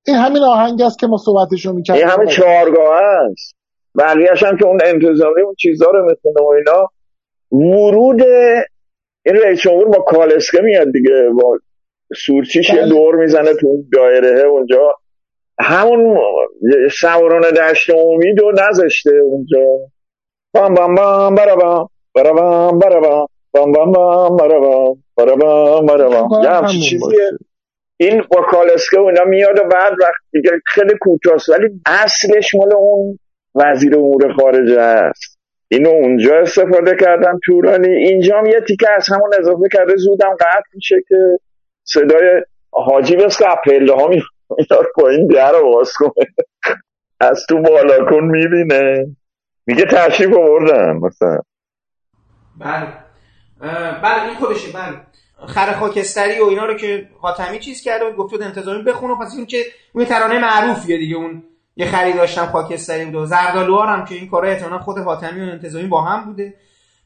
[0.08, 2.04] این همین آهنگ است که ما صحبتشو می‌کردیم.
[2.04, 3.56] این همه چهارگاه هست
[3.98, 6.88] بقیهش هم که اون انتظامی اون چیزا رو می‌خونه و اینا.
[7.52, 8.22] ورود
[9.26, 11.58] این رئیس جمهور با کالسکه میاد دیگه با
[12.26, 12.90] سورچیش یه بله.
[12.90, 14.96] دور می‌زنه تو دایره اونجا.
[15.60, 16.20] همون
[17.00, 19.66] سواران دشت امید رو نذاشته اونجا.
[20.54, 23.92] بام بام بام برابام برابام برابام بام بام.
[23.92, 27.30] بام برابام برابام برابام فکر کنم یه چیزیه.
[27.98, 32.74] این با کالسکه و اینا میاد و بعد وقت دیگه خیلی کوتاست ولی اصلش مال
[32.76, 33.20] اون
[33.56, 35.41] وزیر امور خارجه است.
[35.72, 37.96] اینو اونجا استفاده کردم تورانی.
[37.96, 39.96] اینجا هم یه تیکه از همون اضافه کرده.
[39.96, 41.16] زودم قطع میشه که
[41.84, 46.26] صدای حاجی بس پله ها میاد پایین در رو باز کنه.
[47.20, 49.06] از تو بالاکن می‌بینه.
[49.66, 51.40] میگه تشریف آوردن مثلا.
[52.60, 52.88] بله.
[54.04, 54.98] بله این خودشه بله.
[55.48, 59.46] خر خاکستری و اینا رو که حاتمی چیز کرده و گفت انتظامی بخونه پس این
[59.46, 59.58] که
[59.94, 61.44] اون ترانه معروفیه دیگه اون
[61.76, 65.88] یه خری داشتم خاکستری بود و هم که این کارا احتمالاً خود حاتمی و انتظامی
[65.88, 66.54] با هم بوده.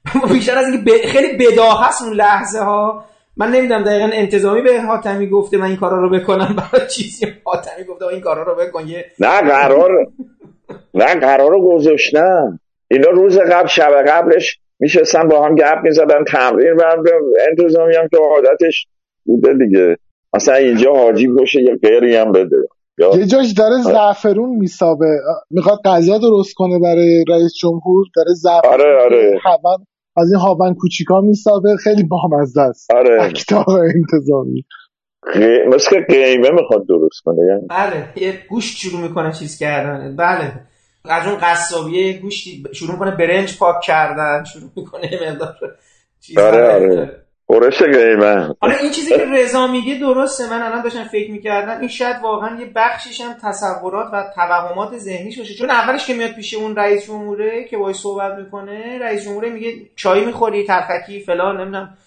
[0.33, 3.05] بیشتر از اینکه ب- خیلی بداه هست اون لحظه ها
[3.37, 6.55] من نمی‌دونم دقیقا انتظامی به حاتمی گفته من این کارا رو بکنم.
[6.73, 8.87] برای چیزی حاتمی گفته این کارا رو بکن.
[8.87, 10.07] یه نه قرار
[10.93, 12.59] نه قرار رو گذاشتن
[12.91, 16.83] اینا روز قبل شب قبلش میشستن با هم گپ می‌زدن تمرین و
[17.49, 18.87] انتظامی هم که عادتش
[19.25, 19.97] بوده دیگه.
[20.33, 22.57] مثلا اینجا حاجی باشه یه غیری هم بده.
[22.97, 25.05] یا یه جاش داره زعفرون میسابه.
[25.49, 28.05] می‌خواد غذا درست کنه برای رئیس جمهور.
[28.15, 29.39] داره زعفرون آره، آره.
[29.43, 29.85] هاون
[30.17, 31.75] از این هاون کوچیکا میسابه.
[31.83, 32.91] خیلی بامزه است.
[32.91, 33.21] آره.
[33.95, 34.65] انتظامی.
[35.33, 37.67] غ- مثل که قیمه می‌خواد درست کنه یعنی.
[37.69, 40.15] بله یه گوشت شروع می‌کنه چیز کردن.
[40.15, 40.53] بله.
[41.05, 44.43] از اون قصابیه یه گوشتی شروع می‌کنه برنج پاک کردن.
[44.43, 45.55] شروع می‌کنه یه مقدار
[46.21, 47.24] چیز آره آره.
[47.47, 51.79] قرش قیمه حالا این چیزی که رضا میگه درسته من الان داشتم فکر می‌کردم.
[51.79, 55.53] این شاید واقعا یه بخشیش هم تصورات و توهمات ذهنیش باشه.
[55.53, 59.73] چون اولش که میاد پیش اون رئیس جمهوره که باهاش صحبت می‌کنه رئیس جمهوره میگه
[59.95, 61.97] چای می‌خوری تلخکی فلان نمی‌دونم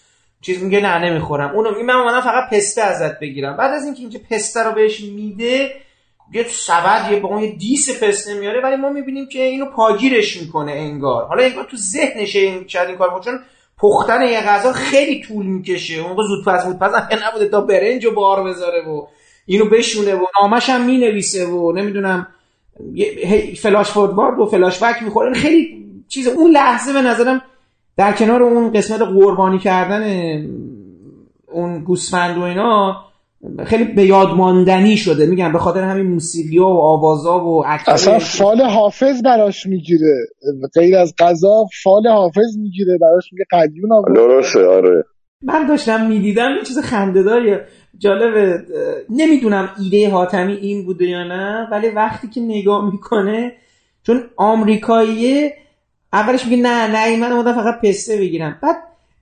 [0.40, 1.50] چیز میگه نه نمی‌خورم.
[1.50, 3.56] اونو میگه من اومدم فقط پسته ازت بگیرم.
[3.56, 5.70] بعد از اینکه اینجا پسته رو بهش میده
[6.32, 10.72] یه سبد یه با یه دیس پسته میاره ولی ما می‌بینیم که اینو پاگیرش می‌کنه
[10.72, 11.26] انگار.
[11.26, 13.20] حالا انگار تو ذهنشه این شاید این کار.
[13.20, 13.40] چون
[13.78, 16.00] پختن یه غذا خیلی طول می‌کشه.
[16.00, 19.06] اون موقع زود پس هم که نبوده تا برنج و بار بذاره و
[19.46, 22.26] اینو بشونه و نامش هم می‌نویسه و نمی‌دونم
[23.62, 25.34] فلاش فوروارد و فلاش بک می‌خوره.
[25.34, 27.42] خیلی چیز اون لحظه به نظرم
[27.96, 30.02] در کنار اون قسمت قربانی کردن
[31.52, 33.04] اون گوسفند و اینا
[33.66, 35.26] خیلی به یاد ماندنی شده.
[35.26, 40.26] میگم به خاطر همین موسیقی و آوازا و اصلا فال حافظ براش می‌گیره.
[40.74, 42.98] غیر از غذا فال حافظ می‌گیره.
[42.98, 44.14] براش میگه قلیون آورد.
[44.14, 45.04] درسته آره.
[45.42, 47.56] من داشتم می‌دیدم یه چیز خندهداری
[47.98, 48.58] جالبه
[49.10, 53.52] نمی‌دونم ایده حاتمی این بوده یا نه ولی وقتی که نگاه می‌کنه
[54.02, 55.54] چون آمریکاییه
[56.12, 58.58] اولش میگه نه نه من اومدم فقط پسته بگیرم.
[58.62, 58.76] بعد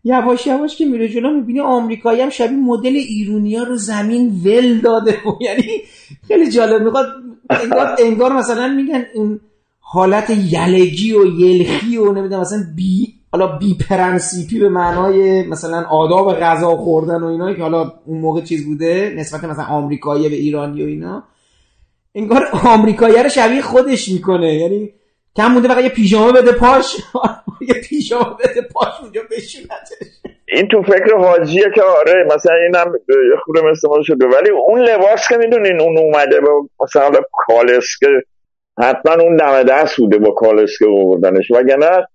[0.07, 5.13] یواش یواش که میره جلو می‌بینی آمریکایی هم شبیه مدل ایرونیا رو زمین ول داده.
[5.13, 5.83] و یعنی
[6.29, 6.83] خیلی جالب.
[6.83, 7.07] می‌خواد
[7.51, 9.41] انگار, انگار مثلا میگن این
[9.81, 16.41] حالت یلگی و یلخی و نمی‌دونم مثلا بی حالا بی پرنسیپی به معنای مثلا آداب
[16.41, 20.83] غذا خوردن و اینا که حالا اون موقع چیز بوده نسبت مثلا آمریکایی به ایرانی
[20.83, 21.23] و اینا.
[22.15, 24.55] انگار آمریکایی رو شبیه خودش می‌کنه.
[24.55, 24.91] یعنی
[25.37, 26.97] کم مونده فقط یه پیژامه بده پاش.
[27.69, 30.17] یه پیژامه بده پاش اونجا بشونتش.
[30.49, 34.27] این تو فکر حاجیه که آره مثلا اینم یه خورده مثل ما شده.
[34.27, 38.07] ولی اون لباس که می‌دونین اون اومده با مثلا کالسکه
[38.79, 41.51] حتما اون دم دست بوده با کالسکه آوردنش.
[41.51, 42.07] وگرنه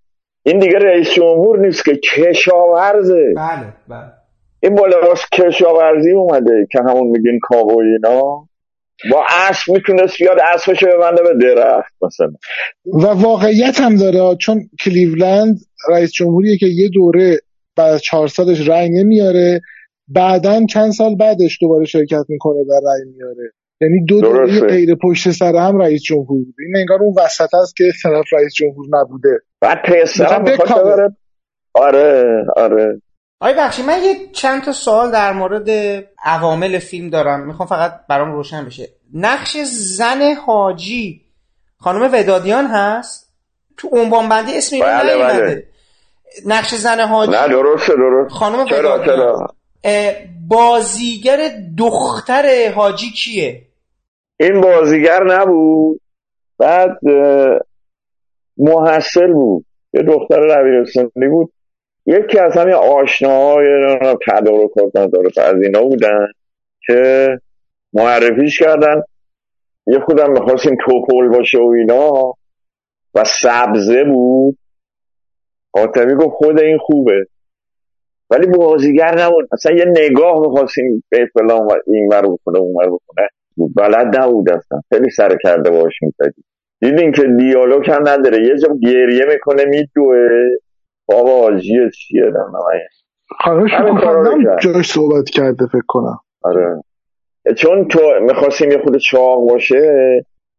[0.43, 3.33] این دیگه رئیس جمهور نیست که کشاورزه.
[3.35, 4.11] بله بله.
[4.59, 8.47] این با لباس کشاورزی اومده که همون میگین کاوی اینا.
[9.11, 12.33] با اسب می‌تونست بیاد اسبشو ببنده به درخت مثلا.
[12.85, 14.35] و واقعیت هم داره.
[14.35, 15.55] چون کلیولند
[15.89, 17.37] رئیس جمهوریه که یه دوره
[17.75, 19.61] بعد از چهار سالش رأی نمیاره
[20.07, 23.51] بعدا چند سال بعدش دوباره شرکت می‌کنه و رأی میاره.
[23.81, 24.59] یعنی دو دوره.
[24.59, 28.53] غیر پشت سر هم رئیس جمهور بوده این انگار اون وسط است که طرف رئیس
[28.53, 29.39] جمهور نبوده.
[29.61, 29.77] بعد.
[30.45, 31.15] ببره.
[31.73, 33.01] آره آره.
[33.41, 35.69] آقای بخشی من یه چند تا سوال در مورد
[36.23, 37.47] عوامل فیلم دارم.
[37.47, 38.89] می‌خوام فقط برام روشن بشه.
[39.13, 39.57] نقش
[39.97, 41.21] زن حاجی
[41.77, 43.33] خانم ودادیان هست؟
[43.77, 45.17] تو عنوان بندی اسم این بله،.
[45.17, 45.67] بله.
[46.45, 48.33] نقش زن حاجی نه درسته درست.
[48.33, 49.47] خانم چرا ودادیان.
[50.47, 51.37] بازیگر
[51.77, 53.61] دختر حاجی کیه؟
[54.39, 56.01] این بازیگر نبود.
[56.57, 56.97] بعد
[58.57, 59.65] محصل بود.
[59.93, 61.53] یه دختر دبیرستانی بود.
[62.05, 66.27] یکی از همین آشناهای نمی‌دونم تدارکات نداره از اینا بودن
[66.87, 67.27] که
[67.93, 69.01] معرفیش کردن.
[69.87, 72.33] یه خودم می‌خواستیم توپل باشه و اینا
[73.15, 74.57] و سبزه بود.
[75.75, 77.25] حاتمی گفت خود این خوبه.
[78.29, 79.47] ولی بازیگر نبود.
[79.51, 83.27] اصلا یه نگاه می‌خواستیم به فلان و این ور بکنه اون ور بکنه.
[83.75, 84.81] بلد نبود اصلا.
[84.89, 86.43] خیلی سر کرده باش می‌زدی
[86.81, 88.47] دیدین که دیالوگ هم نداره.
[88.47, 90.27] یه جا گریه می‌کنه میدوه.
[91.11, 92.51] بابا آجیه چیه؟ نمی‌دونم.
[93.39, 94.61] خانم رو کرد.
[94.61, 96.19] جاش صحبت کرده فکر کنم.
[96.43, 96.83] آره.
[97.57, 99.81] چون تو می‌خواستیم یه خود چاق باشه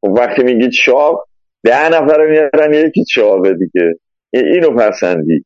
[0.01, 1.25] خب وقتی میگید چاق
[1.65, 3.95] ده نفر میارن یکی چاقه دیگه.
[4.33, 5.45] اینو پسندی.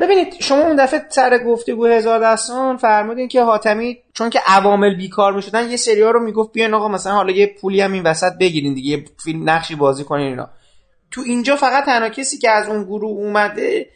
[0.00, 5.32] ببینید شما اون دفعه سر گفتگو هزار دستان فرمودین که حاتمی چون که عوامل بیکار
[5.32, 8.74] می‌شدن یه سریا رو می‌گفت بیاین آقا مثلا حالا یه پولی هم این وسط بگیرین
[8.74, 10.48] دیگه یه فیلم نقشی بازی کنین اینا.
[11.10, 13.86] تو اینجا فقط تنها کسی که از اون گروه اومده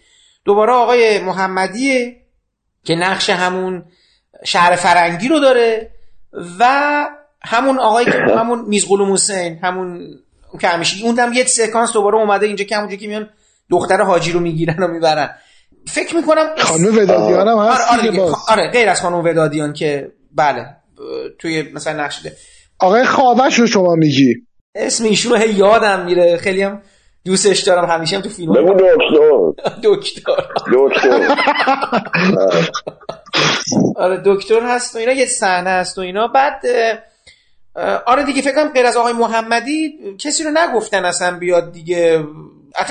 [0.44, 2.16] دوباره آقای محمدیه
[2.84, 3.84] که نقش همون
[4.44, 5.90] شهر فرنگی رو داره
[6.58, 6.64] و
[7.42, 10.18] همون آقای که همون میزغول حسین همون
[10.60, 13.30] که همیشه اون هم یه سکانس دوباره اومده اینجا که همونجا که میان
[13.70, 15.30] دختر حاجی رو می‌گیرن و می‌برن.
[15.86, 18.34] فکر می‌کنم خانم ودادیان هم هست آره, آره.
[18.48, 20.66] آره غیر از خانم ودادیان که بله
[21.38, 22.36] توی مثلا نقش ده.
[22.78, 24.34] آقای خوابش رو شما میگی.
[24.74, 26.82] اسم ایشون رو هی یادم میره خیلی هم
[27.24, 29.52] دوستش دارم همیشه هم تو فیلم بگو دکتر.
[29.82, 30.42] دکتر.
[30.72, 31.36] دکتر.
[33.97, 34.22] آره.
[34.24, 36.28] دکتر هست و اینا یه صحنه هست و اینا.
[36.28, 36.62] بعد
[38.06, 42.24] آره دیگه فکر کنم غیر از آقای محمدی کسی رو نگفتن اصلا بیاد دیگه.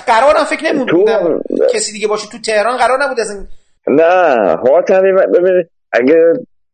[0.08, 1.42] قرارم فکر نموندم
[1.74, 2.28] کسی دیگه باشه.
[2.32, 3.48] تو تهران قرار نبود از این
[3.88, 6.34] نه حاتمی ببین اگه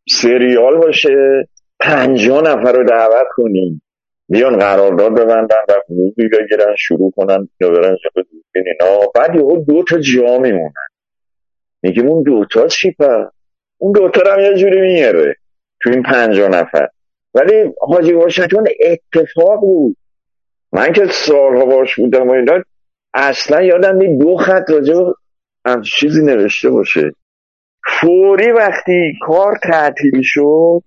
[0.10, 1.48] سریال باشه
[1.80, 3.82] پنجاه نفر رو دعوت کنیم.
[4.30, 7.98] بیان قرارداد ببندن و حقوقی بگیرن شروع کنن برن
[8.56, 9.00] اینا.
[9.16, 10.74] بعد یهو دو تا جا میمونن.
[11.84, 13.26] میگیم اون دوتا چی پر
[13.78, 15.36] اون دوتا هم یه جوری میاره
[15.82, 16.88] تو این پنجاه نفر.
[17.34, 19.98] ولی حاجی واشنگتن اتفاق بود.
[20.72, 22.62] من که سالها باش بودم و
[23.14, 24.94] اصلا یادم نی دو خط راجع
[26.00, 27.12] چیزی نوشته باشه.
[28.02, 30.82] فوری وقتی کار تعطیل شد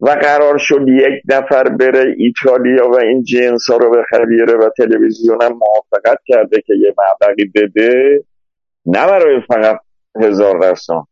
[0.00, 4.70] و قرار شد یک نفر بره ایتالیا و این جنس ها رو بخره بیاره و
[4.76, 8.24] تلویزیون هم موافقت کرده که یه مبلغی بده.
[8.86, 9.80] نه برای فقط
[10.22, 11.04] هزار رسان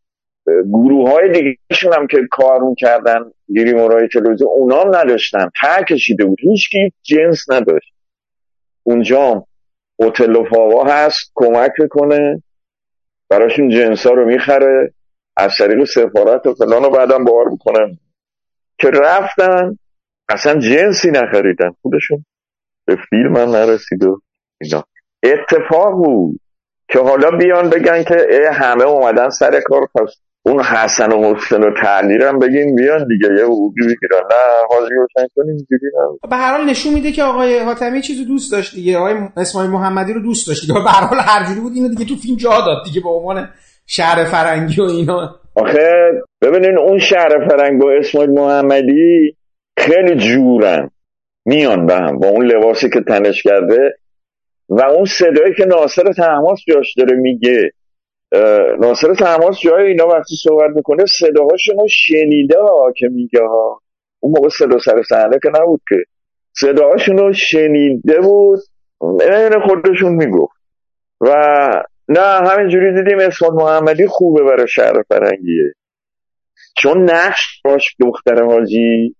[0.73, 1.57] گروه های دیگه
[1.97, 5.49] هم که کار می‌کردن گیریمورای تلویزیون اونا هم نداشتن.
[5.61, 6.37] ته کشیده بود.
[6.41, 6.69] هیچ
[7.03, 7.93] جنس نداشت.
[8.83, 9.43] اونجا هم
[10.01, 12.43] هتل و هست کمک می‌کنه.
[13.29, 14.93] براشون جنس ها رو می‌خره.
[15.37, 17.97] از طریق سفارت و فلان رو بعدم بار می‌کنن.
[18.79, 19.77] که رفتن
[20.29, 21.71] اصلا جنسی نخریدن.
[21.81, 22.25] خودشون
[22.85, 24.21] به فیلم هم نرسید و
[24.61, 24.83] اینا.
[25.23, 26.39] اتفاق بود
[26.89, 31.73] که حالا بیان بگن که همه اومدن سر کار پس اون حسن و حسین و
[31.83, 33.35] تعلیر هم بگیم بیان دیگه.
[33.37, 35.91] یه حقوقی بگیرن نه حاجی روشن اینجوری
[36.23, 38.97] نه به هر حال نشون میده که آقای حاتمی چیزو دوست داشت دیگه.
[38.97, 40.73] آقای اسماعیل محمدی رو دوست داشت دیگه.
[40.73, 43.49] به هر حال هر جوری بود اینو دیگه تو فیلم جا داد دیگه به عنوان
[43.85, 45.35] شهر فرنگی و اینا.
[45.57, 46.11] آخه
[46.41, 49.35] ببینین اون شهر فرنگ با اسماعیل محمدی
[49.77, 50.89] خیلی جورن.
[51.45, 52.19] میان به هم.
[52.19, 53.95] با اون لباسی که تنش کرده
[54.69, 57.71] و اون صدایی که ناصر تحماس جاش داره میگه.
[58.79, 63.81] ناصر تحماس جای اینا وقتی صحبت می‌کنه صداهاشون شنیده ها که میگه ها.
[64.19, 65.95] اون موقع صدا سر صحنه که نبود که.
[66.53, 68.59] صداهاشون رو شنیده بود.
[69.01, 70.57] این خودشون می‌گفت.
[71.21, 71.33] و
[72.09, 75.73] نه همینجوری دیدیم اسماعیل محمدی خوبه برای شهر فرنگیه
[76.77, 79.15] چون نقش باش دختر حاجی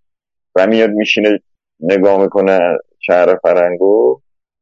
[0.55, 1.39] و میاد میشینه
[1.80, 2.59] نگاه می‌کنه
[2.99, 4.22] شهر فرنگو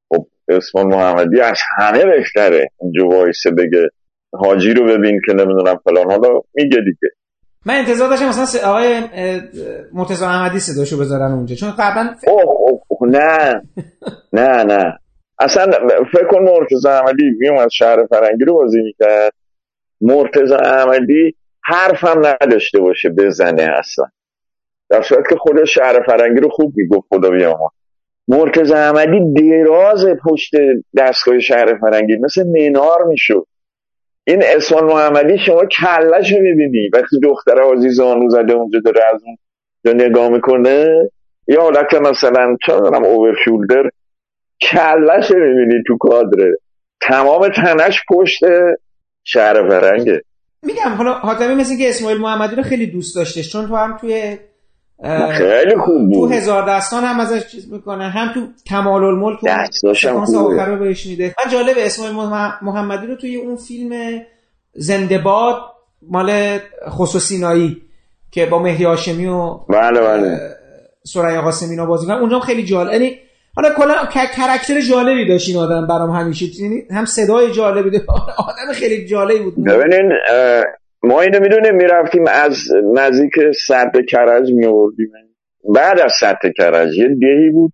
[0.10, 2.70] خب اسماعیل محمدی از همه بهتره.
[2.78, 3.90] اونجا وایسه بگه
[4.34, 6.12] حاجی رو ببین که نمی‌دونم فلان.
[6.12, 7.10] حالا میگه دیگه.
[7.66, 9.02] من انتظار داشتم مثلا آقای
[9.94, 11.56] مرتضی احمدی صداشو بذارن اونجا.
[11.56, 12.16] چون قبلا
[13.02, 13.62] نه.
[14.34, 15.00] نه نه.
[15.40, 15.72] اصلا
[16.14, 19.34] فکر کن مرتضی احمدی میومد شهر فرنگی رو بازی می‌کرد.
[20.02, 24.06] مرتضی احمدی حرفم نداشته باشه بزنه اصلا.
[24.90, 27.72] در صورت که خود شهر فرنگی رو خوب می‌گفت خدا بیامرز.
[28.28, 30.52] مرتضی احمدی دراز پشت
[30.98, 33.48] دستگاه شهر فرنگی مثل منار می‌شد.
[34.28, 36.90] این اسمان محمدی شما کلش رو می‌بینی.
[36.94, 39.38] وقتی دختر عزیز زانو زده اونجا داره از اون
[40.02, 41.10] نگاه می‌کنه
[41.48, 43.90] یا حالت مثلا چه می‌دونم اوورشولدر
[44.72, 46.58] کلش می‌بینی تو کادره.
[47.02, 48.40] تمام تنش پشت
[49.24, 50.22] شهر فرنگه.
[50.64, 54.38] میگم حالا حاتمی مثل که اسماعیل محمدی رو خیلی دوست داشتش چون تو هم توی
[55.32, 56.32] خیلی خوب تو بود.
[56.32, 60.76] هزار دستان هم ازش چیز می‌کنه هم تو کمال الملک دستاشم خوبه.
[60.76, 64.22] بهش میده من جالب اسماعیل مح- محمدی رو توی اون فیلم
[64.74, 65.56] زنده باد
[66.02, 66.60] مال
[66.90, 67.82] خصوصینایی
[68.32, 70.40] که با مهدی هاشمی و بله بله.
[71.04, 72.16] سریا قاسمی اینا بازی کنن.
[72.16, 73.18] اونجا خیلی جالب یعنی
[73.56, 76.46] حالا کلا کرکتر جالبی داشت این آدم برام همیشه.
[76.62, 78.10] یعنی هم صدای جالبی داشت.
[78.38, 79.66] آدم خیلی جالبی بود.
[79.66, 80.12] ببینین
[81.04, 82.58] ما اینو می‌دونیم می‌رفتیم از
[82.94, 83.34] نزدیک
[83.68, 85.12] سد کرج میوردیم
[85.76, 87.74] بعد از سد کرج یه دهی بود.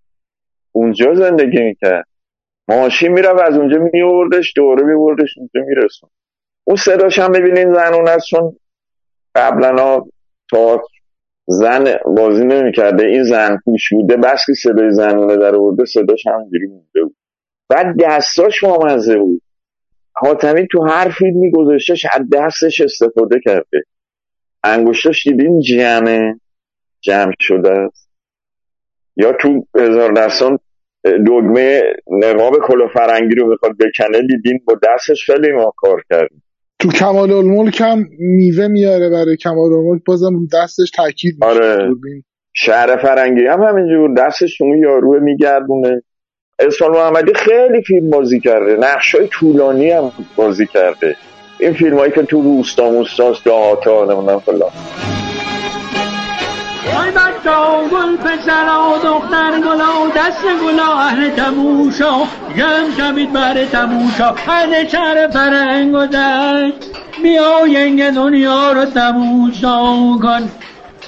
[0.71, 2.05] اونجا زندگی می‌کرد.
[2.67, 6.09] ماشین می‌رفت از اونجا میوردش دوره میوردش اونجا میرسون
[6.63, 8.55] اون صداش هم ببینین زنون است چون
[9.35, 10.03] قبلا
[10.51, 10.81] تا
[11.47, 13.05] زن بازی نمی‌کرده.
[13.05, 17.15] این زن پوش بوده بس که صدای زنونه در ورده صداش همینجوری مونده بود.
[17.69, 19.41] بعد دستاش مامزه بود.
[20.13, 23.83] حاتمی تو هر فیلمی گذاشتش از دستش استفاده کرده.
[24.63, 26.35] انگشتاش دیدین جمعه؟
[27.01, 28.09] جمع شده است.
[29.15, 30.59] یا تو هزار دستان
[31.03, 36.43] دگمه نقاب کلا فرنگی رو بخواد بکنه دیدین با دستش خیلی ما کار کردیم
[36.81, 41.53] تو کمال الملک هم میوه میاره برای کمال الملک بازم رو دستش تاکید میشه.
[41.53, 41.95] آره.
[42.53, 46.03] شهر فرنگی هم همینجور دستش اون یاروه میگردونه.
[46.59, 48.77] اسفان محمدی خیلی فیلم بازی کرده.
[48.77, 51.15] نقش های طولانی هم بازی کرده.
[51.59, 54.71] این فیلم هایی که تو روستا موستاست دهاتا نمی‌دونم فلان.
[56.95, 62.13] وای بچه گل پسرا دختر گلا دست گلا اهل تموشا.
[62.57, 64.35] جمع شوید بر تموشا.
[64.47, 66.75] اهل شهر فرنگ و دشت
[67.23, 70.49] بیا ینگ دنیا رو تموشا کن.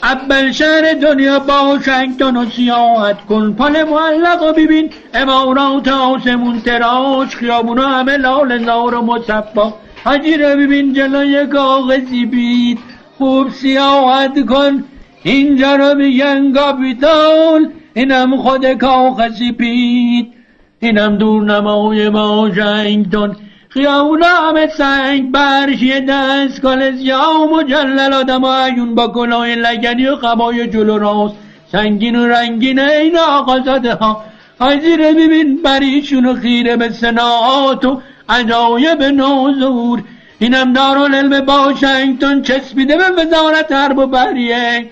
[0.04, 3.54] اول شهر دنیا با شنگتون و سیاحت کن.
[3.54, 9.74] پل معلق و ببین امارات آسمون تراش خیابونا همه لال زار و مصفا.
[10.06, 12.80] حجی رو ببین جلوی کاغذی بید.
[13.18, 14.84] خوب سیاحت کن.
[15.24, 20.34] اینجا رو میگن کاپیتال اینم خود کاغذی پید
[20.80, 23.36] اینم دور نمای ما شنگتون
[23.74, 30.16] خیابونا همه سنگ برشی دست کل سیاه و مجلل آدم عیون با کلاه لگنی و
[30.16, 31.36] قبای جلو راست.
[31.72, 34.24] سنگین و رنگین این آقازاده ها.
[34.60, 40.04] حضیره ببین بریشون و خیره به سناعات و عجایب نوزور.
[40.40, 44.90] اینم دارالعلم با شنگتون چسبیده به وزارت حرب و بریه.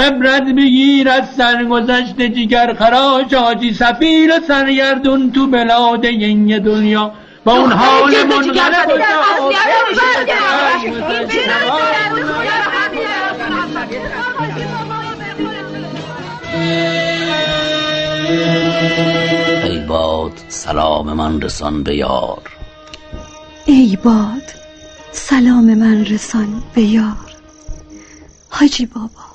[0.00, 7.12] عبرت بگیر از سرگذشت جگر خراش آجی سفیر سرگردون تو بلاد ینگ دنیا.
[7.44, 8.98] با اون حال منقلب و
[19.64, 22.42] ای باد سلام من رسان به یار.
[23.66, 24.42] ای باد
[25.12, 27.16] سلام من رسان به یار.
[28.50, 29.29] حاجی بابا.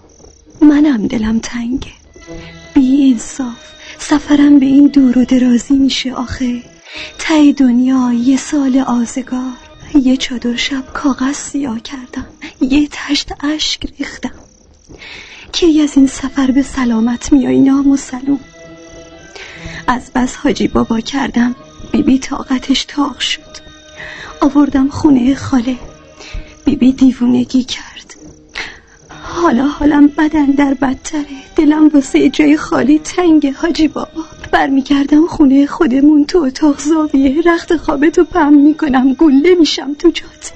[0.65, 1.91] منم دلم تنگه
[2.73, 3.65] بی انصاف
[3.99, 6.61] سفرم به این دور و درازی میشه آخه.
[7.19, 9.53] ته دنیا یه سال آزگار.
[9.95, 12.25] یه چادر شب کاغذ سیاه کردم.
[12.61, 14.31] یه تشت اشک ریختم.
[15.51, 18.39] کی از این سفر به سلامت میای نام و سلوم؟
[19.87, 21.55] از بس حاجی بابا کردم.
[21.91, 23.55] بیبی طاقتش تاق شد.
[24.41, 25.77] آوردم خونه خاله.
[26.65, 28.14] بیبی دیوونگی کرد.
[29.45, 31.25] حالا حالم بدن در بدتره.
[31.55, 34.23] دلم واسه جای خالی تنگ حاجی بابا.
[34.51, 37.41] برمیگردم خونه خودمون تو اتاق زاویه.
[37.45, 39.13] رخت خوابتو پم می‌کنم.
[39.13, 40.53] گله میشم تو جات.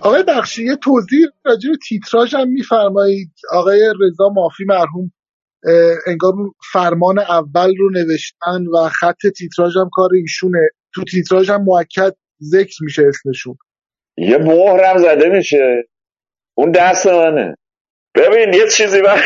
[0.00, 3.32] آقای بخشی یه توضیح راجع به تیتراژ هم میفرمایید.
[3.52, 5.12] آقای رضا مافی مرحوم
[6.06, 6.32] انگار
[6.72, 10.68] فرمان اول رو نوشتن و خط تیتراژ هم کار ایشونه.
[10.94, 13.56] تو تیتراژ هم موکد ذکر میشه اسمشون.
[14.16, 15.84] یه مهرم زده میشه.
[16.54, 17.56] اون دست منه.
[18.14, 19.16] ببین یه چیزی من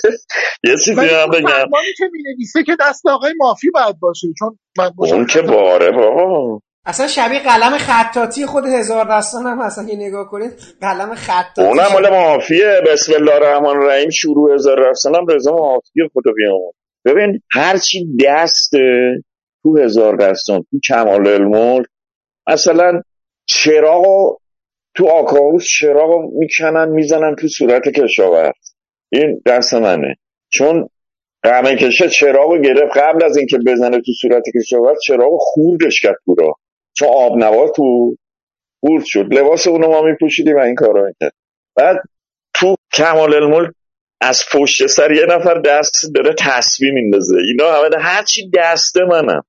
[0.68, 1.66] یه چیزی من بگم.
[1.98, 6.60] که می‌نویسه که دست آقای مافی باید باشه چون من اون که باره بابا.
[6.86, 11.92] اصلا شبیه قلم خطاطی خود هزار دستان هم اصلا که نگاه کنید قلم خطاطی اونم
[11.92, 12.80] مال مافیه.
[12.86, 14.10] بسم الله الرحمن الرحیم.
[14.10, 16.72] شروع هزار رفتنم رضا مافیه خدا بیامون
[17.04, 18.70] ببین هرچی دست
[19.62, 21.86] تو هزار دستان تو کمال الملک
[22.46, 23.02] مثلا
[23.46, 24.36] چراغ
[24.96, 28.74] تو آکاوس چراغ می‌کنن می‌زنن تو صورت کشاورز.
[29.12, 30.16] این دست منه.
[30.48, 30.88] چون
[31.42, 36.34] قمه کشه چراغ گرفت قبل از اینکه بزنه تو صورت کشاورز چراغ خوردش کرد تو
[36.34, 36.58] راه
[36.96, 38.16] چون آب نوا تو
[38.80, 39.34] خورد شد.
[39.34, 41.32] لباس اونو ما میپوشیدیم و این کارا می‌کرد
[41.76, 41.96] بعد
[42.54, 43.70] تو کمال الملک
[44.20, 47.36] از پشت سر یه نفر دست داره تصویر میندازه.
[47.48, 49.42] اینا همه هرچی دست منم.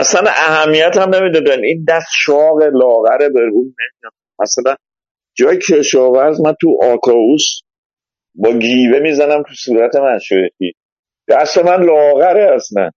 [0.00, 3.74] اصلا اهمیت هم نمی‌دادن این دست شاق لاغره به اون
[4.40, 4.76] مثلا
[5.36, 7.60] جای کشاورز من تو آکاوس
[8.34, 10.72] با گیوه می‌زنم تو صورت مشرقی.
[11.28, 12.90] دست من لاغره اصلا.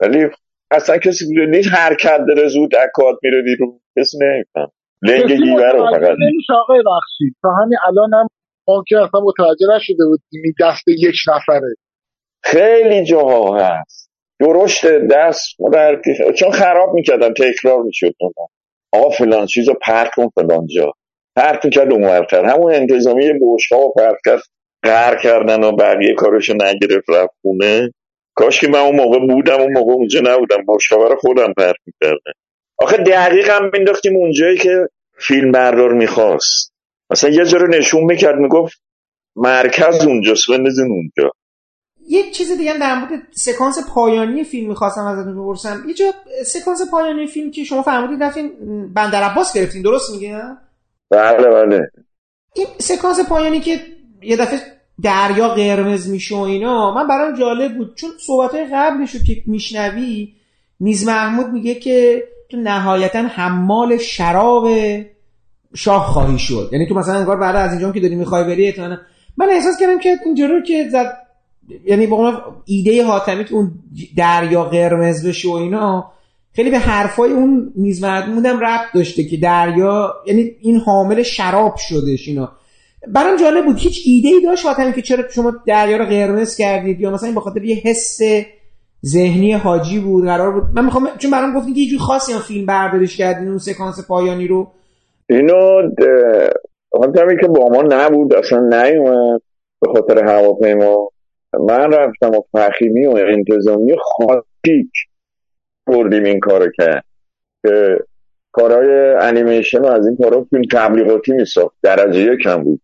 [0.00, 0.26] ولی
[0.70, 3.80] اصلا کسی نیست حرکت داره زود اکاد میره بیرون.
[3.98, 4.72] کسی نمیفهم.
[5.02, 6.16] لنگ گیوه رو فقط.
[6.62, 8.26] آقای بخشی تا همین الان هم
[8.68, 11.74] ما که اصلا متوجه نشده این دست یک نفره.
[12.42, 14.03] خیلی جاها هست.
[14.40, 15.56] درشت دست
[16.16, 16.34] شد.
[16.34, 18.14] چون خراب می‌کردن تکرار می‌شد.
[18.92, 20.92] آقا فلان چیز رو پرت کن فلان جا.
[21.36, 24.42] پرت می‌کرد اونورتر همون انتظامی بوشها رو پرت کرد.
[24.82, 27.90] قهر کردن و بقیه کارشو نگرفت رفت خونه.
[28.34, 30.64] کاش که من اون موقع بودم اون موقع اونجا نبودم.
[30.64, 32.32] باشگاه رو خودم پرت می‌کردم.
[32.78, 34.88] آخه دقیق هم مینداختیم اونجایی که
[35.18, 36.72] فیلم بردار می‌خواست.
[37.10, 38.82] مثلا یه جا رو نشون می‌کرد می‌گفت
[39.36, 41.32] مرکز اونجاست بندازین اونجا.
[42.08, 45.84] یه چیز دیگه هم در مورد سکانس پایانی فیلم می‌خواستم ازتون بپرسم.
[45.88, 46.04] یه جا
[46.46, 48.50] سکانس پایانی فیلم که شما فرمودید رفتین
[48.94, 50.58] بندر عباس گرفتین درست میگم
[51.10, 51.90] بله بله.
[52.54, 53.80] این سکانس پایانی که
[54.22, 54.60] یه دفعه
[55.02, 57.94] دریا قرمز میشه و اینا من برام جالب بود.
[57.96, 60.34] چون صحبت قبلش رو که میشنوی
[60.80, 64.68] میز محمود میگه که تو نهایتا حمال شراب
[65.74, 66.68] شاه خواهی شد.
[66.72, 68.98] یعنی تو مثلا انگار بعد از اینجا که داری می‌خوای بری احتمالاً.
[69.36, 71.16] من احساس کردم که اینجوری که زد
[71.84, 73.72] یعنی با ایده حاتمی که اون
[74.16, 76.12] دریا قرمز بشه و اینا
[76.52, 82.28] خیلی به حرفای اون میز محمودم ربط داشته که دریا یعنی این حامل شراب شدش
[82.28, 82.52] اینا.
[83.08, 87.00] برام جالب بود هیچ ایده ای داشت حاتمی که چرا شما دریا رو قرمز کردید؟
[87.00, 88.18] یا مثلا این بخاطر یه حس
[89.06, 92.40] ذهنی حاجی بود قرار بود؟ من می‌خوام چون برام گفتین که یه جور خاصی هم
[92.40, 94.70] فیلم بردارش کردین اون سکانس پایانی رو.
[95.30, 95.82] اینو
[96.94, 99.40] حاتمی که با ما نبود اصلا نیومد
[99.80, 101.08] به خاطر هواپیما.
[101.60, 104.90] من رفتم و فخیمی و انتظامی خاطیک
[105.86, 107.04] بردیم این کارو کرد
[107.62, 107.98] که
[108.52, 111.76] کارهای انیمیشن و از این کارا فیلم تبلیغاتی میساخت.
[111.82, 112.80] درجه یکم بود.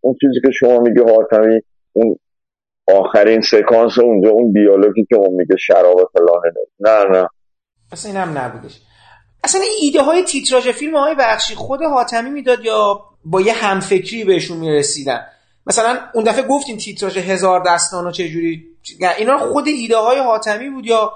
[0.00, 1.60] اون چیزی که شما میگه حاتمی
[1.92, 2.16] اون
[2.88, 7.28] آخرین سکانس اونجا اون دیالوگی که اون میگه شراب فلانه نه نه.
[7.92, 8.80] اصلا این هم نبودش.
[9.44, 14.56] اصلا ایده های تیتراژ فیلم های بخشی خود حاتمی می‌داد یا با یه همفکری بهشون
[14.58, 15.26] می‌رسیدن؟
[15.70, 18.64] مثلا اون دفعه گفتین تیتراژ هزار دستان و چه جوری
[19.18, 21.12] اینا خود ایده های حاتمی بود یا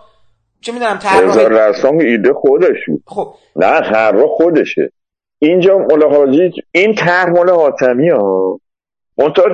[0.60, 3.02] چه می‌دونم هزار دستان ایده خودش بود.
[3.06, 3.35] خب.
[3.56, 4.93] نه طراح خودشه.
[5.39, 8.60] اینجا مال این طرح مال حاتمی ها.
[9.18, 9.44] منتها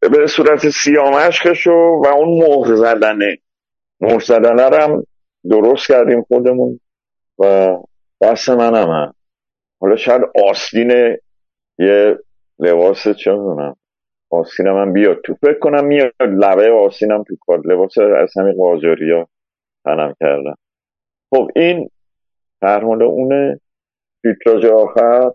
[0.00, 3.38] به صورت سیامشکشو و اون مهر زدنه.
[4.00, 5.06] مهر زدنه رو هم
[5.50, 6.80] درست کردیم خودمون
[7.38, 7.76] و
[8.20, 9.14] دست من هم.
[9.80, 10.90] حالا شاید آستین
[11.78, 12.18] یه
[12.58, 13.76] لباس چه می‌دونم.
[14.32, 15.34] آستین من بیاد تو.
[15.34, 16.12] فکر کنم میاد.
[16.20, 17.62] لبه آستینم تو کار.
[17.66, 19.28] لباس از همین قاجاری ها
[19.84, 20.54] تنم کردم.
[21.30, 21.88] خب این
[22.60, 23.60] فرمانده اونه
[24.22, 25.30] تیتراژ آخر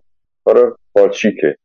[0.45, 1.55] کار پاچیکه.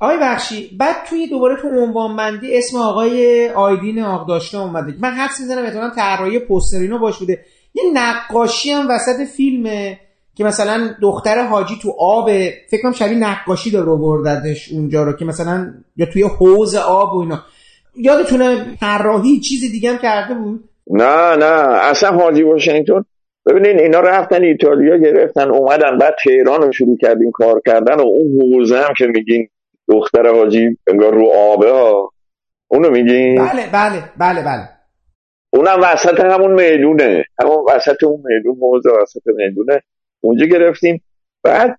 [0.00, 4.94] آقای بخشی بعد توی دوباره تو عنوان بندی اسم آقای آیدین آقداشته اومده.
[5.00, 7.44] من حدس می‌زنم احتمالاً طراحی پوسترینو باش بوده.
[7.74, 10.00] یه نقاشی هم وسط فیلمه.
[10.36, 12.30] که مثلا دختر حاجی تو آب
[12.70, 17.20] فکر کنم شبیه نقاشی داره برددش اونجا رو که مثلا یا توی حوز آب و
[17.20, 17.42] اینا.
[17.96, 21.78] یادتونه طراحی چیز دیگه هم کرده بود؟ نه نه.
[21.90, 23.04] اصلا حاجی واشنگتن
[23.46, 28.40] ببینین اینا رفتن ایتالیا گرفتن اومدن بعد تهران رو شروع کردیم کار کردن و اون
[28.40, 29.48] حوزه هم که میگین
[29.88, 32.10] دختر حاجی انگار رو آبه ها.
[32.68, 34.68] اونو میگین؟ بله بله بله بله.
[35.50, 37.24] اونم وسط همون می‌دونه.
[37.42, 39.82] همون وسط اون میدون حوزه وسط می‌دونه.
[40.24, 41.02] اونجا گرفتیم.
[41.42, 41.78] بعد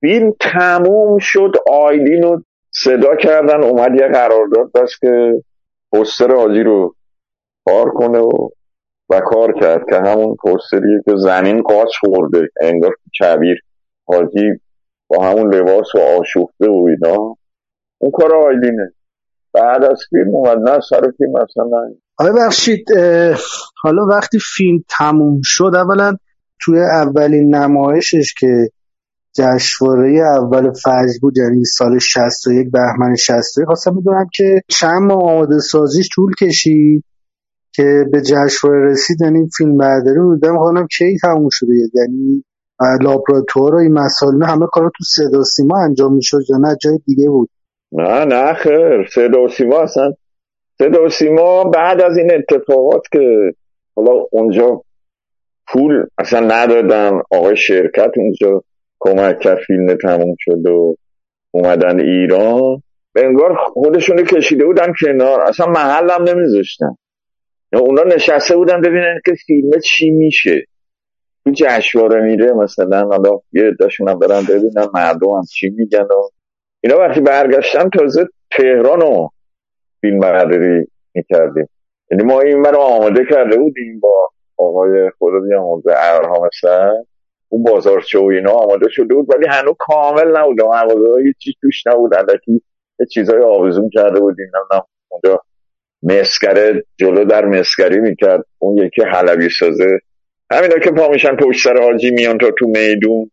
[0.00, 5.42] فیلم تموم شد آیلین رو صدا کردن اومد یه قرارداد داشت که
[5.92, 6.94] پستر حاجی رو
[7.64, 8.48] کار کنه و
[9.10, 13.60] و کار کرد که همون پستریه که زمین قاچ خورده انگار کبیر
[14.06, 14.60] حاجی
[15.08, 17.36] با همون لباس و آشوخته و اینا.
[17.98, 18.92] اون کار آیلینه.
[19.52, 21.96] بعد از فیلم اومد نه سر فیلم اصلا نه.
[22.18, 22.86] آیا بخشید
[23.82, 26.16] حالا وقتی فیلم تموم شد اولا
[26.60, 28.68] توی اولین نمایشش که
[29.38, 35.58] جشنواره اول فجر بود یعنی سال 61 بهمن 61 خواستم بدونم که چند ماه آماده
[35.58, 37.04] سازیش طول کشید
[37.72, 42.44] که به جشنواره رسید یعنی فیلم برداری بودم خواهم کی تموم شده یعنی
[43.02, 47.28] لابراتوار و این مسائل همه کارا تو صدا سیما انجام می‌شد یا نه؟ جای دیگه
[47.28, 47.50] بود.
[47.92, 49.08] نه نه خیر.
[49.14, 50.12] صدا سیما اصلا
[50.78, 53.52] صدا سیما بعد از این اتفاقات که
[53.96, 54.82] حالا اونجا
[55.68, 57.20] پول اصلا ندادن.
[57.30, 58.62] آقای شرکت اونجا
[59.00, 60.96] کمک کرد فیلم تموم شد و
[61.50, 62.82] اومدن ایران.
[63.12, 65.40] به انگار خودشونو کشیده بودن کنار.
[65.40, 66.96] اصلا محل هم نمیذاشتن.
[67.72, 70.64] اونا نشسته بودن ببینن که فیلم چی میشه.
[71.44, 73.04] تو جشواره میره مثلا.
[73.04, 73.72] حالا یه
[74.08, 76.28] هم برن ببینن مردم هم چی میگن و
[76.80, 76.98] اینا.
[76.98, 78.26] وقتی برگشتن تازه
[78.56, 79.30] تهران رو
[80.00, 81.68] فیلم برداری می‌کردیم.
[82.10, 84.28] یعنی ما این رو آماده کرده بودیم با
[84.58, 86.48] آقای خدا بیامرزه ارهام
[87.48, 91.86] اون بازارچه و اینا آماده شده بود ولی هنوز کامل نبود مغازه هیچ چیز توش
[91.86, 92.14] نبود.
[92.14, 92.62] اندکی
[93.00, 95.42] یه چیزای آویزون کرده بودیم نمی‌دونم اونجا
[96.02, 98.44] مسکره جلو در مسکری می‌کرد.
[98.58, 99.98] اون یکی حلبی سازه.
[100.50, 103.30] همینا که پا میشن پشت سر حاجی میان تا تو میدون.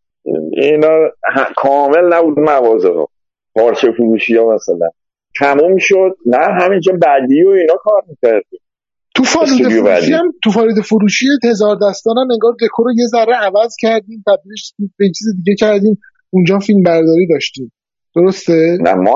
[0.52, 1.10] اینا
[1.56, 3.08] کامل نبود مغازه ها
[3.56, 4.90] پارچه فروشی ها مثلا.
[5.40, 6.16] تموم شد.
[6.26, 8.60] نه همینجا بعدی و اینا کار می‌کردیم.
[9.16, 13.36] تو فالود فروشی هم تو فالود فروشی هزار دستان هم انگار دکور رو یه ذره
[13.36, 16.02] عوض کردیم تبدیلش به چیز دیگه کردیم.
[16.30, 17.72] اونجا فیلم برداری داشتیم.
[18.16, 19.16] درسته؟ نه ما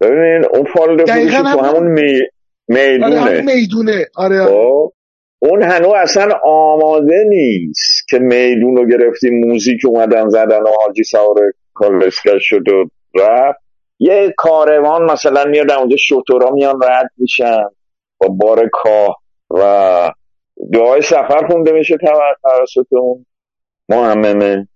[0.00, 2.20] ببینین اون فالود فروشی تو همون می
[2.68, 3.04] می‌دونه.
[3.06, 4.06] آره همون می‌دونه.
[4.16, 4.46] آره, آره.
[4.46, 4.92] خب
[5.38, 11.36] اون هنوز اصلا آماده نیست که میدون رو گرفتیم موزیک اومدن زدن و حاجی سوار
[11.74, 12.84] کالسکر شد و
[13.20, 13.58] رفت.
[13.98, 17.62] یه کاروان مثلا میاد اونجا شطورا میان رد میشن.
[18.20, 19.21] با بار کاه.
[19.52, 20.12] و
[20.72, 21.96] دعای سفر خونده میشه
[22.42, 23.26] توسط اون
[23.88, 24.68] محممه.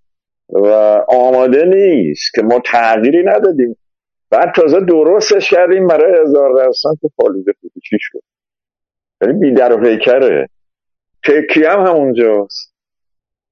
[0.49, 0.67] و
[1.07, 3.77] آماده نیست که ما تغییری ندادیم.
[4.29, 8.21] بعد تازه درستش کردیم برای هزار درصد که فالوده فروشی شد؟
[9.21, 10.49] یعنی بیدر و پیکره.
[11.23, 12.73] تکیه هم همونجاست.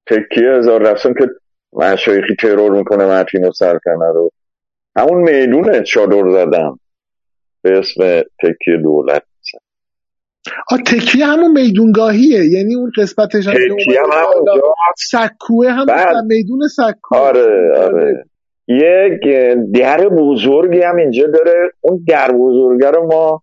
[0.06, 1.28] تکیه هزار درصد که
[1.72, 4.30] مشایخی ترور می‌کنه متین و سرکنه رو.
[4.96, 6.78] همون می‌دونه چادر زدم
[7.62, 9.22] به اسم تکیه دولت.
[10.70, 12.44] آ تکیه همون میدونگاهیه.
[12.50, 14.74] یعنی اون قسمتش هم تکیه هم همونجا.
[14.96, 15.86] سکوه هم
[16.26, 17.18] میدون سکوه.
[17.18, 18.24] آره آره.
[18.68, 19.20] یک
[19.74, 21.70] در بزرگی هم اینجا داره.
[21.80, 23.42] اون در بزرگه رو ما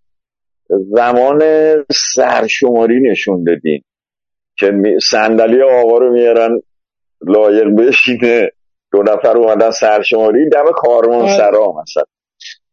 [0.69, 1.41] زمان
[2.15, 3.85] سرشماری نشون دادیم
[4.57, 6.59] که صندلی آقا رو میارن
[7.27, 8.49] لایق بشینه.
[8.91, 10.49] دو نفر اومدن سرشماری.
[10.49, 12.03] دم کارمان سرا مثلا.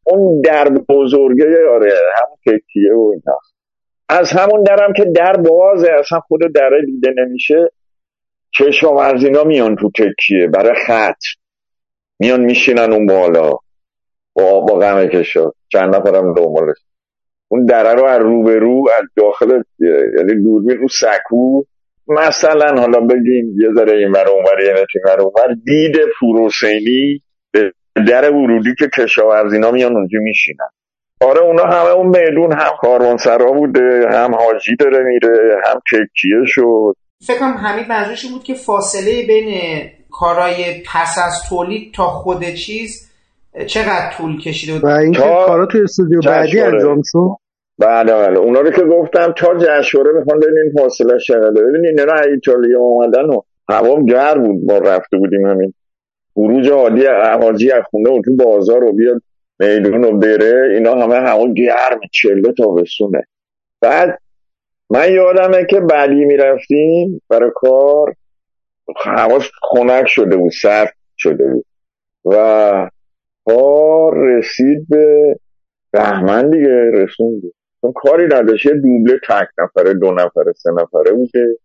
[0.04, 3.38] اون در بزرگه آره هم تکیه و اینا.
[4.10, 7.70] از همون درم که در بازه اصلا خود دره دیده نمیشه.
[8.58, 11.22] کشاورز اینا میان تو تکیه برای خط.
[12.20, 13.52] میان میشینن اون بالا.
[14.32, 15.50] با, با غم کشا.
[15.68, 16.76] چند نفرم دنبالش.
[17.48, 19.62] اون دره رو از رو به رو از داخل
[20.16, 21.62] یعنی دوربین رو سکو.
[22.08, 27.22] مثلا حالا بگیم یه ذره این ور اونور یه نتی اونور دید پوروسینی
[28.08, 30.70] در ورودی که کشاورزینا میان اونجا میشینن.
[31.20, 36.96] آره اونا همه اون میدون هم کاروانسرا بوده هم حاجی داره میره هم تکیه شد.
[37.26, 39.54] فکرم همین منظورش بود که فاصله بین
[40.10, 43.10] کارای پس از تولید تا خود چیز
[43.66, 47.36] چقدر طول کشیده بود؟ و اینکه کارا تو استودیو بعدی انجام شد.
[47.78, 48.38] بله بله.
[48.38, 53.40] اونا رو که گفتم تا جشوره می‌خوان ببینین فاصله چقدر ببینین اینا ایتالیا اومدن و
[53.68, 55.74] هوا گرم بود ما رفته بودیم همین.
[56.34, 57.06] خروج عادی
[57.42, 59.22] حاجی از خونه و تو بازار رو بیاد.
[59.60, 63.22] میدون رو بره اینا همه هوا گرم چله تا بسونه
[63.80, 64.18] بعد
[64.90, 68.14] من یادمه که بعدی می‌رفتیم برای کار
[68.96, 71.64] هواش خنک شده بود سرد شده بود.
[72.24, 72.90] و
[73.44, 75.36] کار رسید به
[75.92, 77.42] بهمن دیگه رسوند.
[77.80, 81.56] چون کاری نداشت یه دوبله تک نفره دو نفره سه نفره بوده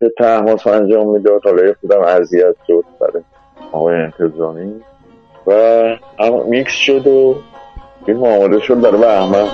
[0.00, 1.44] که تحماس انجام می‌داد.
[1.44, 3.22] حالا خودم اذیت شد برای
[3.72, 4.80] آقای انتظامی.
[5.46, 5.96] و
[6.48, 7.36] میکس شد و
[8.06, 9.48] فیلم آماده شد برای بهمن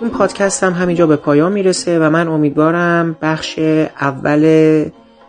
[0.00, 3.58] این پادکست هم همینجا به پایان می‌رسه و من امیدوارم بخش
[4.00, 4.84] اول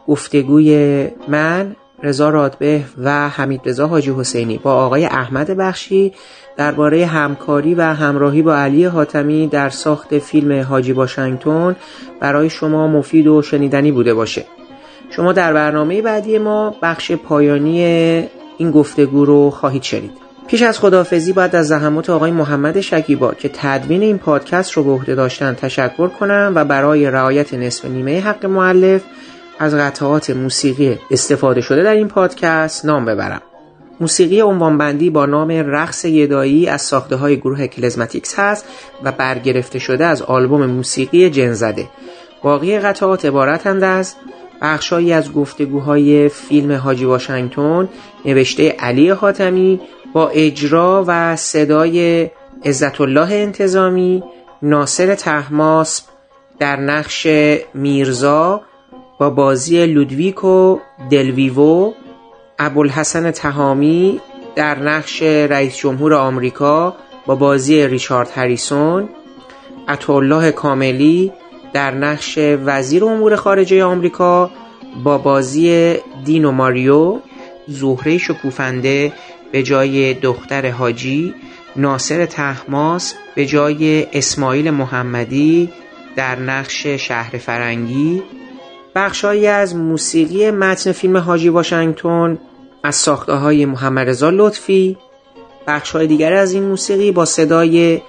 [0.07, 6.13] گفتگوی من رضا رادبه و حمید رضا حاجی حسینی با آقای احمد بخشی
[6.57, 11.75] درباره همکاری و همراهی با علی حاتمی در ساخت فیلم حاجی واشنگتن
[12.19, 14.45] برای شما مفید و شنیدنی بوده باشه.
[15.09, 17.83] شما در برنامه بعدی ما بخش پایانی
[18.57, 20.11] این گفتگو رو خواهید شنید.
[20.47, 24.91] پیش از خدافزی باید از زحمات آقای محمد شکیبا که تدوین این پادکست رو به
[24.91, 29.01] عهده داشتن تشکر کنم و برای رعایت نصف نیمه حق معلف
[29.59, 33.41] از قطعات موسیقی استفاده شده در این پادکست نام ببرم.
[33.99, 38.65] موسیقی عنوانبندی با نام رقص یدایی از ساخته های گروه کلزماتیکس هست
[39.03, 41.87] و برگرفته شده از آلبوم موسیقی جنزده.
[42.43, 44.15] باقی قطعات عبارتند از
[44.61, 47.89] بخشهایی از گفتگوهای فیلم حاجی واشنگتن
[48.25, 49.81] نوشته علی حاتمی
[50.13, 52.29] با اجرا و صدای
[52.65, 54.23] عزت الله انتظامی
[54.61, 56.01] ناصر تحماس
[56.59, 57.27] در نقش
[57.73, 58.61] میرزا
[59.19, 60.77] با بازی لودویکو
[61.09, 61.93] دلویوو
[62.59, 64.21] ابوالحسن تهامی
[64.55, 66.95] در نقش رئیس جمهور آمریکا
[67.25, 69.09] با بازی ریچارد هریسون
[69.87, 71.31] عطالله کاملی
[71.73, 74.51] در نقش وزیر امور خارجه آمریکا
[75.03, 75.95] با بازی
[76.25, 77.19] دینو ماریو
[77.67, 79.13] زهره شکوفنده
[79.51, 81.33] به جای دختر حاجی
[81.75, 85.69] ناصر تحماس به جای اسماعیل محمدی
[86.15, 88.23] در نقش شهر فرنگی
[88.95, 92.37] بخشهایی از موسیقی متن فیلم حاجی واشنگتن
[92.83, 94.97] از ساخته های محمد رضا لطفی.
[95.67, 98.01] بخش های دیگر از این موسیقی با صدای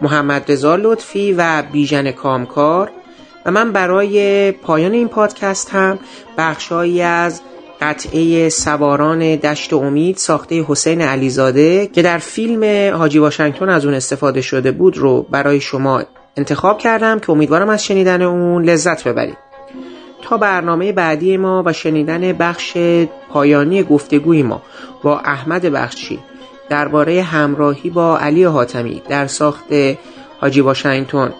[0.00, 2.90] محمد رضا لطفی و بیژن کامکار.
[3.46, 5.98] و من برای پایان این پادکست هم
[6.38, 7.40] بخشهایی از
[7.80, 14.40] قطعه سواران دشت امید ساخته حسین علیزاده که در فیلم حاجی واشنگتن از اون استفاده
[14.40, 16.02] شده بود رو برای شما
[16.36, 19.43] انتخاب کردم که امیدوارم از شنیدن اون لذت ببرید.
[20.24, 22.76] تا برنامه بعدی ما و شنیدن بخش
[23.30, 24.62] پایانی گفتگوی ما
[25.02, 26.18] با احمد بخشی
[26.68, 29.64] درباره همراهی با علی حاتمی در ساخت
[30.40, 31.34] حاجی واشنگتن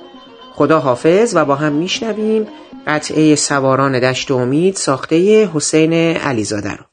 [0.55, 2.47] خدا حافظ و با هم میشنویم.
[2.87, 6.85] قطعه سواران دشت امید ساخته حسین علیزاده رو.